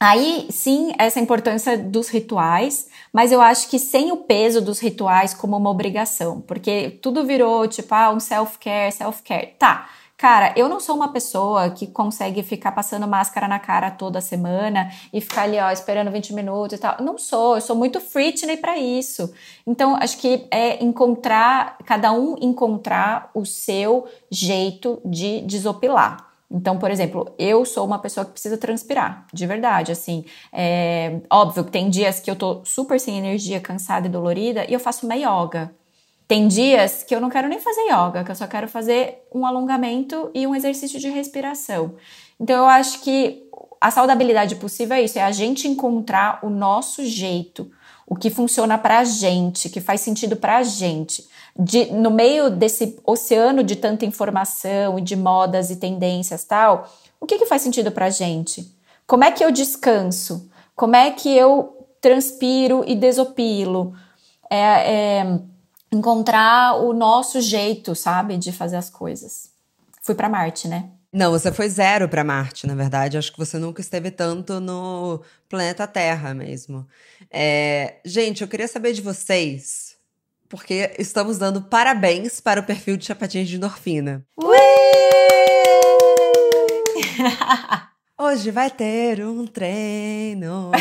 aí, 0.00 0.46
sim, 0.50 0.92
essa 0.98 1.20
importância 1.20 1.78
dos 1.78 2.08
rituais, 2.08 2.88
mas 3.12 3.30
eu 3.30 3.40
acho 3.40 3.68
que 3.68 3.78
sem 3.78 4.10
o 4.10 4.18
peso 4.18 4.60
dos 4.60 4.80
rituais 4.80 5.32
como 5.32 5.56
uma 5.56 5.70
obrigação, 5.70 6.40
porque 6.40 6.98
tudo 7.00 7.24
virou 7.24 7.66
tipo, 7.68 7.94
ah, 7.94 8.10
um 8.10 8.20
self-care, 8.20 8.92
self-care. 8.92 9.54
Tá 9.56 9.88
Cara, 10.18 10.54
eu 10.56 10.66
não 10.66 10.80
sou 10.80 10.96
uma 10.96 11.12
pessoa 11.12 11.68
que 11.68 11.86
consegue 11.86 12.42
ficar 12.42 12.72
passando 12.72 13.06
máscara 13.06 13.46
na 13.46 13.58
cara 13.58 13.90
toda 13.90 14.18
semana 14.22 14.90
e 15.12 15.20
ficar 15.20 15.42
ali, 15.42 15.58
ó, 15.58 15.70
esperando 15.70 16.10
20 16.10 16.32
minutos 16.32 16.78
e 16.78 16.80
tal. 16.80 16.96
Não 17.02 17.18
sou, 17.18 17.56
eu 17.56 17.60
sou 17.60 17.76
muito 17.76 18.00
Britney 18.14 18.56
para 18.56 18.78
isso. 18.78 19.30
Então, 19.66 19.94
acho 19.96 20.16
que 20.16 20.46
é 20.50 20.82
encontrar, 20.82 21.76
cada 21.84 22.12
um 22.12 22.34
encontrar 22.40 23.30
o 23.34 23.44
seu 23.44 24.06
jeito 24.30 24.98
de 25.04 25.42
desopilar. 25.42 26.26
Então, 26.50 26.78
por 26.78 26.90
exemplo, 26.90 27.34
eu 27.38 27.66
sou 27.66 27.84
uma 27.84 27.98
pessoa 27.98 28.24
que 28.24 28.32
precisa 28.32 28.56
transpirar, 28.56 29.26
de 29.34 29.46
verdade, 29.46 29.92
assim. 29.92 30.24
É 30.50 31.20
óbvio 31.30 31.64
que 31.64 31.72
tem 31.72 31.90
dias 31.90 32.20
que 32.20 32.30
eu 32.30 32.36
tô 32.36 32.64
super 32.64 32.98
sem 32.98 33.18
energia, 33.18 33.60
cansada 33.60 34.06
e 34.06 34.10
dolorida, 34.10 34.64
e 34.66 34.72
eu 34.72 34.80
faço 34.80 35.04
uma 35.04 35.14
yoga. 35.14 35.74
Tem 36.28 36.48
dias 36.48 37.04
que 37.04 37.14
eu 37.14 37.20
não 37.20 37.30
quero 37.30 37.48
nem 37.48 37.60
fazer 37.60 37.82
yoga, 37.82 38.24
que 38.24 38.30
eu 38.30 38.34
só 38.34 38.46
quero 38.46 38.66
fazer 38.66 39.22
um 39.32 39.46
alongamento 39.46 40.30
e 40.34 40.46
um 40.46 40.54
exercício 40.54 40.98
de 40.98 41.08
respiração. 41.08 41.94
Então 42.40 42.56
eu 42.56 42.66
acho 42.66 43.00
que 43.00 43.44
a 43.80 43.90
saudabilidade 43.90 44.56
possível 44.56 44.96
é 44.96 45.02
isso, 45.02 45.18
é 45.18 45.22
a 45.22 45.30
gente 45.30 45.68
encontrar 45.68 46.40
o 46.42 46.50
nosso 46.50 47.04
jeito, 47.04 47.70
o 48.06 48.16
que 48.16 48.30
funciona 48.30 48.76
pra 48.76 49.04
gente, 49.04 49.68
que 49.68 49.80
faz 49.80 50.00
sentido 50.00 50.36
pra 50.36 50.62
gente. 50.64 51.28
De, 51.58 51.86
no 51.92 52.10
meio 52.10 52.50
desse 52.50 52.98
oceano 53.04 53.62
de 53.62 53.76
tanta 53.76 54.04
informação 54.04 54.98
e 54.98 55.02
de 55.02 55.14
modas 55.14 55.70
e 55.70 55.76
tendências 55.76 56.44
tal, 56.44 56.90
o 57.20 57.26
que, 57.26 57.38
que 57.38 57.46
faz 57.46 57.62
sentido 57.62 57.92
pra 57.92 58.10
gente? 58.10 58.74
Como 59.06 59.24
é 59.24 59.30
que 59.30 59.44
eu 59.44 59.52
descanso? 59.52 60.50
Como 60.74 60.96
é 60.96 61.10
que 61.12 61.34
eu 61.34 61.86
transpiro 62.00 62.84
e 62.86 62.94
desopilo? 62.94 63.94
É, 64.50 64.58
é 65.20 65.40
encontrar 65.92 66.76
o 66.76 66.92
nosso 66.92 67.40
jeito, 67.40 67.94
sabe, 67.94 68.36
de 68.36 68.52
fazer 68.52 68.76
as 68.76 68.90
coisas. 68.90 69.50
Fui 70.02 70.14
para 70.14 70.28
Marte, 70.28 70.68
né? 70.68 70.90
Não, 71.12 71.30
você 71.30 71.50
foi 71.50 71.68
zero 71.68 72.08
para 72.08 72.22
Marte, 72.22 72.66
na 72.66 72.74
verdade. 72.74 73.16
Acho 73.16 73.32
que 73.32 73.38
você 73.38 73.58
nunca 73.58 73.80
esteve 73.80 74.10
tanto 74.10 74.60
no 74.60 75.22
planeta 75.48 75.86
Terra 75.86 76.34
mesmo. 76.34 76.86
É, 77.30 77.96
gente, 78.04 78.42
eu 78.42 78.48
queria 78.48 78.68
saber 78.68 78.92
de 78.92 79.00
vocês, 79.00 79.96
porque 80.48 80.94
estamos 80.98 81.38
dando 81.38 81.62
parabéns 81.62 82.40
para 82.40 82.60
o 82.60 82.64
perfil 82.64 82.96
de 82.96 83.06
Chapadinhas 83.06 83.48
de 83.48 83.56
Endorfina. 83.56 84.24
Hoje 88.18 88.50
vai 88.50 88.70
ter 88.70 89.22
um 89.22 89.46
treino. 89.46 90.70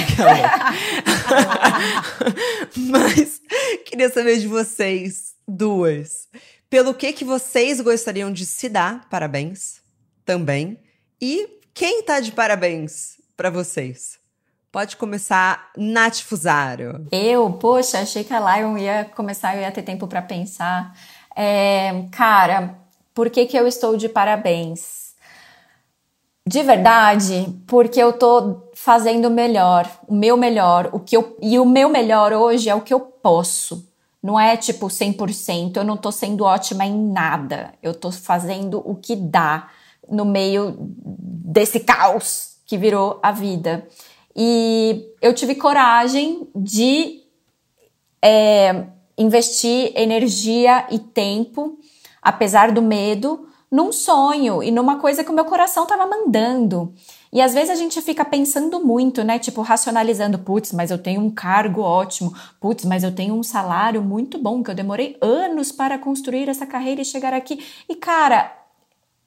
Mas 2.90 3.42
queria 3.86 4.10
saber 4.10 4.40
de 4.40 4.48
vocês 4.48 5.36
duas. 5.46 6.30
Pelo 6.70 6.94
que 6.94 7.12
que 7.12 7.26
vocês 7.26 7.82
gostariam 7.82 8.32
de 8.32 8.46
se 8.46 8.70
dar 8.70 9.10
parabéns 9.10 9.82
também? 10.24 10.80
E 11.22 11.60
quem 11.74 12.04
tá 12.04 12.22
de 12.22 12.32
parabéns 12.32 13.18
para 13.36 13.50
vocês? 13.50 14.18
Pode 14.72 14.96
começar, 14.96 15.72
Nath 15.76 16.22
Fusaro. 16.22 17.06
Eu, 17.12 17.52
poxa, 17.52 18.00
achei 18.00 18.24
que 18.24 18.34
a 18.34 18.58
Lion 18.58 18.78
ia 18.78 19.04
começar, 19.14 19.58
eu 19.58 19.62
ia 19.62 19.72
ter 19.74 19.84
tempo 19.84 20.08
para 20.08 20.22
pensar. 20.22 20.98
É, 21.36 22.06
cara, 22.14 22.78
por 23.14 23.30
que 23.30 23.46
que 23.46 23.58
eu 23.58 23.68
estou 23.68 23.98
de 23.98 24.08
parabéns? 24.08 25.05
De 26.48 26.62
verdade, 26.62 27.48
porque 27.66 28.00
eu 28.00 28.14
tô 28.14 28.70
fazendo 28.76 29.30
o 29.30 29.32
melhor, 29.32 29.90
o 30.08 30.14
meu 30.14 30.38
melhor, 30.38 30.92
o 30.94 31.00
que 31.00 31.18
eu 31.18 31.36
e 31.42 31.58
o 31.58 31.66
meu 31.66 31.90
melhor 31.90 32.32
hoje 32.34 32.70
é 32.70 32.76
o 32.76 32.82
que 32.82 32.94
eu 32.94 33.00
posso. 33.00 33.92
Não 34.22 34.40
é 34.40 34.56
tipo 34.56 34.86
100%, 34.86 35.78
eu 35.78 35.84
não 35.84 35.98
tô 35.98 36.12
sendo 36.12 36.44
ótima 36.44 36.86
em 36.86 36.96
nada. 37.12 37.74
Eu 37.82 37.96
tô 37.96 38.12
fazendo 38.12 38.80
o 38.88 38.94
que 38.94 39.16
dá 39.16 39.72
no 40.08 40.24
meio 40.24 40.76
desse 40.80 41.80
caos 41.80 42.58
que 42.68 42.78
virou 42.78 43.20
a 43.24 43.32
vida. 43.32 43.88
E 44.36 45.04
eu 45.24 45.34
tive 45.34 45.56
coragem 45.56 46.48
de 46.56 47.24
é, 48.22 48.86
investir 49.18 49.94
energia 49.96 50.86
e 50.92 51.00
tempo, 51.00 51.80
apesar 52.22 52.72
do 52.72 52.84
medo, 52.84 53.48
num 53.76 53.92
sonho 53.92 54.64
e 54.64 54.72
numa 54.72 55.00
coisa 55.00 55.22
que 55.22 55.30
o 55.30 55.34
meu 55.34 55.44
coração 55.44 55.84
estava 55.84 56.08
mandando. 56.08 56.94
E 57.32 57.42
às 57.42 57.54
vezes 57.54 57.70
a 57.70 57.76
gente 57.76 58.02
fica 58.02 58.24
pensando 58.24 58.80
muito, 58.80 59.22
né? 59.22 59.38
Tipo, 59.38 59.62
racionalizando, 59.62 60.40
putz, 60.40 60.72
mas 60.72 60.92
eu 60.92 60.98
tenho 60.98 61.20
um 61.20 61.30
cargo 61.30 61.82
ótimo, 61.82 62.34
putz, 62.62 62.86
mas 62.86 63.04
eu 63.04 63.14
tenho 63.14 63.36
um 63.36 63.44
salário 63.44 64.02
muito 64.02 64.38
bom, 64.38 64.64
que 64.64 64.72
eu 64.72 64.76
demorei 64.76 65.18
anos 65.20 65.74
para 65.74 66.00
construir 66.00 66.48
essa 66.48 66.66
carreira 66.66 67.02
e 67.02 67.06
chegar 67.06 67.34
aqui. 67.34 67.66
E 67.90 67.96
cara, 67.96 68.58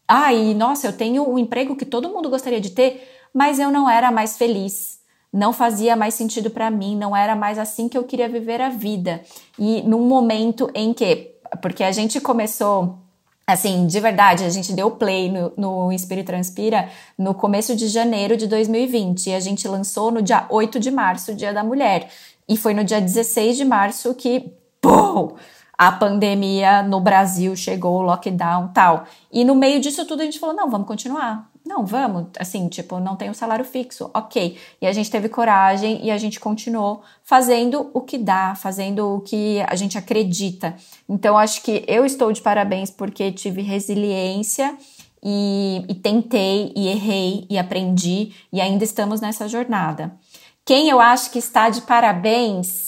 ai, 0.08 0.54
nossa, 0.54 0.86
eu 0.86 0.94
tenho 0.94 1.28
um 1.28 1.38
emprego 1.38 1.76
que 1.76 1.84
todo 1.84 2.08
mundo 2.08 2.30
gostaria 2.30 2.60
de 2.60 2.70
ter, 2.70 3.06
mas 3.34 3.58
eu 3.58 3.70
não 3.70 3.88
era 3.88 4.10
mais 4.10 4.38
feliz. 4.38 4.98
Não 5.30 5.52
fazia 5.52 5.94
mais 5.94 6.14
sentido 6.14 6.48
para 6.48 6.70
mim, 6.70 6.96
não 6.96 7.14
era 7.14 7.36
mais 7.36 7.58
assim 7.58 7.86
que 7.86 7.98
eu 7.98 8.04
queria 8.04 8.30
viver 8.30 8.62
a 8.62 8.70
vida. 8.70 9.20
E 9.58 9.82
num 9.82 10.08
momento 10.08 10.70
em 10.74 10.94
que, 10.94 11.34
porque 11.60 11.84
a 11.84 11.92
gente 11.92 12.18
começou 12.18 13.06
Assim, 13.48 13.86
de 13.86 13.98
verdade, 13.98 14.44
a 14.44 14.50
gente 14.50 14.74
deu 14.74 14.90
play 14.90 15.30
no, 15.32 15.54
no 15.56 15.90
Inspira 15.90 16.20
e 16.20 16.24
Transpira 16.24 16.90
no 17.16 17.32
começo 17.32 17.74
de 17.74 17.88
janeiro 17.88 18.36
de 18.36 18.46
2020 18.46 19.30
e 19.30 19.34
a 19.34 19.40
gente 19.40 19.66
lançou 19.66 20.10
no 20.10 20.20
dia 20.20 20.44
8 20.50 20.78
de 20.78 20.90
março, 20.90 21.34
Dia 21.34 21.50
da 21.50 21.64
Mulher. 21.64 22.10
E 22.46 22.58
foi 22.58 22.74
no 22.74 22.84
dia 22.84 23.00
16 23.00 23.56
de 23.56 23.64
março 23.64 24.14
que, 24.14 24.52
pum, 24.82 25.32
a 25.78 25.90
pandemia 25.90 26.82
no 26.82 27.00
Brasil 27.00 27.56
chegou, 27.56 27.96
o 27.96 28.02
lockdown 28.02 28.68
tal. 28.68 29.04
E 29.32 29.42
no 29.46 29.54
meio 29.54 29.80
disso 29.80 30.04
tudo 30.04 30.20
a 30.20 30.24
gente 30.26 30.38
falou: 30.38 30.54
não, 30.54 30.68
vamos 30.68 30.86
continuar. 30.86 31.50
Não, 31.68 31.84
vamos, 31.84 32.28
assim, 32.38 32.66
tipo, 32.66 32.98
não 32.98 33.14
tem 33.14 33.28
um 33.28 33.34
salário 33.34 33.62
fixo, 33.62 34.10
ok. 34.14 34.56
E 34.80 34.86
a 34.86 34.92
gente 34.92 35.10
teve 35.10 35.28
coragem 35.28 36.02
e 36.02 36.10
a 36.10 36.16
gente 36.16 36.40
continuou 36.40 37.02
fazendo 37.22 37.90
o 37.92 38.00
que 38.00 38.16
dá, 38.16 38.54
fazendo 38.54 39.16
o 39.16 39.20
que 39.20 39.62
a 39.68 39.74
gente 39.76 39.98
acredita. 39.98 40.74
Então, 41.06 41.36
acho 41.36 41.62
que 41.62 41.84
eu 41.86 42.06
estou 42.06 42.32
de 42.32 42.40
parabéns 42.40 42.90
porque 42.90 43.30
tive 43.30 43.60
resiliência 43.60 44.74
e, 45.22 45.84
e 45.86 45.94
tentei, 45.94 46.72
e 46.74 46.88
errei, 46.88 47.46
e 47.50 47.58
aprendi, 47.58 48.32
e 48.50 48.62
ainda 48.62 48.82
estamos 48.82 49.20
nessa 49.20 49.46
jornada. 49.46 50.16
Quem 50.64 50.88
eu 50.88 50.98
acho 50.98 51.30
que 51.30 51.38
está 51.38 51.68
de 51.68 51.82
parabéns 51.82 52.87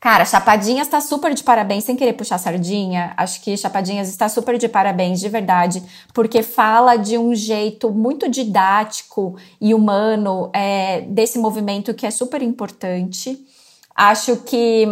Cara, 0.00 0.24
Chapadinhas 0.24 0.86
está 0.86 0.98
super 0.98 1.34
de 1.34 1.44
parabéns, 1.44 1.84
sem 1.84 1.94
querer 1.94 2.14
puxar 2.14 2.38
sardinha. 2.38 3.12
Acho 3.18 3.38
que 3.42 3.54
Chapadinhas 3.54 4.08
está 4.08 4.30
super 4.30 4.56
de 4.56 4.66
parabéns, 4.66 5.20
de 5.20 5.28
verdade, 5.28 5.82
porque 6.14 6.42
fala 6.42 6.96
de 6.96 7.18
um 7.18 7.34
jeito 7.34 7.90
muito 7.90 8.26
didático 8.26 9.36
e 9.60 9.74
humano 9.74 10.48
é, 10.54 11.02
desse 11.02 11.38
movimento 11.38 11.92
que 11.92 12.06
é 12.06 12.10
super 12.10 12.40
importante. 12.40 13.46
Acho 13.94 14.38
que 14.38 14.86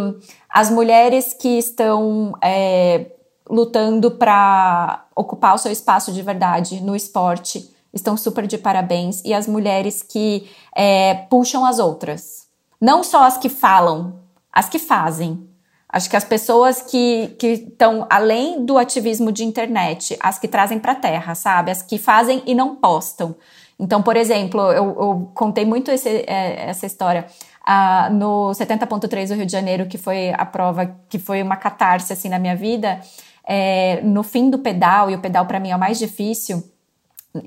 as 0.47 0.69
mulheres 0.69 1.33
que 1.33 1.57
estão 1.57 2.33
é, 2.39 3.07
lutando 3.49 4.11
para 4.11 5.07
ocupar 5.15 5.55
o 5.55 5.57
seu 5.57 5.71
espaço 5.71 6.11
de 6.11 6.21
verdade 6.21 6.81
no 6.81 6.95
esporte 6.95 7.73
estão 7.91 8.15
super 8.15 8.45
de 8.45 8.59
parabéns. 8.59 9.23
E 9.25 9.33
as 9.33 9.47
mulheres 9.47 10.03
que 10.03 10.47
é, 10.75 11.15
puxam 11.31 11.65
as 11.65 11.79
outras. 11.79 12.47
Não 12.79 13.03
só 13.03 13.23
as 13.23 13.37
que 13.37 13.49
falam, 13.49 14.18
as 14.51 14.69
que 14.69 14.79
fazem. 14.79 15.47
Acho 15.91 16.09
que 16.09 16.15
as 16.15 16.23
pessoas 16.23 16.81
que 16.83 17.35
estão 17.41 18.05
além 18.09 18.63
do 18.63 18.77
ativismo 18.77 19.31
de 19.31 19.43
internet, 19.43 20.15
as 20.19 20.37
que 20.37 20.47
trazem 20.47 20.77
para 20.77 20.91
a 20.91 20.95
terra, 20.95 21.33
sabe? 21.33 21.71
As 21.71 21.81
que 21.81 21.97
fazem 21.97 22.43
e 22.45 22.53
não 22.53 22.75
postam. 22.75 23.35
Então, 23.79 24.03
por 24.03 24.15
exemplo, 24.15 24.61
eu, 24.71 24.85
eu 24.99 25.31
contei 25.33 25.65
muito 25.65 25.89
esse, 25.89 26.09
é, 26.27 26.69
essa 26.69 26.85
história 26.85 27.25
ah, 27.65 28.09
no 28.11 28.51
70.3 28.51 29.29
do 29.29 29.35
Rio 29.35 29.45
de 29.45 29.51
Janeiro, 29.51 29.87
que 29.87 29.97
foi 29.97 30.31
a 30.37 30.45
prova, 30.45 30.95
que 31.07 31.17
foi 31.17 31.41
uma 31.41 31.55
catarse 31.55 32.11
assim 32.13 32.29
na 32.29 32.37
minha 32.37 32.55
vida. 32.55 32.99
É, 33.47 34.01
no 34.03 34.21
fim 34.21 34.49
do 34.49 34.59
pedal, 34.59 35.09
e 35.09 35.15
o 35.15 35.19
pedal 35.19 35.45
para 35.45 35.59
mim 35.59 35.71
é 35.71 35.75
o 35.75 35.79
mais 35.79 35.97
difícil, 35.97 36.63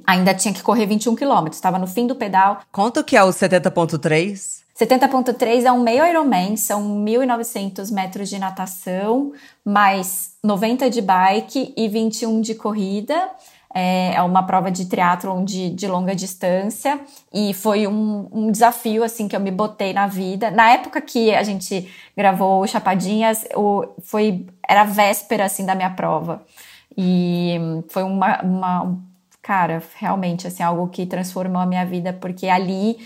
ainda 0.07 0.35
tinha 0.35 0.53
que 0.53 0.63
correr 0.63 0.87
21 0.87 1.15
quilômetros, 1.15 1.59
estava 1.59 1.79
no 1.79 1.87
fim 1.87 2.07
do 2.07 2.17
pedal. 2.17 2.61
Conta 2.73 3.01
o 3.01 3.05
que 3.05 3.17
é 3.17 3.23
o 3.23 3.29
70.3? 3.29 4.62
70.3 4.79 5.65
é 5.65 5.73
um 5.73 5.83
meio 5.83 6.05
Ironman, 6.05 6.57
são 6.57 7.05
1.900 7.05 7.93
metros 7.93 8.31
de 8.31 8.39
natação, 8.39 9.33
mais 9.65 10.35
90 10.43 10.89
de 10.89 11.03
bike 11.03 11.75
e 11.77 11.89
21 11.89 12.41
de 12.41 12.55
corrida. 12.55 13.31
É, 13.75 14.15
é 14.15 14.23
uma 14.23 14.43
prova 14.43 14.71
de 14.71 14.85
triatlon 14.85 15.45
de, 15.45 15.71
de 15.71 15.87
longa 15.87 16.15
distância 16.15 17.01
e 17.33 17.55
foi 17.55 17.87
um, 17.87 18.29
um, 18.31 18.51
desafio 18.51 19.03
assim 19.03 19.27
que 19.27 19.35
eu 19.35 19.41
me 19.41 19.51
botei 19.51 19.95
na 19.95 20.07
vida. 20.07 20.51
Na 20.51 20.71
época 20.71 21.01
que 21.01 21.35
a 21.35 21.43
gente 21.43 21.91
gravou 22.15 22.67
Chapadinhas, 22.67 23.47
o, 23.55 23.87
foi 24.03 24.47
era 24.69 24.85
véspera 24.85 25.47
assim 25.47 25.65
da 25.65 25.75
minha 25.75 25.89
prova 25.89 26.43
e 26.97 27.57
foi 27.89 28.03
uma, 28.03 28.43
uma 28.43 28.99
cara 29.41 29.83
realmente 29.97 30.47
assim 30.47 30.63
algo 30.63 30.89
que 30.89 31.07
transformou 31.07 31.63
a 31.63 31.67
minha 31.67 31.87
vida 31.87 32.13
porque 32.13 32.49
ali 32.49 32.99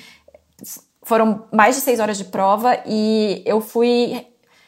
foram 1.07 1.45
mais 1.53 1.77
de 1.77 1.83
seis 1.83 2.01
horas 2.01 2.19
de 2.19 2.25
prova 2.25 2.83
e 2.85 3.41
eu 3.47 3.61
fui 3.61 4.27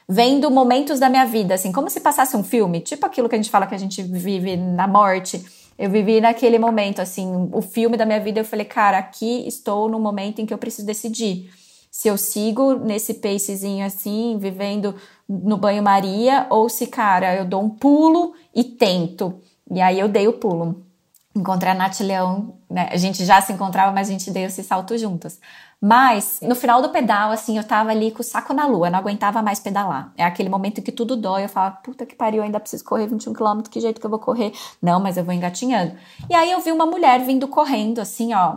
vendo 0.09 0.49
momentos 0.53 1.01
da 1.01 1.11
minha 1.11 1.26
vida, 1.26 1.55
assim, 1.55 1.72
como 1.72 1.91
se 1.91 2.01
passasse 2.01 2.36
um 2.36 2.45
filme, 2.45 2.80
tipo 2.80 3.05
aquilo 3.05 3.28
que 3.28 3.34
a 3.34 3.39
gente 3.39 3.51
fala 3.51 3.66
que 3.66 3.74
a 3.74 3.78
gente 3.78 4.01
vive 4.05 4.57
na 4.57 4.86
morte. 4.86 5.45
Eu 5.76 5.91
vivi 5.91 6.20
naquele 6.20 6.57
momento, 6.57 7.01
assim, 7.01 7.51
o 7.53 7.61
filme 7.61 7.97
da 7.97 8.07
minha 8.07 8.20
vida. 8.20 8.39
Eu 8.39 8.45
falei, 8.45 8.64
cara, 8.64 8.99
aqui 8.99 9.49
estou 9.49 9.89
no 9.89 9.99
momento 9.99 10.41
em 10.41 10.47
que 10.47 10.55
eu 10.55 10.59
preciso 10.59 10.86
decidir 10.86 11.51
se 11.91 12.07
eu 12.07 12.16
sigo 12.16 12.74
nesse 12.74 13.14
pacezinho 13.14 13.84
assim, 13.84 14.39
vivendo 14.39 14.95
no 15.28 15.57
banho-maria, 15.57 16.47
ou 16.51 16.68
se, 16.68 16.86
cara, 16.86 17.34
eu 17.34 17.45
dou 17.45 17.62
um 17.62 17.68
pulo 17.68 18.34
e 18.55 18.62
tento. 18.62 19.41
E 19.68 19.80
aí 19.80 19.99
eu 19.99 20.09
dei 20.09 20.28
o 20.28 20.34
pulo. 20.34 20.86
Encontrei 21.34 21.72
a 21.72 21.74
Nath 21.74 22.01
Leão, 22.01 22.55
né? 22.70 22.89
A 22.91 22.97
gente 22.97 23.24
já 23.24 23.41
se 23.41 23.53
encontrava, 23.53 23.93
mas 23.93 24.09
a 24.09 24.12
gente 24.12 24.30
deu 24.30 24.45
esse 24.45 24.62
salto 24.62 24.97
juntas. 24.97 25.41
Mas 25.80 26.40
no 26.42 26.56
final 26.56 26.82
do 26.82 26.88
pedal, 26.88 27.30
assim, 27.30 27.56
eu 27.56 27.62
tava 27.62 27.90
ali 27.90 28.10
com 28.10 28.20
o 28.20 28.24
saco 28.24 28.52
na 28.52 28.66
lua, 28.66 28.90
não 28.90 28.98
aguentava 28.98 29.40
mais 29.40 29.60
pedalar. 29.60 30.12
É 30.16 30.24
aquele 30.24 30.48
momento 30.48 30.82
que 30.82 30.90
tudo 30.90 31.16
dói, 31.16 31.44
eu 31.44 31.48
falo, 31.48 31.76
puta 31.84 32.04
que 32.04 32.16
pariu, 32.16 32.42
ainda 32.42 32.58
preciso 32.58 32.84
correr 32.84 33.06
21 33.06 33.32
km, 33.32 33.62
que 33.70 33.80
jeito 33.80 34.00
que 34.00 34.06
eu 34.06 34.10
vou 34.10 34.18
correr? 34.18 34.52
Não, 34.82 34.98
mas 34.98 35.16
eu 35.16 35.24
vou 35.24 35.32
engatinhando. 35.32 35.96
E 36.28 36.34
aí 36.34 36.50
eu 36.50 36.60
vi 36.60 36.72
uma 36.72 36.84
mulher 36.84 37.20
vindo 37.20 37.46
correndo, 37.46 38.00
assim, 38.00 38.34
ó, 38.34 38.56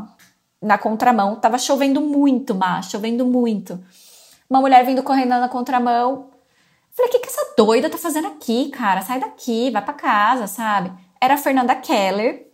na 0.59 0.79
contramão. 0.79 1.35
Tava 1.35 1.59
chovendo 1.59 2.01
muito, 2.01 2.55
má, 2.55 2.81
chovendo 2.81 3.23
muito. 3.23 3.79
Uma 4.49 4.59
mulher 4.59 4.83
vindo 4.83 5.03
correndo 5.03 5.29
na 5.29 5.47
contramão. 5.47 6.29
Falei, 6.91 7.09
o 7.09 7.11
que, 7.11 7.19
que 7.19 7.27
essa 7.27 7.53
doida 7.55 7.87
tá 7.87 7.99
fazendo 7.99 8.27
aqui, 8.29 8.69
cara? 8.69 9.01
Sai 9.01 9.19
daqui, 9.19 9.69
vai 9.69 9.81
para 9.83 9.93
casa, 9.93 10.47
sabe? 10.47 10.91
Era 11.21 11.35
a 11.35 11.37
Fernanda 11.37 11.75
Keller, 11.75 12.47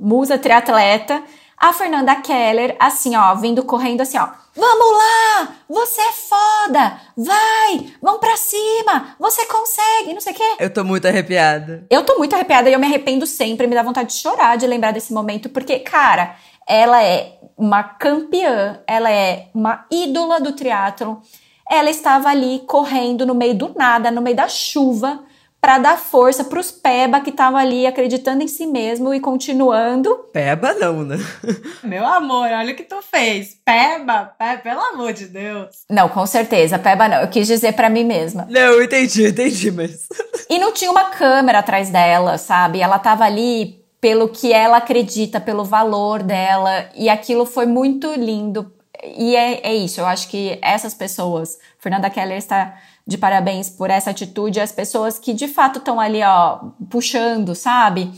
musa 0.00 0.38
triatleta 0.38 1.22
a 1.56 1.72
Fernanda 1.72 2.16
Keller, 2.16 2.76
assim, 2.78 3.16
ó, 3.16 3.34
vindo 3.34 3.64
correndo 3.64 4.00
assim, 4.00 4.18
ó. 4.18 4.28
Vamos 4.56 4.98
lá! 4.98 5.56
Você 5.68 6.00
é 6.00 6.12
foda! 6.12 7.00
Vai! 7.16 7.92
Vamos 8.00 8.20
pra 8.20 8.36
cima! 8.36 9.16
Você 9.18 9.46
consegue! 9.46 10.14
Não 10.14 10.20
sei 10.20 10.32
o 10.32 10.36
quê. 10.36 10.56
Eu 10.60 10.72
tô 10.72 10.84
muito 10.84 11.08
arrepiada. 11.08 11.86
Eu 11.90 12.04
tô 12.04 12.18
muito 12.18 12.34
arrepiada 12.34 12.70
e 12.70 12.72
eu 12.72 12.78
me 12.78 12.86
arrependo 12.86 13.26
sempre, 13.26 13.66
me 13.66 13.74
dá 13.74 13.82
vontade 13.82 14.10
de 14.10 14.20
chorar 14.20 14.56
de 14.56 14.66
lembrar 14.66 14.92
desse 14.92 15.12
momento, 15.12 15.48
porque, 15.48 15.80
cara, 15.80 16.36
ela 16.66 17.02
é 17.02 17.38
uma 17.56 17.82
campeã, 17.82 18.80
ela 18.86 19.10
é 19.10 19.48
uma 19.54 19.86
ídola 19.90 20.40
do 20.40 20.52
triatlo. 20.52 21.20
Ela 21.68 21.90
estava 21.90 22.28
ali 22.28 22.62
correndo 22.66 23.26
no 23.26 23.34
meio 23.34 23.54
do 23.54 23.72
nada, 23.74 24.10
no 24.10 24.20
meio 24.20 24.36
da 24.36 24.48
chuva 24.48 25.24
para 25.64 25.78
dar 25.78 25.96
força 25.96 26.44
para 26.44 26.60
os 26.60 26.70
Peba 26.70 27.22
que 27.22 27.30
estavam 27.30 27.58
ali 27.58 27.86
acreditando 27.86 28.42
em 28.42 28.46
si 28.46 28.66
mesmo 28.66 29.14
e 29.14 29.18
continuando. 29.18 30.14
Peba 30.30 30.74
não, 30.74 31.02
né? 31.02 31.16
Meu 31.82 32.04
amor, 32.04 32.50
olha 32.50 32.74
o 32.74 32.76
que 32.76 32.82
tu 32.82 33.00
fez. 33.00 33.56
Peba, 33.64 34.34
Peba, 34.38 34.58
pelo 34.58 34.80
amor 34.80 35.14
de 35.14 35.24
Deus. 35.24 35.86
Não, 35.88 36.06
com 36.10 36.26
certeza, 36.26 36.78
Peba 36.78 37.08
não. 37.08 37.22
Eu 37.22 37.28
quis 37.28 37.46
dizer 37.46 37.72
para 37.72 37.88
mim 37.88 38.04
mesma. 38.04 38.46
Não, 38.50 38.82
entendi, 38.82 39.28
entendi, 39.28 39.70
mas 39.70 40.06
E 40.50 40.58
não 40.58 40.70
tinha 40.70 40.90
uma 40.90 41.04
câmera 41.04 41.60
atrás 41.60 41.88
dela, 41.88 42.36
sabe? 42.36 42.80
Ela 42.80 42.98
tava 42.98 43.24
ali 43.24 43.82
pelo 44.02 44.28
que 44.28 44.52
ela 44.52 44.76
acredita, 44.76 45.40
pelo 45.40 45.64
valor 45.64 46.22
dela, 46.22 46.90
e 46.94 47.08
aquilo 47.08 47.46
foi 47.46 47.64
muito 47.64 48.12
lindo. 48.12 48.70
E 49.02 49.34
é, 49.34 49.66
é 49.66 49.74
isso, 49.74 49.98
eu 49.98 50.04
acho 50.04 50.28
que 50.28 50.58
essas 50.60 50.92
pessoas, 50.92 51.58
Fernanda 51.78 52.10
Keller 52.10 52.36
está 52.36 52.76
de 53.06 53.18
parabéns 53.18 53.68
por 53.68 53.90
essa 53.90 54.10
atitude. 54.10 54.60
As 54.60 54.72
pessoas 54.72 55.18
que 55.18 55.32
de 55.32 55.48
fato 55.48 55.78
estão 55.78 56.00
ali, 56.00 56.22
ó, 56.22 56.70
puxando, 56.90 57.54
sabe? 57.54 58.10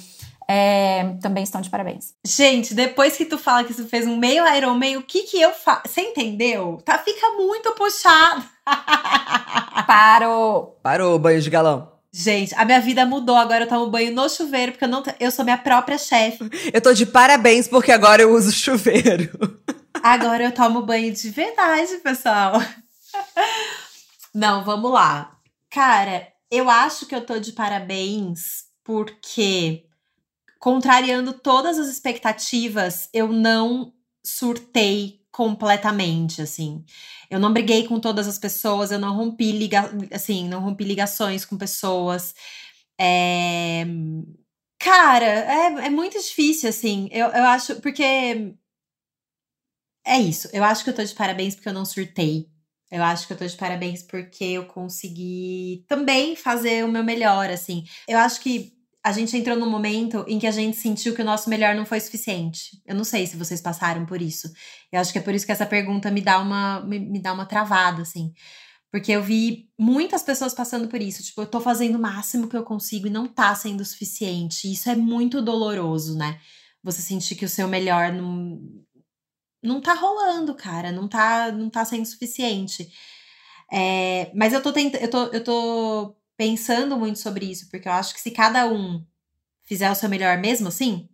É, 0.49 1.16
também 1.20 1.43
estão 1.43 1.61
de 1.61 1.68
parabéns. 1.68 2.14
Gente, 2.24 2.72
depois 2.72 3.16
que 3.16 3.24
tu 3.24 3.37
fala 3.37 3.64
que 3.64 3.74
tu 3.74 3.87
fez 3.89 4.07
um 4.07 4.16
meio 4.16 4.47
Iron 4.57 4.74
Man, 4.74 4.99
o 4.99 5.03
que 5.03 5.24
que 5.24 5.41
eu 5.41 5.53
faço? 5.53 5.82
Você 5.87 6.01
entendeu? 6.01 6.78
Tá, 6.84 6.99
fica 6.99 7.32
muito 7.32 7.72
puxado. 7.72 8.45
Parou. 9.87 10.78
Parou 10.82 11.16
o 11.16 11.18
banho 11.18 11.41
de 11.41 11.51
galão. 11.51 11.93
Gente, 12.12 12.55
a 12.55 12.64
minha 12.64 12.80
vida 12.80 13.05
mudou. 13.05 13.37
Agora 13.37 13.64
eu 13.64 13.68
tomo 13.68 13.91
banho 13.91 14.14
no 14.14 14.28
chuveiro, 14.28 14.72
porque 14.72 14.84
eu, 14.84 14.89
não, 14.89 15.03
eu 15.18 15.30
sou 15.30 15.45
minha 15.45 15.59
própria 15.59 15.99
chefe. 15.99 16.49
Eu 16.72 16.80
tô 16.80 16.95
de 16.95 17.05
parabéns 17.05 17.66
porque 17.68 17.91
agora 17.91 18.22
eu 18.22 18.32
uso 18.32 18.53
chuveiro. 18.53 19.28
Agora 20.03 20.45
eu 20.45 20.53
tomo 20.53 20.82
banho 20.82 21.12
de 21.12 21.28
verdade, 21.30 21.97
pessoal. 21.97 22.62
Não, 24.37 24.62
vamos 24.62 24.93
lá. 24.93 25.41
Cara, 25.70 26.30
eu 26.51 26.68
acho 26.68 27.07
que 27.07 27.14
eu 27.14 27.24
tô 27.24 27.39
de 27.39 27.53
parabéns 27.53 28.66
porque, 28.84 29.87
contrariando 30.61 31.32
todas 31.32 31.78
as 31.78 31.89
expectativas, 31.89 33.09
eu 33.14 33.28
não 33.32 33.95
surtei 34.22 35.22
completamente, 35.32 36.43
assim. 36.43 36.84
Eu 37.30 37.41
não 37.41 37.51
briguei 37.51 37.89
com 37.89 37.99
todas 37.99 38.28
as 38.28 38.39
pessoas, 38.39 38.91
eu 38.91 38.99
não 38.99 39.16
rompi 39.16 39.53
liga 39.53 39.91
assim, 40.12 40.47
não 40.47 40.61
rompi 40.61 40.84
ligações 40.84 41.47
com 41.47 41.57
pessoas. 41.57 42.34
É... 43.01 43.87
Cara, 44.78 45.24
é, 45.24 45.87
é 45.87 45.91
muito 45.91 46.18
difícil, 46.20 46.68
assim. 46.68 47.09
Eu, 47.11 47.28
eu 47.28 47.45
acho, 47.45 47.80
porque. 47.80 48.55
É 50.07 50.18
isso. 50.20 50.49
Eu 50.53 50.62
acho 50.62 50.84
que 50.84 50.91
eu 50.91 50.95
tô 50.95 51.03
de 51.03 51.14
parabéns 51.14 51.55
porque 51.55 51.68
eu 51.70 51.72
não 51.72 51.87
surtei. 51.87 52.55
Eu 52.91 53.03
acho 53.03 53.26
que 53.26 53.32
eu 53.32 53.37
tô 53.37 53.47
de 53.47 53.57
parabéns 53.57 54.03
porque 54.03 54.45
eu 54.45 54.66
consegui 54.66 55.84
também 55.89 56.37
fazer 56.37 56.84
o 56.84 56.89
meu 56.89 57.03
melhor, 57.03 57.51
assim. 57.51 57.84
Eu 58.09 58.18
acho 58.18 58.41
que 58.41 58.72
a 59.07 59.12
gente 59.12 59.37
entrou 59.37 59.57
num 59.57 59.70
momento 59.70 60.24
em 60.26 60.37
que 60.37 60.49
a 60.49 60.51
gente 60.51 60.76
sentiu 60.76 61.14
que 61.14 61.22
o 61.22 61.24
nosso 61.24 61.49
melhor 61.49 61.76
não 61.76 61.87
foi 61.87 62.01
suficiente. 62.01 62.82
Eu 62.84 62.97
não 62.97 63.05
sei 63.05 63.24
se 63.24 63.37
vocês 63.37 63.61
passaram 63.61 64.05
por 64.05 64.20
isso. 64.20 64.53
Eu 64.91 65.01
acho 65.01 65.12
que 65.12 65.18
é 65.18 65.22
por 65.22 65.32
isso 65.32 65.47
que 65.47 65.53
essa 65.53 65.64
pergunta 65.64 66.11
me 66.11 66.20
dá 66.20 66.41
uma, 66.41 66.80
me, 66.80 66.99
me 66.99 67.20
dá 67.20 67.32
uma 67.32 67.47
travada, 67.47 68.03
assim. 68.03 68.32
Porque 68.91 69.12
eu 69.12 69.22
vi 69.22 69.68
muitas 69.78 70.24
pessoas 70.24 70.55
passando 70.55 70.89
por 70.89 71.01
isso. 71.01 71.22
Tipo, 71.22 71.43
eu 71.43 71.47
tô 71.47 71.61
fazendo 71.61 71.97
o 71.97 72.01
máximo 72.01 72.49
que 72.49 72.57
eu 72.57 72.64
consigo 72.64 73.07
e 73.07 73.11
não 73.11 73.28
tá 73.28 73.55
sendo 73.55 73.84
suficiente. 73.84 74.72
Isso 74.72 74.91
é 74.91 74.97
muito 74.97 75.41
doloroso, 75.41 76.16
né? 76.16 76.41
Você 76.82 77.01
sentir 77.01 77.37
que 77.37 77.45
o 77.45 77.49
seu 77.49 77.68
melhor 77.68 78.12
não, 78.12 78.61
não 79.62 79.80
tá 79.80 79.94
rolando, 79.94 80.54
cara, 80.54 80.92
não 80.92 81.09
tá, 81.09 81.50
não 81.52 81.70
tá 81.70 81.84
sendo 81.84 82.07
suficiente. 82.07 82.90
É, 83.72 84.30
mas 84.34 84.52
eu 84.52 84.62
tô, 84.62 84.70
eu, 84.70 85.11
tô, 85.11 85.24
eu 85.26 85.44
tô 85.44 86.16
pensando 86.36 86.96
muito 86.96 87.18
sobre 87.18 87.46
isso, 87.46 87.68
porque 87.70 87.88
eu 87.88 87.92
acho 87.92 88.14
que 88.14 88.20
se 88.20 88.30
cada 88.30 88.66
um 88.68 89.04
fizer 89.64 89.90
o 89.90 89.94
seu 89.94 90.09
melhor 90.09 90.38
mesmo 90.38 90.68
assim, 90.68 91.09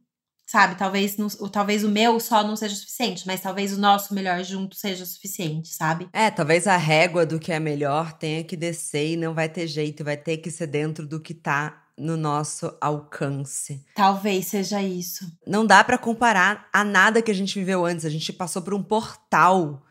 sabe, 0.46 0.74
talvez, 0.74 1.16
não, 1.16 1.28
talvez 1.50 1.82
o 1.82 1.88
meu 1.88 2.20
só 2.20 2.46
não 2.46 2.56
seja 2.56 2.74
suficiente, 2.74 3.26
mas 3.26 3.40
talvez 3.40 3.72
o 3.72 3.80
nosso 3.80 4.12
melhor 4.12 4.44
junto 4.44 4.76
seja 4.76 5.06
suficiente, 5.06 5.68
sabe? 5.68 6.08
É, 6.12 6.30
talvez 6.30 6.66
a 6.66 6.76
régua 6.76 7.24
do 7.24 7.40
que 7.40 7.52
é 7.52 7.58
melhor 7.58 8.12
tenha 8.12 8.44
que 8.44 8.56
descer 8.56 9.12
e 9.12 9.16
não 9.16 9.32
vai 9.32 9.48
ter 9.48 9.66
jeito, 9.66 10.04
vai 10.04 10.16
ter 10.16 10.36
que 10.36 10.50
ser 10.50 10.66
dentro 10.66 11.06
do 11.06 11.20
que 11.20 11.32
tá 11.32 11.81
no 11.96 12.16
nosso 12.16 12.74
alcance. 12.80 13.84
Talvez 13.94 14.46
seja 14.46 14.82
isso. 14.82 15.30
Não 15.46 15.66
dá 15.66 15.84
para 15.84 15.98
comparar 15.98 16.68
a 16.72 16.82
nada 16.84 17.22
que 17.22 17.30
a 17.30 17.34
gente 17.34 17.58
viveu 17.58 17.84
antes. 17.84 18.04
A 18.04 18.10
gente 18.10 18.32
passou 18.32 18.62
por 18.62 18.74
um 18.74 18.82
portal 18.82 19.82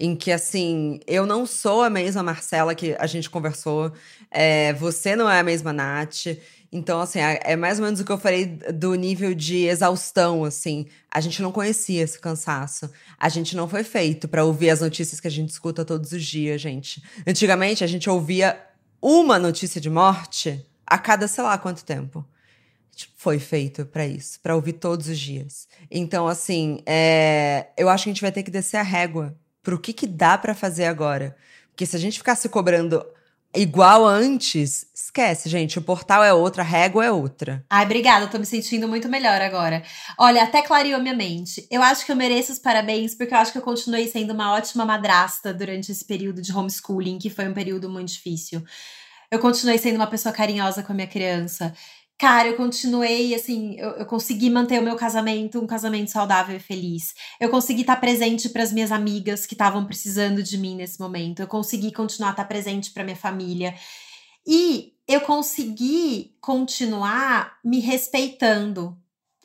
em 0.00 0.14
que, 0.14 0.30
assim, 0.30 1.00
eu 1.06 1.26
não 1.26 1.44
sou 1.44 1.82
a 1.82 1.90
mesma 1.90 2.22
Marcela 2.22 2.74
que 2.74 2.94
a 2.98 3.06
gente 3.06 3.28
conversou, 3.28 3.92
é, 4.30 4.72
você 4.74 5.16
não 5.16 5.28
é 5.28 5.40
a 5.40 5.42
mesma 5.42 5.72
Nath. 5.72 6.26
Então, 6.70 7.00
assim, 7.00 7.18
é, 7.18 7.40
é 7.42 7.56
mais 7.56 7.78
ou 7.78 7.84
menos 7.84 7.98
o 7.98 8.04
que 8.04 8.12
eu 8.12 8.18
falei 8.18 8.46
do 8.46 8.94
nível 8.94 9.34
de 9.34 9.64
exaustão, 9.64 10.44
assim. 10.44 10.86
A 11.10 11.20
gente 11.20 11.42
não 11.42 11.50
conhecia 11.50 12.02
esse 12.02 12.18
cansaço. 12.20 12.88
A 13.18 13.28
gente 13.28 13.56
não 13.56 13.68
foi 13.68 13.82
feito 13.82 14.28
para 14.28 14.44
ouvir 14.44 14.70
as 14.70 14.80
notícias 14.80 15.18
que 15.18 15.26
a 15.26 15.30
gente 15.30 15.48
escuta 15.48 15.84
todos 15.84 16.12
os 16.12 16.24
dias, 16.24 16.60
gente. 16.60 17.02
Antigamente, 17.26 17.82
a 17.82 17.86
gente 17.86 18.08
ouvia 18.08 18.60
uma 19.00 19.38
notícia 19.38 19.80
de 19.80 19.88
morte 19.88 20.64
a 20.88 20.98
cada 20.98 21.28
sei 21.28 21.44
lá 21.44 21.58
quanto 21.58 21.84
tempo. 21.84 22.24
Tipo, 22.94 23.12
foi 23.16 23.38
feito 23.38 23.86
para 23.86 24.06
isso, 24.06 24.40
para 24.40 24.56
ouvir 24.56 24.72
todos 24.72 25.08
os 25.08 25.18
dias. 25.18 25.68
Então, 25.88 26.26
assim, 26.26 26.82
é, 26.84 27.68
eu 27.76 27.88
acho 27.88 28.04
que 28.04 28.10
a 28.10 28.12
gente 28.12 28.22
vai 28.22 28.32
ter 28.32 28.42
que 28.42 28.50
descer 28.50 28.76
a 28.76 28.82
régua 28.82 29.36
pro 29.62 29.78
que, 29.78 29.92
que 29.92 30.06
dá 30.06 30.36
para 30.36 30.54
fazer 30.54 30.86
agora. 30.86 31.36
Porque 31.70 31.86
se 31.86 31.94
a 31.94 31.98
gente 31.98 32.18
ficar 32.18 32.34
se 32.34 32.48
cobrando 32.48 33.06
igual 33.54 34.04
antes, 34.04 34.86
esquece, 34.94 35.48
gente. 35.48 35.78
O 35.78 35.82
portal 35.82 36.22
é 36.22 36.32
outra, 36.32 36.62
a 36.62 36.66
régua 36.66 37.04
é 37.04 37.10
outra. 37.10 37.64
Ai, 37.70 37.84
obrigada, 37.84 38.26
tô 38.26 38.38
me 38.38 38.46
sentindo 38.46 38.88
muito 38.88 39.08
melhor 39.08 39.40
agora. 39.40 39.82
Olha, 40.18 40.42
até 40.42 40.62
clareou 40.62 41.00
minha 41.00 41.14
mente. 41.14 41.66
Eu 41.70 41.82
acho 41.82 42.04
que 42.04 42.12
eu 42.12 42.16
mereço 42.16 42.52
os 42.52 42.58
parabéns, 42.58 43.14
porque 43.14 43.32
eu 43.32 43.38
acho 43.38 43.52
que 43.52 43.58
eu 43.58 43.62
continuei 43.62 44.08
sendo 44.08 44.32
uma 44.32 44.54
ótima 44.54 44.84
madrasta 44.84 45.54
durante 45.54 45.92
esse 45.92 46.04
período 46.04 46.42
de 46.42 46.52
homeschooling, 46.52 47.18
que 47.18 47.30
foi 47.30 47.48
um 47.48 47.54
período 47.54 47.88
muito 47.88 48.12
difícil. 48.12 48.62
Eu 49.30 49.38
continuei 49.38 49.78
sendo 49.78 49.96
uma 49.96 50.06
pessoa 50.06 50.32
carinhosa 50.32 50.82
com 50.82 50.92
a 50.92 50.94
minha 50.94 51.06
criança. 51.06 51.74
Cara, 52.18 52.48
eu 52.48 52.56
continuei, 52.56 53.32
assim, 53.32 53.78
eu, 53.78 53.90
eu 53.90 54.06
consegui 54.06 54.50
manter 54.50 54.80
o 54.80 54.82
meu 54.82 54.96
casamento, 54.96 55.60
um 55.60 55.66
casamento 55.66 56.10
saudável 56.10 56.56
e 56.56 56.60
feliz. 56.60 57.14
Eu 57.38 57.48
consegui 57.48 57.82
estar 57.82 57.96
presente 57.96 58.48
para 58.48 58.62
as 58.62 58.72
minhas 58.72 58.90
amigas 58.90 59.46
que 59.46 59.54
estavam 59.54 59.84
precisando 59.84 60.42
de 60.42 60.58
mim 60.58 60.74
nesse 60.74 60.98
momento. 60.98 61.40
Eu 61.40 61.46
consegui 61.46 61.92
continuar 61.92 62.30
a 62.30 62.32
estar 62.32 62.44
presente 62.46 62.90
para 62.90 63.04
minha 63.04 63.16
família. 63.16 63.72
E 64.44 64.94
eu 65.06 65.20
consegui 65.20 66.34
continuar 66.40 67.58
me 67.64 67.78
respeitando. 67.78 68.96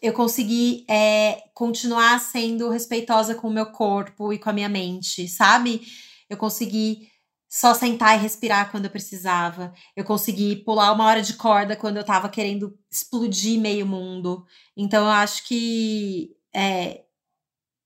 Eu 0.02 0.14
consegui 0.14 0.84
é, 0.90 1.44
continuar 1.54 2.20
sendo 2.20 2.70
respeitosa 2.70 3.36
com 3.36 3.50
o 3.50 3.54
meu 3.54 3.68
corpo 3.68 4.34
e 4.34 4.40
com 4.40 4.50
a 4.50 4.54
minha 4.54 4.70
mente, 4.70 5.28
sabe? 5.28 5.82
Eu 6.28 6.38
consegui 6.38 7.08
só 7.54 7.76
sentar 7.76 8.18
e 8.18 8.22
respirar 8.22 8.72
quando 8.72 8.86
eu 8.86 8.90
precisava. 8.90 9.72
Eu 9.96 10.04
consegui 10.04 10.56
pular 10.56 10.92
uma 10.92 11.06
hora 11.06 11.22
de 11.22 11.36
corda 11.36 11.76
quando 11.76 11.98
eu 11.98 12.04
tava 12.04 12.28
querendo 12.28 12.76
explodir 12.90 13.60
meio 13.60 13.86
mundo. 13.86 14.44
Então 14.76 15.06
eu 15.06 15.12
acho 15.12 15.46
que 15.46 16.36
é, 16.52 17.04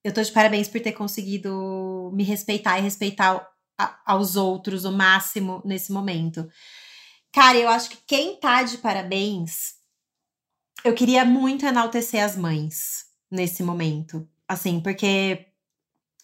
eu 0.06 0.14
tô 0.14 0.22
de 0.22 0.32
parabéns 0.32 0.70
por 0.70 0.80
ter 0.80 0.94
conseguido 0.94 2.10
me 2.14 2.24
respeitar 2.24 2.80
e 2.80 2.82
respeitar 2.82 3.46
a, 3.78 4.00
aos 4.06 4.38
outros 4.38 4.86
o 4.86 4.92
máximo 4.94 5.62
nesse 5.66 5.92
momento. 5.92 6.48
Cara, 7.34 7.58
eu 7.58 7.68
acho 7.68 7.90
que 7.90 7.98
quem 8.08 8.40
tá 8.40 8.64
de 8.64 8.78
parabéns 8.78 9.76
eu 10.82 10.94
queria 10.94 11.26
muito 11.26 11.66
enaltecer 11.66 12.24
as 12.24 12.38
mães 12.38 13.04
nesse 13.30 13.62
momento. 13.64 14.26
Assim, 14.48 14.80
porque 14.80 15.48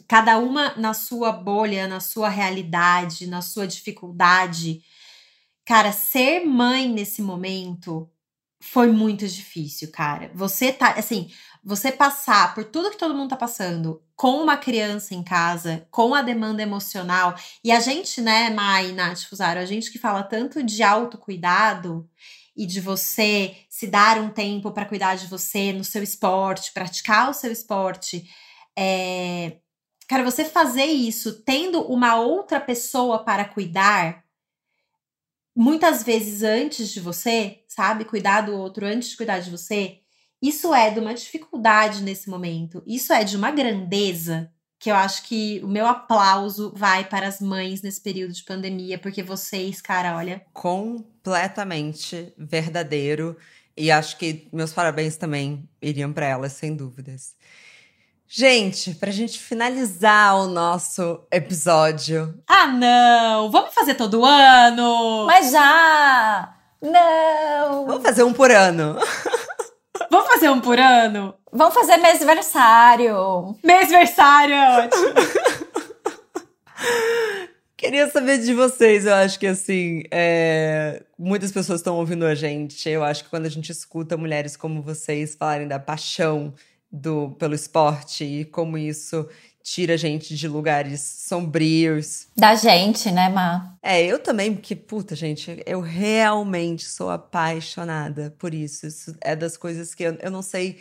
cada 0.08 0.38
uma 0.38 0.76
na 0.76 0.94
sua 0.94 1.32
bolha, 1.32 1.88
na 1.88 2.00
sua 2.00 2.30
realidade, 2.30 3.28
na 3.28 3.42
sua 3.42 3.68
dificuldade. 3.68 4.82
Cara, 5.66 5.92
ser 5.92 6.46
mãe 6.46 6.90
nesse 6.90 7.22
momento 7.22 8.10
foi 8.62 8.92
muito 8.92 9.28
difícil, 9.28 9.92
cara. 9.92 10.32
Você 10.34 10.72
tá, 10.72 10.92
assim, 10.92 11.30
você 11.64 11.92
passar 11.92 12.54
por 12.56 12.64
tudo 12.66 12.90
que 12.90 12.98
todo 12.98 13.14
mundo 13.14 13.30
tá 13.30 13.36
passando 13.36 14.02
com 14.16 14.42
uma 14.42 14.56
criança 14.56 15.14
em 15.14 15.24
casa, 15.24 15.88
com 15.92 16.14
a 16.14 16.22
demanda 16.22 16.62
emocional, 16.62 17.36
e 17.64 17.72
a 17.72 17.80
gente, 17.80 18.22
né, 18.22 18.50
Mai, 18.50 18.92
Nath 18.92 19.24
Fusaro, 19.24 19.60
a 19.60 19.66
gente 19.66 19.92
que 19.92 19.98
fala 19.98 20.24
tanto 20.24 20.64
de 20.64 20.82
autocuidado 20.84 22.10
e 22.56 22.66
de 22.66 22.80
você 22.80 23.56
se 23.70 23.88
dar 23.88 24.20
um 24.20 24.30
tempo 24.30 24.72
para 24.72 24.86
cuidar 24.86 25.16
de 25.16 25.28
você 25.28 25.74
no 25.74 25.84
seu 25.84 26.04
esporte, 26.04 26.72
praticar 26.72 27.30
o 27.30 27.34
seu 27.34 27.52
esporte, 27.52 28.30
é, 28.78 29.58
Cara, 30.08 30.24
você 30.24 30.46
fazer 30.46 30.86
isso 30.86 31.44
tendo 31.44 31.82
uma 31.82 32.16
outra 32.16 32.60
pessoa 32.60 33.24
para 33.24 33.46
cuidar, 33.46 34.24
muitas 35.56 36.04
vezes 36.04 36.44
antes 36.44 36.90
de 36.90 37.00
você, 37.00 37.64
sabe? 37.68 38.06
Cuidar 38.06 38.42
do 38.42 38.56
outro 38.56 38.86
antes 38.86 39.10
de 39.10 39.18
cuidar 39.18 39.40
de 39.40 39.50
você, 39.50 40.00
isso 40.42 40.74
é 40.74 40.90
de 40.90 41.00
uma 41.00 41.14
dificuldade 41.14 42.04
nesse 42.04 42.30
momento. 42.30 42.84
Isso 42.86 43.14
é 43.14 43.24
de 43.24 43.38
uma 43.38 43.50
grandeza 43.50 44.52
que 44.78 44.92
eu 44.92 44.96
acho 44.96 45.24
que 45.24 45.62
o 45.64 45.68
meu 45.70 45.88
aplauso 45.88 46.74
vai 46.76 47.08
para 47.08 47.26
as 47.26 47.40
mães 47.40 47.82
nesse 47.82 48.02
período 48.02 48.34
de 48.34 48.44
pandemia, 48.44 49.00
porque 49.00 49.24
vocês, 49.24 49.80
cara, 49.80 50.18
olha. 50.18 50.46
Completamente 50.52 52.34
verdadeiro. 52.38 53.38
E 53.78 53.90
acho 53.90 54.18
que 54.18 54.50
meus 54.52 54.74
parabéns 54.74 55.16
também 55.16 55.70
iriam 55.82 56.12
para 56.12 56.26
elas, 56.26 56.52
sem 56.52 56.76
dúvidas. 56.76 57.34
Gente, 58.36 58.96
pra 58.96 59.12
gente 59.12 59.38
finalizar 59.38 60.36
o 60.38 60.48
nosso 60.48 61.20
episódio. 61.32 62.34
Ah, 62.48 62.66
não! 62.66 63.52
Vamos 63.52 63.76
fazer 63.76 63.94
todo 63.94 64.26
ano! 64.26 65.28
Mas 65.28 65.52
já! 65.52 66.52
Não! 66.82 67.86
Vamos 67.86 68.02
fazer 68.02 68.24
um 68.24 68.34
por 68.34 68.50
ano. 68.50 68.98
Vamos 70.10 70.28
fazer 70.30 70.50
um 70.50 70.60
por 70.60 70.80
ano? 70.80 71.36
Vamos 71.52 71.76
fazer 71.76 71.98
mêsversário! 71.98 73.56
Mêsversário 73.64 74.56
é 74.56 74.80
ótimo! 74.80 75.14
Queria 77.78 78.10
saber 78.10 78.40
de 78.40 78.56
vocês, 78.56 79.06
eu 79.06 79.14
acho 79.14 79.38
que 79.38 79.46
assim, 79.46 80.02
é... 80.10 81.04
muitas 81.20 81.52
pessoas 81.52 81.82
estão 81.82 81.98
ouvindo 81.98 82.26
a 82.26 82.34
gente. 82.34 82.90
Eu 82.90 83.04
acho 83.04 83.26
que 83.26 83.30
quando 83.30 83.46
a 83.46 83.50
gente 83.50 83.72
escuta 83.72 84.18
mulheres 84.18 84.58
como 84.58 84.82
vocês 84.82 85.36
falarem 85.36 85.68
da 85.68 85.78
paixão 85.78 86.52
do, 86.94 87.32
pelo 87.40 87.56
esporte 87.56 88.24
e 88.24 88.46
como 88.46 88.78
isso 88.78 89.28
tira 89.64 89.96
a 89.96 89.98
gente 89.98 90.36
de 90.36 90.48
lugares 90.48 91.02
sombrios. 91.02 92.28
Da 92.36 92.54
gente, 92.54 93.10
né, 93.10 93.30
Má? 93.30 93.76
É, 93.82 94.04
eu 94.06 94.20
também, 94.20 94.54
porque, 94.54 94.76
puta, 94.76 95.16
gente, 95.16 95.64
eu 95.66 95.80
realmente 95.80 96.86
sou 96.86 97.10
apaixonada 97.10 98.36
por 98.38 98.54
isso. 98.54 98.86
Isso 98.86 99.16
é 99.22 99.36
das 99.36 99.58
coisas 99.58 99.96
que 99.96 100.04
eu, 100.04 100.18
eu 100.22 100.30
não 100.30 100.42
sei 100.42 100.80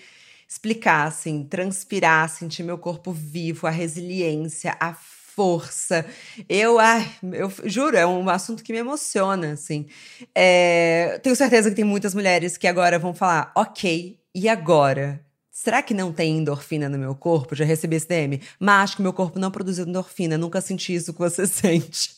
explicar, 0.49 1.07
assim, 1.07 1.45
transpirar, 1.45 2.29
sentir 2.29 2.63
meu 2.63 2.77
corpo 2.77 3.13
vivo, 3.13 3.67
a 3.67 3.71
resiliência, 3.71 4.77
a 4.79 4.93
força. 4.93 6.05
Eu, 6.47 6.79
ai, 6.79 7.11
eu 7.33 7.51
juro, 7.65 7.97
é 7.97 8.07
um 8.07 8.29
assunto 8.29 8.63
que 8.63 8.73
me 8.73 8.81
emociona, 8.81 9.53
assim. 9.53 9.87
É, 10.35 11.19
tenho 11.23 11.35
certeza 11.35 11.71
que 11.71 11.77
tem 11.77 11.85
muitas 11.85 12.15
mulheres 12.15 12.59
que 12.59 12.67
agora 12.67 12.99
vão 12.99 13.15
falar, 13.15 13.51
ok, 13.57 14.19
e 14.35 14.49
agora? 14.49 15.25
Será 15.55 15.83
que 15.83 15.93
não 15.93 16.11
tem 16.11 16.39
endorfina 16.39 16.89
no 16.89 16.97
meu 16.97 17.15
corpo? 17.15 17.55
Já 17.55 17.63
recebi 17.63 17.97
esse 17.97 18.09
DM. 18.09 18.41
Mas 18.59 18.85
acho 18.85 18.97
que 18.97 19.03
meu 19.03 19.13
corpo 19.13 19.39
não 19.39 19.51
produziu 19.51 19.87
endorfina. 19.87 20.39
Nunca 20.39 20.63
senti 20.63 20.95
isso 20.95 21.13
que 21.13 21.19
você 21.19 21.45
sente. 21.47 22.17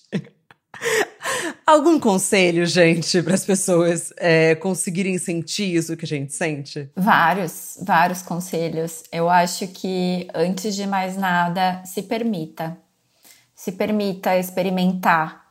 Algum 1.66 1.99
conselho, 1.99 2.64
gente, 2.64 3.20
para 3.24 3.35
as 3.35 3.45
pessoas 3.45 4.12
é, 4.18 4.55
conseguirem 4.55 5.18
sentir 5.18 5.74
isso 5.74 5.97
que 5.97 6.05
a 6.05 6.09
gente 6.09 6.32
sente? 6.32 6.89
Vários, 6.95 7.76
vários 7.82 8.22
conselhos. 8.22 9.03
Eu 9.11 9.28
acho 9.28 9.66
que, 9.66 10.28
antes 10.32 10.76
de 10.76 10.87
mais 10.87 11.16
nada, 11.16 11.82
se 11.85 12.03
permita. 12.03 12.78
Se 13.53 13.72
permita 13.72 14.39
experimentar, 14.39 15.45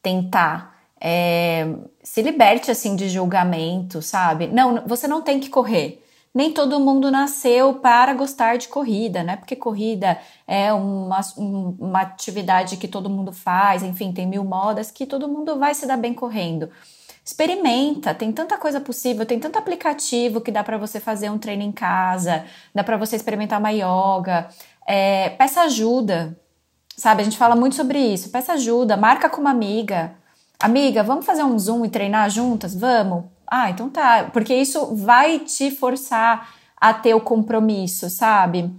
tentar. 0.00 0.74
É, 0.98 1.68
se 2.02 2.22
liberte, 2.22 2.70
assim, 2.70 2.96
de 2.96 3.10
julgamento, 3.10 4.00
sabe? 4.00 4.46
Não, 4.46 4.86
você 4.86 5.06
não 5.06 5.20
tem 5.20 5.38
que 5.38 5.50
correr 5.50 6.02
nem 6.36 6.52
todo 6.52 6.78
mundo 6.78 7.10
nasceu 7.10 7.72
para 7.76 8.12
gostar 8.12 8.58
de 8.58 8.68
corrida, 8.68 9.22
né? 9.22 9.36
Porque 9.36 9.56
corrida 9.56 10.18
é 10.46 10.70
uma, 10.70 11.18
uma 11.38 12.02
atividade 12.02 12.76
que 12.76 12.86
todo 12.86 13.08
mundo 13.08 13.32
faz, 13.32 13.82
enfim, 13.82 14.12
tem 14.12 14.26
mil 14.26 14.44
modas 14.44 14.90
que 14.90 15.06
todo 15.06 15.26
mundo 15.30 15.58
vai 15.58 15.74
se 15.74 15.86
dar 15.86 15.96
bem 15.96 16.12
correndo. 16.12 16.68
Experimenta, 17.24 18.14
tem 18.14 18.30
tanta 18.32 18.58
coisa 18.58 18.78
possível, 18.82 19.24
tem 19.24 19.40
tanto 19.40 19.58
aplicativo 19.58 20.42
que 20.42 20.52
dá 20.52 20.62
para 20.62 20.76
você 20.76 21.00
fazer 21.00 21.30
um 21.30 21.38
treino 21.38 21.62
em 21.62 21.72
casa, 21.72 22.44
dá 22.74 22.84
para 22.84 22.98
você 22.98 23.16
experimentar 23.16 23.58
uma 23.58 23.70
yoga. 23.70 24.50
É, 24.86 25.30
peça 25.30 25.62
ajuda, 25.62 26.38
sabe? 26.98 27.22
A 27.22 27.24
gente 27.24 27.38
fala 27.38 27.56
muito 27.56 27.76
sobre 27.76 27.98
isso. 27.98 28.28
Peça 28.28 28.52
ajuda, 28.52 28.94
marca 28.94 29.30
com 29.30 29.40
uma 29.40 29.52
amiga. 29.52 30.14
Amiga, 30.60 31.02
vamos 31.02 31.24
fazer 31.24 31.44
um 31.44 31.58
Zoom 31.58 31.86
e 31.86 31.88
treinar 31.88 32.28
juntas? 32.28 32.74
Vamos? 32.74 33.24
Ah, 33.46 33.70
então 33.70 33.88
tá. 33.88 34.30
Porque 34.32 34.54
isso 34.54 34.94
vai 34.96 35.38
te 35.40 35.70
forçar 35.70 36.54
a 36.76 36.92
ter 36.92 37.14
o 37.14 37.20
compromisso, 37.20 38.10
sabe? 38.10 38.70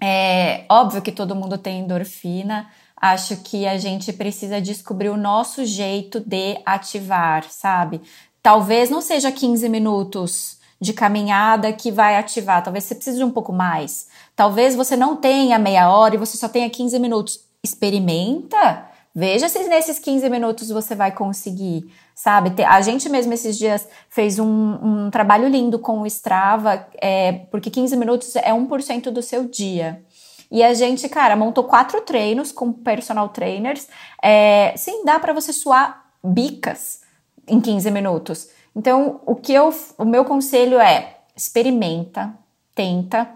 É 0.00 0.64
óbvio 0.68 1.02
que 1.02 1.12
todo 1.12 1.34
mundo 1.34 1.58
tem 1.58 1.80
endorfina. 1.80 2.68
Acho 2.96 3.36
que 3.38 3.66
a 3.66 3.76
gente 3.76 4.12
precisa 4.12 4.60
descobrir 4.60 5.10
o 5.10 5.16
nosso 5.16 5.64
jeito 5.64 6.20
de 6.20 6.58
ativar, 6.64 7.44
sabe? 7.50 8.00
Talvez 8.42 8.88
não 8.88 9.00
seja 9.00 9.30
15 9.30 9.68
minutos 9.68 10.58
de 10.80 10.92
caminhada 10.92 11.72
que 11.72 11.90
vai 11.90 12.16
ativar, 12.16 12.62
talvez 12.62 12.84
você 12.84 12.94
precise 12.94 13.18
de 13.18 13.24
um 13.24 13.30
pouco 13.30 13.52
mais. 13.52 14.08
Talvez 14.34 14.74
você 14.74 14.96
não 14.96 15.16
tenha 15.16 15.58
meia 15.58 15.90
hora 15.90 16.14
e 16.14 16.18
você 16.18 16.36
só 16.36 16.48
tenha 16.48 16.68
15 16.68 16.98
minutos. 16.98 17.40
Experimenta, 17.62 18.86
veja 19.14 19.48
se 19.48 19.58
nesses 19.64 19.98
15 19.98 20.28
minutos 20.28 20.68
você 20.68 20.94
vai 20.94 21.10
conseguir 21.10 21.90
sabe? 22.16 22.64
A 22.64 22.80
gente 22.80 23.10
mesmo 23.10 23.34
esses 23.34 23.58
dias 23.58 23.86
fez 24.08 24.38
um, 24.38 24.46
um 24.46 25.10
trabalho 25.10 25.46
lindo 25.46 25.78
com 25.78 26.00
o 26.00 26.06
Strava, 26.06 26.88
é, 26.94 27.32
porque 27.50 27.70
15 27.70 27.94
minutos 27.94 28.34
é 28.34 28.50
1% 28.50 29.10
do 29.10 29.20
seu 29.20 29.44
dia. 29.46 30.02
E 30.50 30.62
a 30.64 30.72
gente, 30.72 31.06
cara, 31.10 31.36
montou 31.36 31.64
quatro 31.64 32.00
treinos 32.00 32.50
com 32.50 32.72
personal 32.72 33.28
trainers. 33.28 33.86
É, 34.22 34.72
sim, 34.76 35.04
dá 35.04 35.20
para 35.20 35.34
você 35.34 35.52
suar 35.52 36.06
bicas 36.24 37.02
em 37.46 37.60
15 37.60 37.90
minutos. 37.90 38.48
Então, 38.74 39.20
o 39.26 39.34
que 39.34 39.52
eu, 39.52 39.72
o 39.98 40.04
meu 40.04 40.24
conselho 40.24 40.80
é 40.80 41.18
experimenta, 41.36 42.34
tenta, 42.74 43.28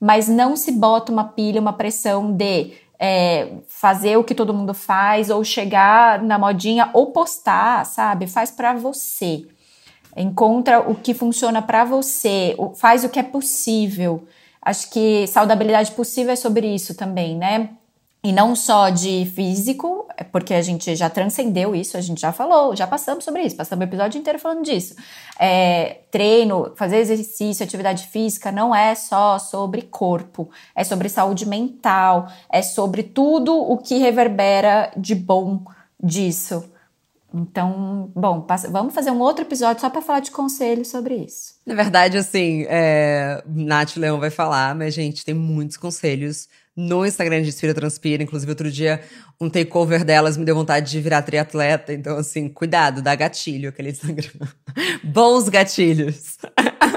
mas 0.00 0.28
não 0.28 0.54
se 0.54 0.70
bota 0.70 1.10
uma 1.10 1.24
pilha, 1.24 1.60
uma 1.60 1.72
pressão 1.72 2.32
de 2.32 2.72
é, 2.98 3.48
fazer 3.68 4.16
o 4.16 4.24
que 4.24 4.34
todo 4.34 4.52
mundo 4.52 4.74
faz 4.74 5.30
ou 5.30 5.44
chegar 5.44 6.22
na 6.22 6.38
modinha 6.38 6.90
ou 6.92 7.12
postar, 7.12 7.86
sabe? 7.86 8.26
Faz 8.26 8.50
para 8.50 8.74
você. 8.74 9.46
Encontra 10.16 10.80
o 10.80 10.94
que 10.94 11.14
funciona 11.14 11.62
para 11.62 11.84
você, 11.84 12.56
faz 12.76 13.04
o 13.04 13.08
que 13.08 13.20
é 13.20 13.22
possível. 13.22 14.26
Acho 14.60 14.90
que 14.90 15.26
saudabilidade 15.28 15.92
possível 15.92 16.32
é 16.32 16.36
sobre 16.36 16.66
isso 16.66 16.94
também, 16.94 17.36
né? 17.36 17.70
E 18.28 18.32
não 18.32 18.54
só 18.54 18.90
de 18.90 19.24
físico, 19.34 20.06
é 20.14 20.22
porque 20.22 20.52
a 20.52 20.60
gente 20.60 20.94
já 20.94 21.08
transcendeu 21.08 21.74
isso, 21.74 21.96
a 21.96 22.00
gente 22.02 22.20
já 22.20 22.30
falou, 22.30 22.76
já 22.76 22.86
passamos 22.86 23.24
sobre 23.24 23.40
isso, 23.40 23.56
passamos 23.56 23.82
o 23.86 23.88
episódio 23.88 24.18
inteiro 24.20 24.38
falando 24.38 24.62
disso. 24.62 24.94
É, 25.40 26.00
treino, 26.10 26.70
fazer 26.76 26.98
exercício, 26.98 27.64
atividade 27.64 28.06
física 28.08 28.52
não 28.52 28.74
é 28.74 28.94
só 28.94 29.38
sobre 29.38 29.80
corpo, 29.80 30.50
é 30.76 30.84
sobre 30.84 31.08
saúde 31.08 31.48
mental, 31.48 32.28
é 32.52 32.60
sobre 32.60 33.02
tudo 33.02 33.56
o 33.56 33.78
que 33.78 33.96
reverbera 33.96 34.92
de 34.94 35.14
bom 35.14 35.62
disso. 35.98 36.70
Então, 37.32 38.12
bom, 38.14 38.42
passa, 38.42 38.70
vamos 38.70 38.92
fazer 38.92 39.10
um 39.10 39.20
outro 39.20 39.42
episódio 39.42 39.80
só 39.80 39.88
para 39.88 40.02
falar 40.02 40.20
de 40.20 40.30
conselhos 40.30 40.88
sobre 40.88 41.14
isso. 41.14 41.54
Na 41.64 41.74
verdade, 41.74 42.18
assim, 42.18 42.66
é, 42.68 43.42
Nath 43.46 43.96
Leão 43.96 44.20
vai 44.20 44.30
falar, 44.30 44.74
mas, 44.74 44.92
gente, 44.92 45.24
tem 45.24 45.34
muitos 45.34 45.78
conselhos 45.78 46.46
no 46.78 47.04
Instagram 47.04 47.42
de 47.42 47.48
Inspira 47.48 47.74
Transpira. 47.74 48.22
Inclusive, 48.22 48.52
outro 48.52 48.70
dia, 48.70 49.02
um 49.40 49.50
takeover 49.50 50.04
delas 50.04 50.36
me 50.36 50.44
deu 50.44 50.54
vontade 50.54 50.88
de 50.88 51.00
virar 51.00 51.22
triatleta. 51.22 51.92
Então, 51.92 52.16
assim, 52.16 52.48
cuidado, 52.48 53.02
dá 53.02 53.16
gatilho 53.16 53.70
aquele 53.70 53.90
Instagram. 53.90 54.46
Bons 55.02 55.48
gatilhos. 55.48 56.38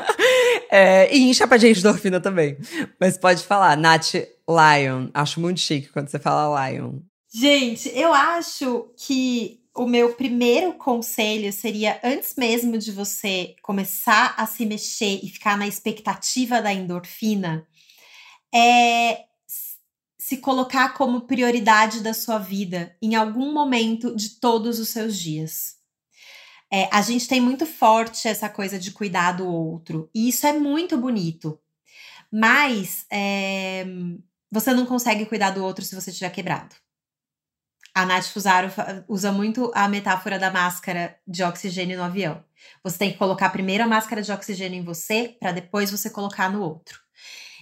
é, 0.69 1.11
e 1.11 1.35
pra 1.47 1.57
gente 1.57 1.79
endorfina 1.79 2.21
também. 2.21 2.57
Mas 2.99 3.17
pode 3.17 3.41
falar, 3.43 3.75
Nath 3.75 4.13
Lion. 4.47 5.09
Acho 5.15 5.41
muito 5.41 5.59
chique 5.59 5.89
quando 5.89 6.09
você 6.09 6.19
fala 6.19 6.69
Lion. 6.69 6.99
Gente, 7.33 7.89
eu 7.97 8.13
acho 8.13 8.91
que 8.95 9.61
o 9.75 9.87
meu 9.87 10.13
primeiro 10.13 10.73
conselho 10.73 11.51
seria 11.51 11.99
antes 12.03 12.35
mesmo 12.37 12.77
de 12.77 12.91
você 12.91 13.55
começar 13.63 14.35
a 14.37 14.45
se 14.45 14.63
mexer 14.63 15.21
e 15.23 15.29
ficar 15.29 15.57
na 15.57 15.67
expectativa 15.67 16.61
da 16.61 16.71
endorfina, 16.71 17.65
é 18.53 19.30
se 20.31 20.37
colocar 20.37 20.93
como 20.93 21.27
prioridade 21.27 21.99
da 21.99 22.13
sua 22.13 22.37
vida 22.37 22.95
em 23.01 23.15
algum 23.15 23.51
momento 23.51 24.15
de 24.15 24.39
todos 24.39 24.79
os 24.79 24.87
seus 24.87 25.19
dias. 25.19 25.75
É, 26.71 26.87
a 26.89 27.01
gente 27.01 27.27
tem 27.27 27.41
muito 27.41 27.65
forte 27.65 28.29
essa 28.29 28.47
coisa 28.47 28.79
de 28.79 28.91
cuidar 28.91 29.33
do 29.33 29.45
outro, 29.45 30.09
e 30.15 30.29
isso 30.29 30.47
é 30.47 30.53
muito 30.53 30.97
bonito. 30.97 31.59
Mas 32.31 33.05
é, 33.11 33.85
você 34.49 34.73
não 34.73 34.85
consegue 34.85 35.25
cuidar 35.25 35.49
do 35.49 35.65
outro 35.65 35.83
se 35.83 35.93
você 35.93 36.11
estiver 36.11 36.29
quebrado. 36.29 36.73
A 37.93 38.05
Nath 38.05 38.27
Fusaro 38.27 38.69
usa 39.09 39.33
muito 39.33 39.69
a 39.75 39.85
metáfora 39.89 40.39
da 40.39 40.49
máscara 40.49 41.19
de 41.27 41.43
oxigênio 41.43 41.97
no 41.97 42.05
avião. 42.05 42.41
Você 42.85 42.97
tem 42.97 43.11
que 43.11 43.17
colocar 43.17 43.49
primeiro 43.49 43.83
a 43.83 43.87
máscara 43.87 44.21
de 44.21 44.31
oxigênio 44.31 44.79
em 44.79 44.85
você, 44.85 45.35
para 45.37 45.51
depois 45.51 45.91
você 45.91 46.09
colocar 46.09 46.49
no 46.49 46.61
outro. 46.61 47.01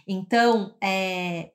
Então, 0.07 0.78
é, 0.80 1.49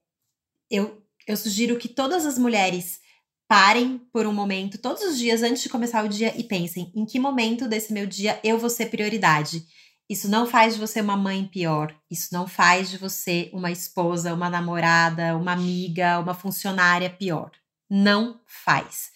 eu, 0.69 1.04
eu 1.27 1.37
sugiro 1.37 1.79
que 1.79 1.89
todas 1.89 2.27
as 2.27 2.39
mulheres 2.39 3.01
parem 3.49 3.99
por 4.13 4.27
um 4.27 4.33
momento, 4.33 4.79
todos 4.79 5.03
os 5.03 5.19
dias 5.19 5.43
antes 5.43 5.63
de 5.63 5.69
começar 5.69 6.05
o 6.05 6.09
dia, 6.09 6.35
e 6.39 6.45
pensem: 6.45 6.93
em 6.95 7.05
que 7.05 7.19
momento 7.19 7.69
desse 7.69 7.93
meu 7.93 8.07
dia 8.07 8.41
eu 8.43 8.59
vou 8.59 8.71
ser 8.71 8.87
prioridade? 8.87 9.65
Isso 10.09 10.29
não 10.29 10.47
faz 10.47 10.75
de 10.75 10.81
você 10.81 11.01
uma 11.01 11.17
mãe 11.17 11.47
pior. 11.47 11.95
Isso 12.11 12.29
não 12.33 12.47
faz 12.47 12.91
de 12.91 12.99
você 12.99 13.51
uma 13.55 13.71
esposa, 13.71 14.35
uma 14.35 14.51
namorada, 14.51 15.37
uma 15.37 15.53
amiga, 15.53 16.19
uma 16.19 16.35
funcionária 16.35 17.09
pior. 17.09 17.51
Não 17.89 18.41
faz. 18.47 19.11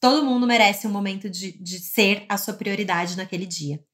Todo 0.00 0.24
mundo 0.24 0.46
merece 0.46 0.86
um 0.86 0.90
momento 0.90 1.28
de, 1.28 1.52
de 1.52 1.78
ser 1.78 2.24
a 2.28 2.38
sua 2.38 2.54
prioridade 2.54 3.16
naquele 3.16 3.46
dia. 3.46 3.84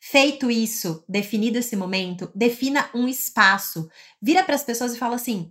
Feito 0.00 0.50
isso, 0.50 1.02
definido 1.08 1.58
esse 1.58 1.74
momento, 1.76 2.30
defina 2.34 2.90
um 2.94 3.08
espaço. 3.08 3.88
Vira 4.20 4.44
para 4.44 4.54
as 4.54 4.62
pessoas 4.62 4.94
e 4.94 4.98
fala 4.98 5.14
assim: 5.14 5.50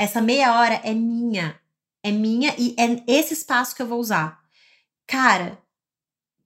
essa 0.00 0.22
meia 0.22 0.58
hora 0.58 0.80
é 0.82 0.94
minha. 0.94 1.60
É 2.02 2.10
minha 2.10 2.54
e 2.58 2.74
é 2.78 3.02
esse 3.06 3.34
espaço 3.34 3.76
que 3.76 3.82
eu 3.82 3.86
vou 3.86 4.00
usar. 4.00 4.40
Cara, 5.06 5.58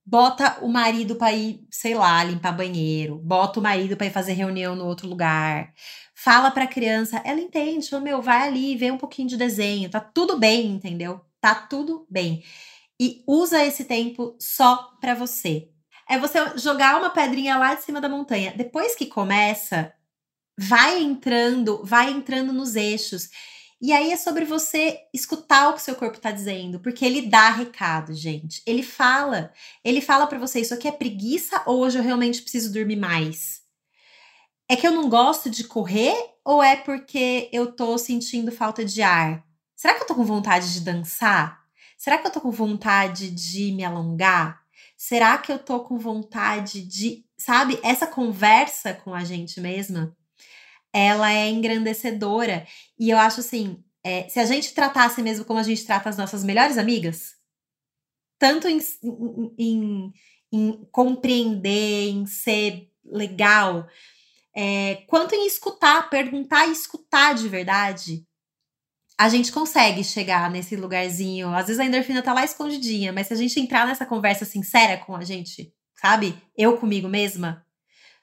bota 0.05 0.59
o 0.61 0.69
marido 0.69 1.15
para 1.15 1.33
ir, 1.33 1.65
sei 1.71 1.95
lá, 1.95 2.25
limpar 2.25 2.51
banheiro, 2.51 3.17
bota 3.17 3.61
o 3.61 3.63
marido 3.63 3.97
para 3.97 4.09
ir 4.09 4.13
fazer 4.13 4.33
reunião 4.33 4.75
no 4.75 4.85
outro 4.85 5.09
lugar. 5.09 5.73
Fala 6.17 6.51
para 6.51 6.65
a 6.65 6.69
criança, 6.69 7.23
ela 7.25 7.41
entende, 7.41 7.89
fala, 7.89 8.03
meu, 8.03 8.21
vai 8.21 8.49
ali, 8.49 8.77
vê 8.77 8.91
um 8.91 8.99
pouquinho 8.99 9.29
de 9.29 9.37
desenho, 9.37 9.89
tá 9.89 10.01
tudo 10.01 10.37
bem, 10.37 10.73
entendeu? 10.73 11.21
Tá 11.41 11.55
tudo 11.55 12.07
bem. 12.11 12.43
E 13.01 13.23
usa 13.25 13.65
esse 13.65 13.85
tempo 13.85 14.37
só 14.41 14.97
para 15.01 15.15
você. 15.15 15.71
É 16.09 16.19
você 16.19 16.59
jogar 16.59 16.99
uma 16.99 17.11
pedrinha 17.11 17.57
lá 17.57 17.75
de 17.77 17.85
cima 17.85 18.01
da 18.01 18.09
montanha. 18.09 18.53
Depois 18.57 18.97
que 18.97 19.07
começa, 19.07 19.93
vai 20.59 21.03
entrando, 21.03 21.83
vai 21.85 22.11
entrando 22.11 22.53
nos 22.53 22.77
eixos. 22.77 23.29
E 23.81 23.93
aí 23.93 24.13
é 24.13 24.17
sobre 24.17 24.45
você 24.45 24.99
escutar 25.13 25.69
o 25.69 25.75
que 25.75 25.83
seu 25.83 25.95
corpo 25.95 26.19
tá 26.19 26.31
dizendo, 26.31 26.81
porque 26.81 27.05
ele 27.05 27.29
dá 27.29 27.51
recado, 27.51 28.15
gente. 28.15 28.63
Ele 28.67 28.83
fala, 28.83 29.53
ele 29.85 30.01
fala 30.01 30.27
para 30.27 30.39
você, 30.39 30.61
isso 30.61 30.73
aqui 30.73 30.89
é 30.89 30.93
preguiça 30.93 31.63
ou 31.67 31.81
hoje 31.81 31.99
eu 31.99 32.03
realmente 32.03 32.41
preciso 32.41 32.73
dormir 32.73 32.97
mais? 32.97 33.63
É 34.69 34.77
que 34.77 34.87
eu 34.87 34.93
não 34.93 35.09
gosto 35.09 35.51
de 35.51 35.65
correr 35.65 36.15
ou 36.45 36.63
é 36.63 36.77
porque 36.77 37.51
eu 37.53 37.73
tô 37.73 37.99
sentindo 37.99 38.51
falta 38.51 38.85
de 38.85 39.03
ar? 39.03 39.45
Será 39.77 39.95
que 39.95 40.03
eu 40.03 40.07
tô 40.07 40.15
com 40.15 40.25
vontade 40.25 40.73
de 40.73 40.81
dançar? 40.81 41.63
Será 41.99 42.17
que 42.17 42.27
eu 42.27 42.31
tô 42.31 42.41
com 42.41 42.51
vontade 42.51 43.31
de 43.31 43.73
me 43.73 43.85
alongar? 43.85 44.63
Será 44.97 45.37
que 45.37 45.53
eu 45.53 45.59
tô 45.59 45.81
com 45.81 45.99
vontade 45.99 46.81
de, 46.81 47.25
sabe, 47.37 47.79
essa 47.83 48.07
conversa 48.07 48.95
com 48.95 49.15
a 49.15 49.25
gente 49.25 49.61
mesma? 49.61 50.17
Ela 50.95 51.33
é 51.33 51.51
engrandecedora. 51.51 52.65
E 52.97 53.11
eu 53.11 53.19
acho 53.19 53.41
assim, 53.41 53.83
é, 54.05 54.29
se 54.29 54.39
a 54.39 54.45
gente 54.45 54.73
tratasse 54.73 55.21
mesmo 55.21 55.45
como 55.45 55.59
a 55.59 55.65
gente 55.65 55.85
trata 55.85 56.09
as 56.09 56.17
nossas 56.17 56.45
melhores 56.45 56.79
amigas, 56.79 57.33
tanto 58.39 58.69
em, 58.69 58.79
em, 59.59 60.13
em 60.53 60.89
compreender, 60.93 62.11
em 62.11 62.27
ser 62.27 62.89
legal, 63.05 63.89
é, 64.55 65.03
quanto 65.09 65.35
em 65.35 65.47
escutar, 65.47 66.09
perguntar 66.09 66.69
e 66.69 66.73
escutar 66.73 67.35
de 67.35 67.49
verdade, 67.49 68.25
a 69.19 69.29
gente 69.29 69.51
consegue 69.51 70.05
chegar 70.05 70.49
nesse 70.49 70.77
lugarzinho. 70.77 71.53
Às 71.55 71.67
vezes 71.67 71.81
a 71.81 71.85
endorfina 71.85 72.23
tá 72.23 72.33
lá 72.33 72.45
escondidinha, 72.45 73.13
mas 73.13 73.27
se 73.27 73.33
a 73.33 73.37
gente 73.37 73.59
entrar 73.59 73.85
nessa 73.85 74.07
conversa 74.07 74.45
sincera 74.45 74.97
com 74.99 75.17
a 75.17 75.25
gente, 75.25 75.73
sabe? 75.97 76.41
Eu 76.57 76.79
comigo 76.79 77.09
mesma, 77.09 77.64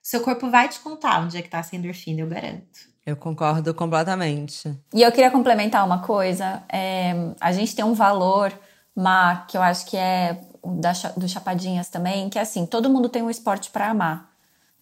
seu 0.01 0.21
corpo 0.21 0.49
vai 0.49 0.67
te 0.67 0.79
contar 0.79 1.21
onde 1.21 1.37
é 1.37 1.41
que 1.41 1.49
tá 1.49 1.59
essa 1.59 1.75
endorfina, 1.75 2.21
eu 2.21 2.27
garanto. 2.27 2.91
Eu 3.05 3.15
concordo 3.15 3.73
completamente. 3.73 4.77
E 4.93 5.01
eu 5.01 5.11
queria 5.11 5.31
complementar 5.31 5.85
uma 5.85 5.99
coisa. 5.99 6.63
É, 6.71 7.13
a 7.39 7.51
gente 7.51 7.75
tem 7.75 7.83
um 7.83 7.93
valor, 7.93 8.53
Má, 8.95 9.45
que 9.47 9.57
eu 9.57 9.61
acho 9.61 9.85
que 9.87 9.97
é 9.97 10.39
da, 10.63 10.91
do 11.17 11.27
Chapadinhas 11.27 11.89
também, 11.89 12.29
que 12.29 12.37
é 12.37 12.41
assim, 12.41 12.65
todo 12.65 12.89
mundo 12.89 13.09
tem 13.09 13.23
um 13.23 13.29
esporte 13.29 13.71
para 13.71 13.89
amar. 13.89 14.29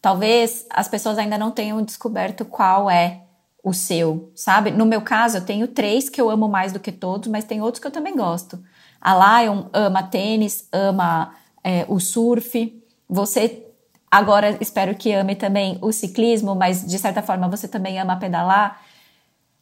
Talvez 0.02 0.66
as 0.70 0.88
pessoas 0.88 1.18
ainda 1.18 1.38
não 1.38 1.52
tenham 1.52 1.82
descoberto 1.82 2.44
qual 2.46 2.90
é 2.90 3.24
o 3.64 3.74
seu, 3.74 4.32
sabe? 4.36 4.72
No 4.72 4.86
meu 4.86 5.02
caso, 5.02 5.38
eu 5.38 5.46
tenho 5.46 5.68
três 5.68 6.10
que 6.10 6.20
eu 6.20 6.30
amo 6.30 6.48
mais 6.48 6.72
do 6.72 6.80
que 6.80 6.92
todos, 6.92 7.30
mas 7.30 7.44
tem 7.44 7.62
outros 7.62 7.82
que 7.82 7.88
eu 7.88 7.92
também 7.92 8.16
gosto. 8.16 8.62
A 9.02 9.42
Lion 9.42 9.66
ama 9.74 10.04
tênis, 10.04 10.68
ama 10.72 11.34
é, 11.64 11.86
o 11.88 12.00
surf. 12.00 12.82
Você 13.08 13.69
Agora 14.12 14.58
espero 14.60 14.96
que 14.96 15.14
ame 15.14 15.36
também 15.36 15.78
o 15.82 15.92
ciclismo, 15.92 16.56
mas 16.56 16.86
de 16.86 16.98
certa 16.98 17.22
forma 17.22 17.48
você 17.48 17.68
também 17.68 18.00
ama 18.00 18.18
pedalar. 18.18 18.82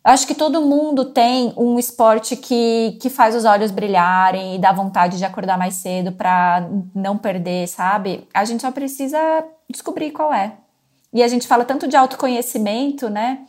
Acho 0.04 0.26
que 0.26 0.34
todo 0.34 0.62
mundo 0.62 1.06
tem 1.06 1.54
um 1.58 1.78
esporte 1.78 2.38
que, 2.38 2.98
que 3.02 3.10
faz 3.10 3.36
os 3.36 3.43
olhos 3.43 3.72
brilharem 3.72 4.56
e 4.56 4.58
dá 4.60 4.72
vontade 4.72 5.18
de 5.18 5.26
acordar 5.26 5.58
mais 5.58 5.76
cedo 5.76 6.14
para 6.14 6.66
não 6.95 7.18
perder, 7.18 7.68
sabe? 7.68 8.26
A 8.34 8.45
gente 8.45 8.62
só 8.62 8.72
precisa 8.72 9.20
descobrir 9.70 10.12
qual 10.12 10.34
é. 10.34 10.54
E 11.12 11.22
a 11.22 11.28
gente 11.28 11.45
fala 11.45 11.66
tanto 11.66 11.89
de 11.89 11.98
autoconhecimento, 11.98 13.10
né? 13.10 13.39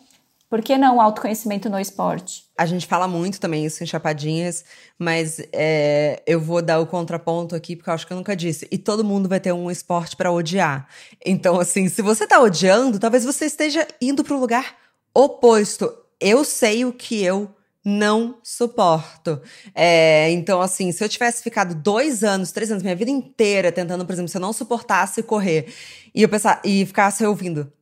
Por 0.51 0.61
que 0.61 0.77
não 0.77 1.01
autoconhecimento 1.01 1.71
no 1.71 1.79
esporte? 1.79 2.48
A 2.59 2.67
gente 2.67 2.89
fala 2.89 3.07
muito 3.07 3.39
também 3.39 3.65
isso 3.65 3.85
em 3.85 3.87
Chapadinhas, 3.87 4.65
mas 4.99 5.41
é, 5.53 6.21
eu 6.27 6.41
vou 6.41 6.61
dar 6.61 6.81
o 6.81 6.87
contraponto 6.87 7.55
aqui, 7.55 7.77
porque 7.77 7.89
eu 7.89 7.95
acho 7.95 8.05
que 8.05 8.13
eu 8.13 8.17
nunca 8.17 8.35
disse. 8.35 8.67
E 8.71 8.77
todo 8.77 9.05
mundo 9.05 9.29
vai 9.29 9.39
ter 9.39 9.53
um 9.53 9.71
esporte 9.71 10.17
para 10.17 10.33
odiar. 10.33 10.89
Então, 11.25 11.61
assim, 11.61 11.89
se 11.89 12.03
você 12.03 12.27
tá 12.27 12.41
odiando, 12.41 12.99
talvez 12.99 13.25
você 13.25 13.47
esteja 13.47 13.87
indo 14.03 14.25
para 14.25 14.35
o 14.35 14.41
lugar 14.41 14.77
oposto. 15.15 15.89
Eu 16.21 16.43
sei 16.43 16.85
o 16.85 16.93
que 16.93 17.23
eu 17.23 17.49
não 17.85 18.39
suporto. 18.43 19.41
É, 19.73 20.29
então, 20.33 20.61
assim, 20.61 20.91
se 20.91 21.03
eu 21.03 21.09
tivesse 21.09 21.45
ficado 21.45 21.77
dois 21.77 22.25
anos, 22.25 22.51
três 22.51 22.71
anos, 22.73 22.83
minha 22.83 22.97
vida 22.97 23.11
inteira 23.11 23.71
tentando, 23.71 24.05
por 24.05 24.13
exemplo, 24.13 24.29
se 24.29 24.37
eu 24.37 24.41
não 24.41 24.53
suportasse 24.53 25.23
correr 25.23 25.73
e 26.13 26.23
eu 26.23 26.29
pensar 26.29 26.61
e 26.65 26.85
ficasse 26.85 27.25
ouvindo, 27.25 27.73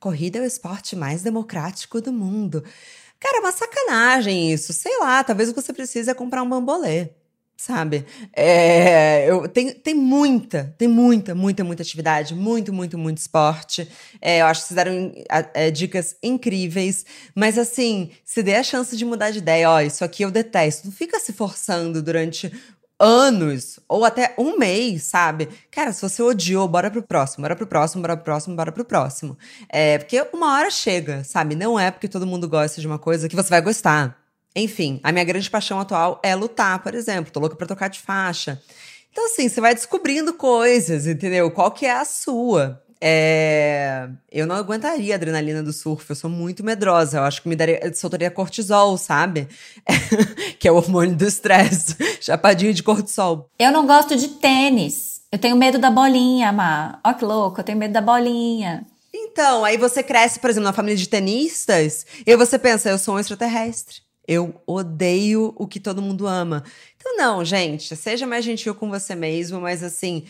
corrida 0.00 0.38
é 0.38 0.40
o 0.40 0.46
esporte 0.46 0.96
mais 0.96 1.22
democrático 1.22 2.00
do 2.00 2.12
mundo. 2.12 2.64
Cara, 3.20 3.36
é 3.36 3.40
uma 3.40 3.52
sacanagem 3.52 4.52
isso. 4.52 4.72
Sei 4.72 4.98
lá, 4.98 5.22
talvez 5.22 5.52
você 5.52 5.72
precise 5.72 6.12
comprar 6.14 6.42
um 6.42 6.48
bambolê. 6.48 7.10
Sabe? 7.56 8.06
É, 8.34 9.30
eu, 9.30 9.46
tem, 9.46 9.70
tem 9.74 9.94
muita, 9.94 10.74
tem 10.78 10.88
muita, 10.88 11.34
muita, 11.34 11.62
muita 11.62 11.82
atividade, 11.82 12.34
muito, 12.34 12.72
muito, 12.72 12.96
muito 12.96 13.18
esporte. 13.18 13.86
É, 14.18 14.40
eu 14.40 14.46
acho 14.46 14.62
que 14.62 14.68
vocês 14.68 14.76
deram 14.76 15.12
é, 15.52 15.70
dicas 15.70 16.16
incríveis, 16.22 17.04
mas 17.34 17.58
assim, 17.58 18.12
se 18.24 18.42
der 18.42 18.60
a 18.60 18.62
chance 18.62 18.96
de 18.96 19.04
mudar 19.04 19.30
de 19.30 19.40
ideia, 19.40 19.68
ó, 19.70 19.78
isso 19.78 20.02
aqui 20.02 20.22
eu 20.22 20.30
detesto, 20.30 20.86
não 20.86 20.92
fica 20.92 21.20
se 21.20 21.34
forçando 21.34 22.02
durante 22.02 22.50
anos 23.00 23.80
ou 23.88 24.04
até 24.04 24.34
um 24.38 24.58
mês, 24.58 25.04
sabe? 25.04 25.48
Cara, 25.70 25.92
se 25.92 26.02
você 26.02 26.22
odiou, 26.22 26.68
bora 26.68 26.90
pro 26.90 27.02
próximo, 27.02 27.42
bora 27.42 27.56
pro 27.56 27.66
próximo, 27.66 28.02
bora 28.02 28.16
pro 28.16 28.24
próximo, 28.24 28.54
bora 28.54 28.70
pro 28.70 28.84
próximo. 28.84 29.38
É, 29.68 29.98
porque 29.98 30.24
uma 30.32 30.54
hora 30.54 30.70
chega, 30.70 31.24
sabe? 31.24 31.56
Não 31.56 31.80
é 31.80 31.90
porque 31.90 32.06
todo 32.06 32.26
mundo 32.26 32.48
gosta 32.48 32.80
de 32.80 32.86
uma 32.86 32.98
coisa 32.98 33.28
que 33.28 33.34
você 33.34 33.48
vai 33.48 33.62
gostar. 33.62 34.18
Enfim, 34.54 35.00
a 35.02 35.10
minha 35.10 35.24
grande 35.24 35.48
paixão 35.48 35.80
atual 35.80 36.20
é 36.22 36.34
lutar, 36.34 36.82
por 36.82 36.94
exemplo. 36.94 37.32
Tô 37.32 37.40
louca 37.40 37.56
pra 37.56 37.66
tocar 37.66 37.88
de 37.88 38.00
faixa. 38.00 38.60
Então, 39.10 39.26
assim, 39.26 39.48
você 39.48 39.60
vai 39.60 39.74
descobrindo 39.74 40.34
coisas, 40.34 41.06
entendeu? 41.06 41.50
Qual 41.50 41.70
que 41.70 41.86
é 41.86 41.92
a 41.92 42.04
sua? 42.04 42.82
É... 43.00 44.08
Eu 44.30 44.46
não 44.46 44.54
aguentaria 44.54 45.14
a 45.14 45.16
adrenalina 45.16 45.62
do 45.62 45.72
surf, 45.72 46.10
eu 46.10 46.16
sou 46.16 46.28
muito 46.28 46.62
medrosa. 46.62 47.18
Eu 47.18 47.22
acho 47.22 47.42
que 47.42 47.48
me 47.48 47.56
daria, 47.56 47.80
soltaria 47.94 48.30
cortisol, 48.30 48.98
sabe? 48.98 49.48
que 50.58 50.68
é 50.68 50.72
o 50.72 50.76
hormônio 50.76 51.16
do 51.16 51.24
estresse. 51.24 51.96
Chapadinho 52.20 52.74
de 52.74 52.82
cortisol. 52.82 53.48
Eu 53.58 53.72
não 53.72 53.86
gosto 53.86 54.16
de 54.16 54.28
tênis. 54.28 55.22
Eu 55.32 55.38
tenho 55.38 55.56
medo 55.56 55.78
da 55.78 55.90
bolinha, 55.90 56.52
Má. 56.52 57.00
Ó 57.04 57.14
que 57.14 57.24
louco, 57.24 57.60
eu 57.60 57.64
tenho 57.64 57.78
medo 57.78 57.92
da 57.92 58.00
bolinha. 58.00 58.84
Então, 59.12 59.64
aí 59.64 59.76
você 59.76 60.02
cresce, 60.02 60.38
por 60.38 60.50
exemplo, 60.50 60.64
numa 60.64 60.72
família 60.72 60.96
de 60.96 61.08
tenistas, 61.08 62.06
e 62.24 62.36
você 62.36 62.58
pensa, 62.58 62.90
eu 62.90 62.98
sou 62.98 63.16
um 63.16 63.18
extraterrestre. 63.18 64.02
Eu 64.26 64.54
odeio 64.66 65.52
o 65.56 65.66
que 65.66 65.80
todo 65.80 66.02
mundo 66.02 66.26
ama. 66.26 66.62
Então, 66.96 67.16
não, 67.16 67.44
gente, 67.44 67.96
seja 67.96 68.26
mais 68.26 68.44
gentil 68.44 68.74
com 68.74 68.88
você 68.88 69.14
mesmo, 69.14 69.60
mas 69.60 69.82
assim, 69.82 70.24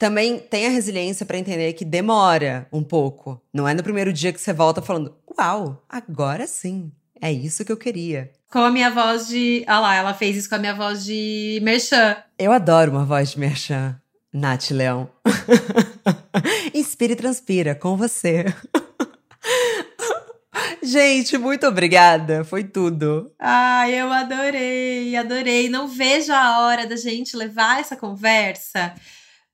também 0.00 0.38
tenha 0.38 0.70
resiliência 0.70 1.26
para 1.26 1.36
entender 1.36 1.74
que 1.74 1.84
demora 1.84 2.66
um 2.72 2.82
pouco. 2.82 3.38
Não 3.52 3.68
é 3.68 3.74
no 3.74 3.82
primeiro 3.82 4.14
dia 4.14 4.32
que 4.32 4.40
você 4.40 4.50
volta 4.50 4.80
falando, 4.80 5.14
uau, 5.38 5.84
agora 5.86 6.46
sim, 6.46 6.90
é 7.20 7.30
isso 7.30 7.66
que 7.66 7.70
eu 7.70 7.76
queria. 7.76 8.32
Com 8.50 8.60
a 8.60 8.70
minha 8.70 8.90
voz 8.90 9.28
de. 9.28 9.62
Ah 9.66 9.78
lá, 9.78 9.94
ela 9.94 10.14
fez 10.14 10.38
isso 10.38 10.48
com 10.48 10.54
a 10.54 10.58
minha 10.58 10.74
voz 10.74 11.04
de 11.04 11.60
merchan. 11.62 12.16
Eu 12.38 12.50
adoro 12.50 12.90
uma 12.90 13.04
voz 13.04 13.32
de 13.32 13.38
merchan, 13.38 14.00
Nath 14.32 14.70
Leão. 14.70 15.06
Inspira 16.72 17.12
e 17.12 17.16
transpira 17.16 17.74
com 17.74 17.94
você. 17.94 18.46
Gente, 20.82 21.36
muito 21.36 21.66
obrigada. 21.66 22.42
Foi 22.42 22.64
tudo. 22.64 23.30
Ai, 23.38 24.00
eu 24.00 24.10
adorei, 24.10 25.14
adorei. 25.14 25.68
Não 25.68 25.86
vejo 25.86 26.32
a 26.32 26.60
hora 26.60 26.86
da 26.86 26.96
gente 26.96 27.36
levar 27.36 27.80
essa 27.80 27.94
conversa 27.94 28.94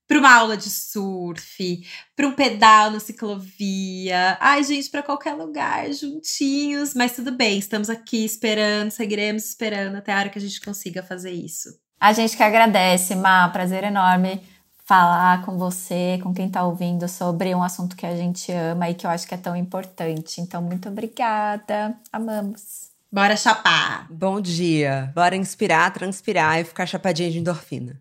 para 0.06 0.18
uma 0.18 0.34
aula 0.34 0.56
de 0.56 0.70
surf, 0.70 1.84
para 2.14 2.28
um 2.28 2.32
pedal 2.32 2.90
na 2.90 3.00
ciclovia. 3.00 4.36
Ai, 4.40 4.62
gente, 4.62 4.88
para 4.90 5.02
qualquer 5.02 5.34
lugar, 5.34 5.92
juntinhos. 5.92 6.94
Mas 6.94 7.12
tudo 7.16 7.32
bem, 7.32 7.58
estamos 7.58 7.90
aqui 7.90 8.24
esperando, 8.24 8.90
seguiremos 8.90 9.44
esperando 9.44 9.96
até 9.96 10.12
a 10.12 10.18
hora 10.18 10.28
que 10.28 10.38
a 10.38 10.42
gente 10.42 10.60
consiga 10.60 11.02
fazer 11.02 11.32
isso. 11.32 11.68
A 12.00 12.12
gente 12.12 12.36
que 12.36 12.42
agradece, 12.42 13.14
Má. 13.14 13.48
Prazer 13.48 13.84
enorme 13.84 14.40
falar 14.84 15.44
com 15.44 15.58
você, 15.58 16.18
com 16.22 16.32
quem 16.32 16.46
está 16.46 16.64
ouvindo 16.64 17.08
sobre 17.08 17.52
um 17.54 17.62
assunto 17.62 17.96
que 17.96 18.06
a 18.06 18.14
gente 18.14 18.52
ama 18.52 18.88
e 18.88 18.94
que 18.94 19.04
eu 19.04 19.10
acho 19.10 19.26
que 19.26 19.34
é 19.34 19.38
tão 19.38 19.56
importante. 19.56 20.40
Então, 20.40 20.62
muito 20.62 20.88
obrigada. 20.88 21.96
Amamos. 22.12 22.90
Bora 23.10 23.36
chapar. 23.36 24.06
Bom 24.10 24.40
dia. 24.40 25.10
Bora 25.14 25.34
inspirar, 25.34 25.92
transpirar 25.92 26.60
e 26.60 26.64
ficar 26.64 26.86
chapadinha 26.86 27.30
de 27.30 27.38
endorfina. 27.38 28.00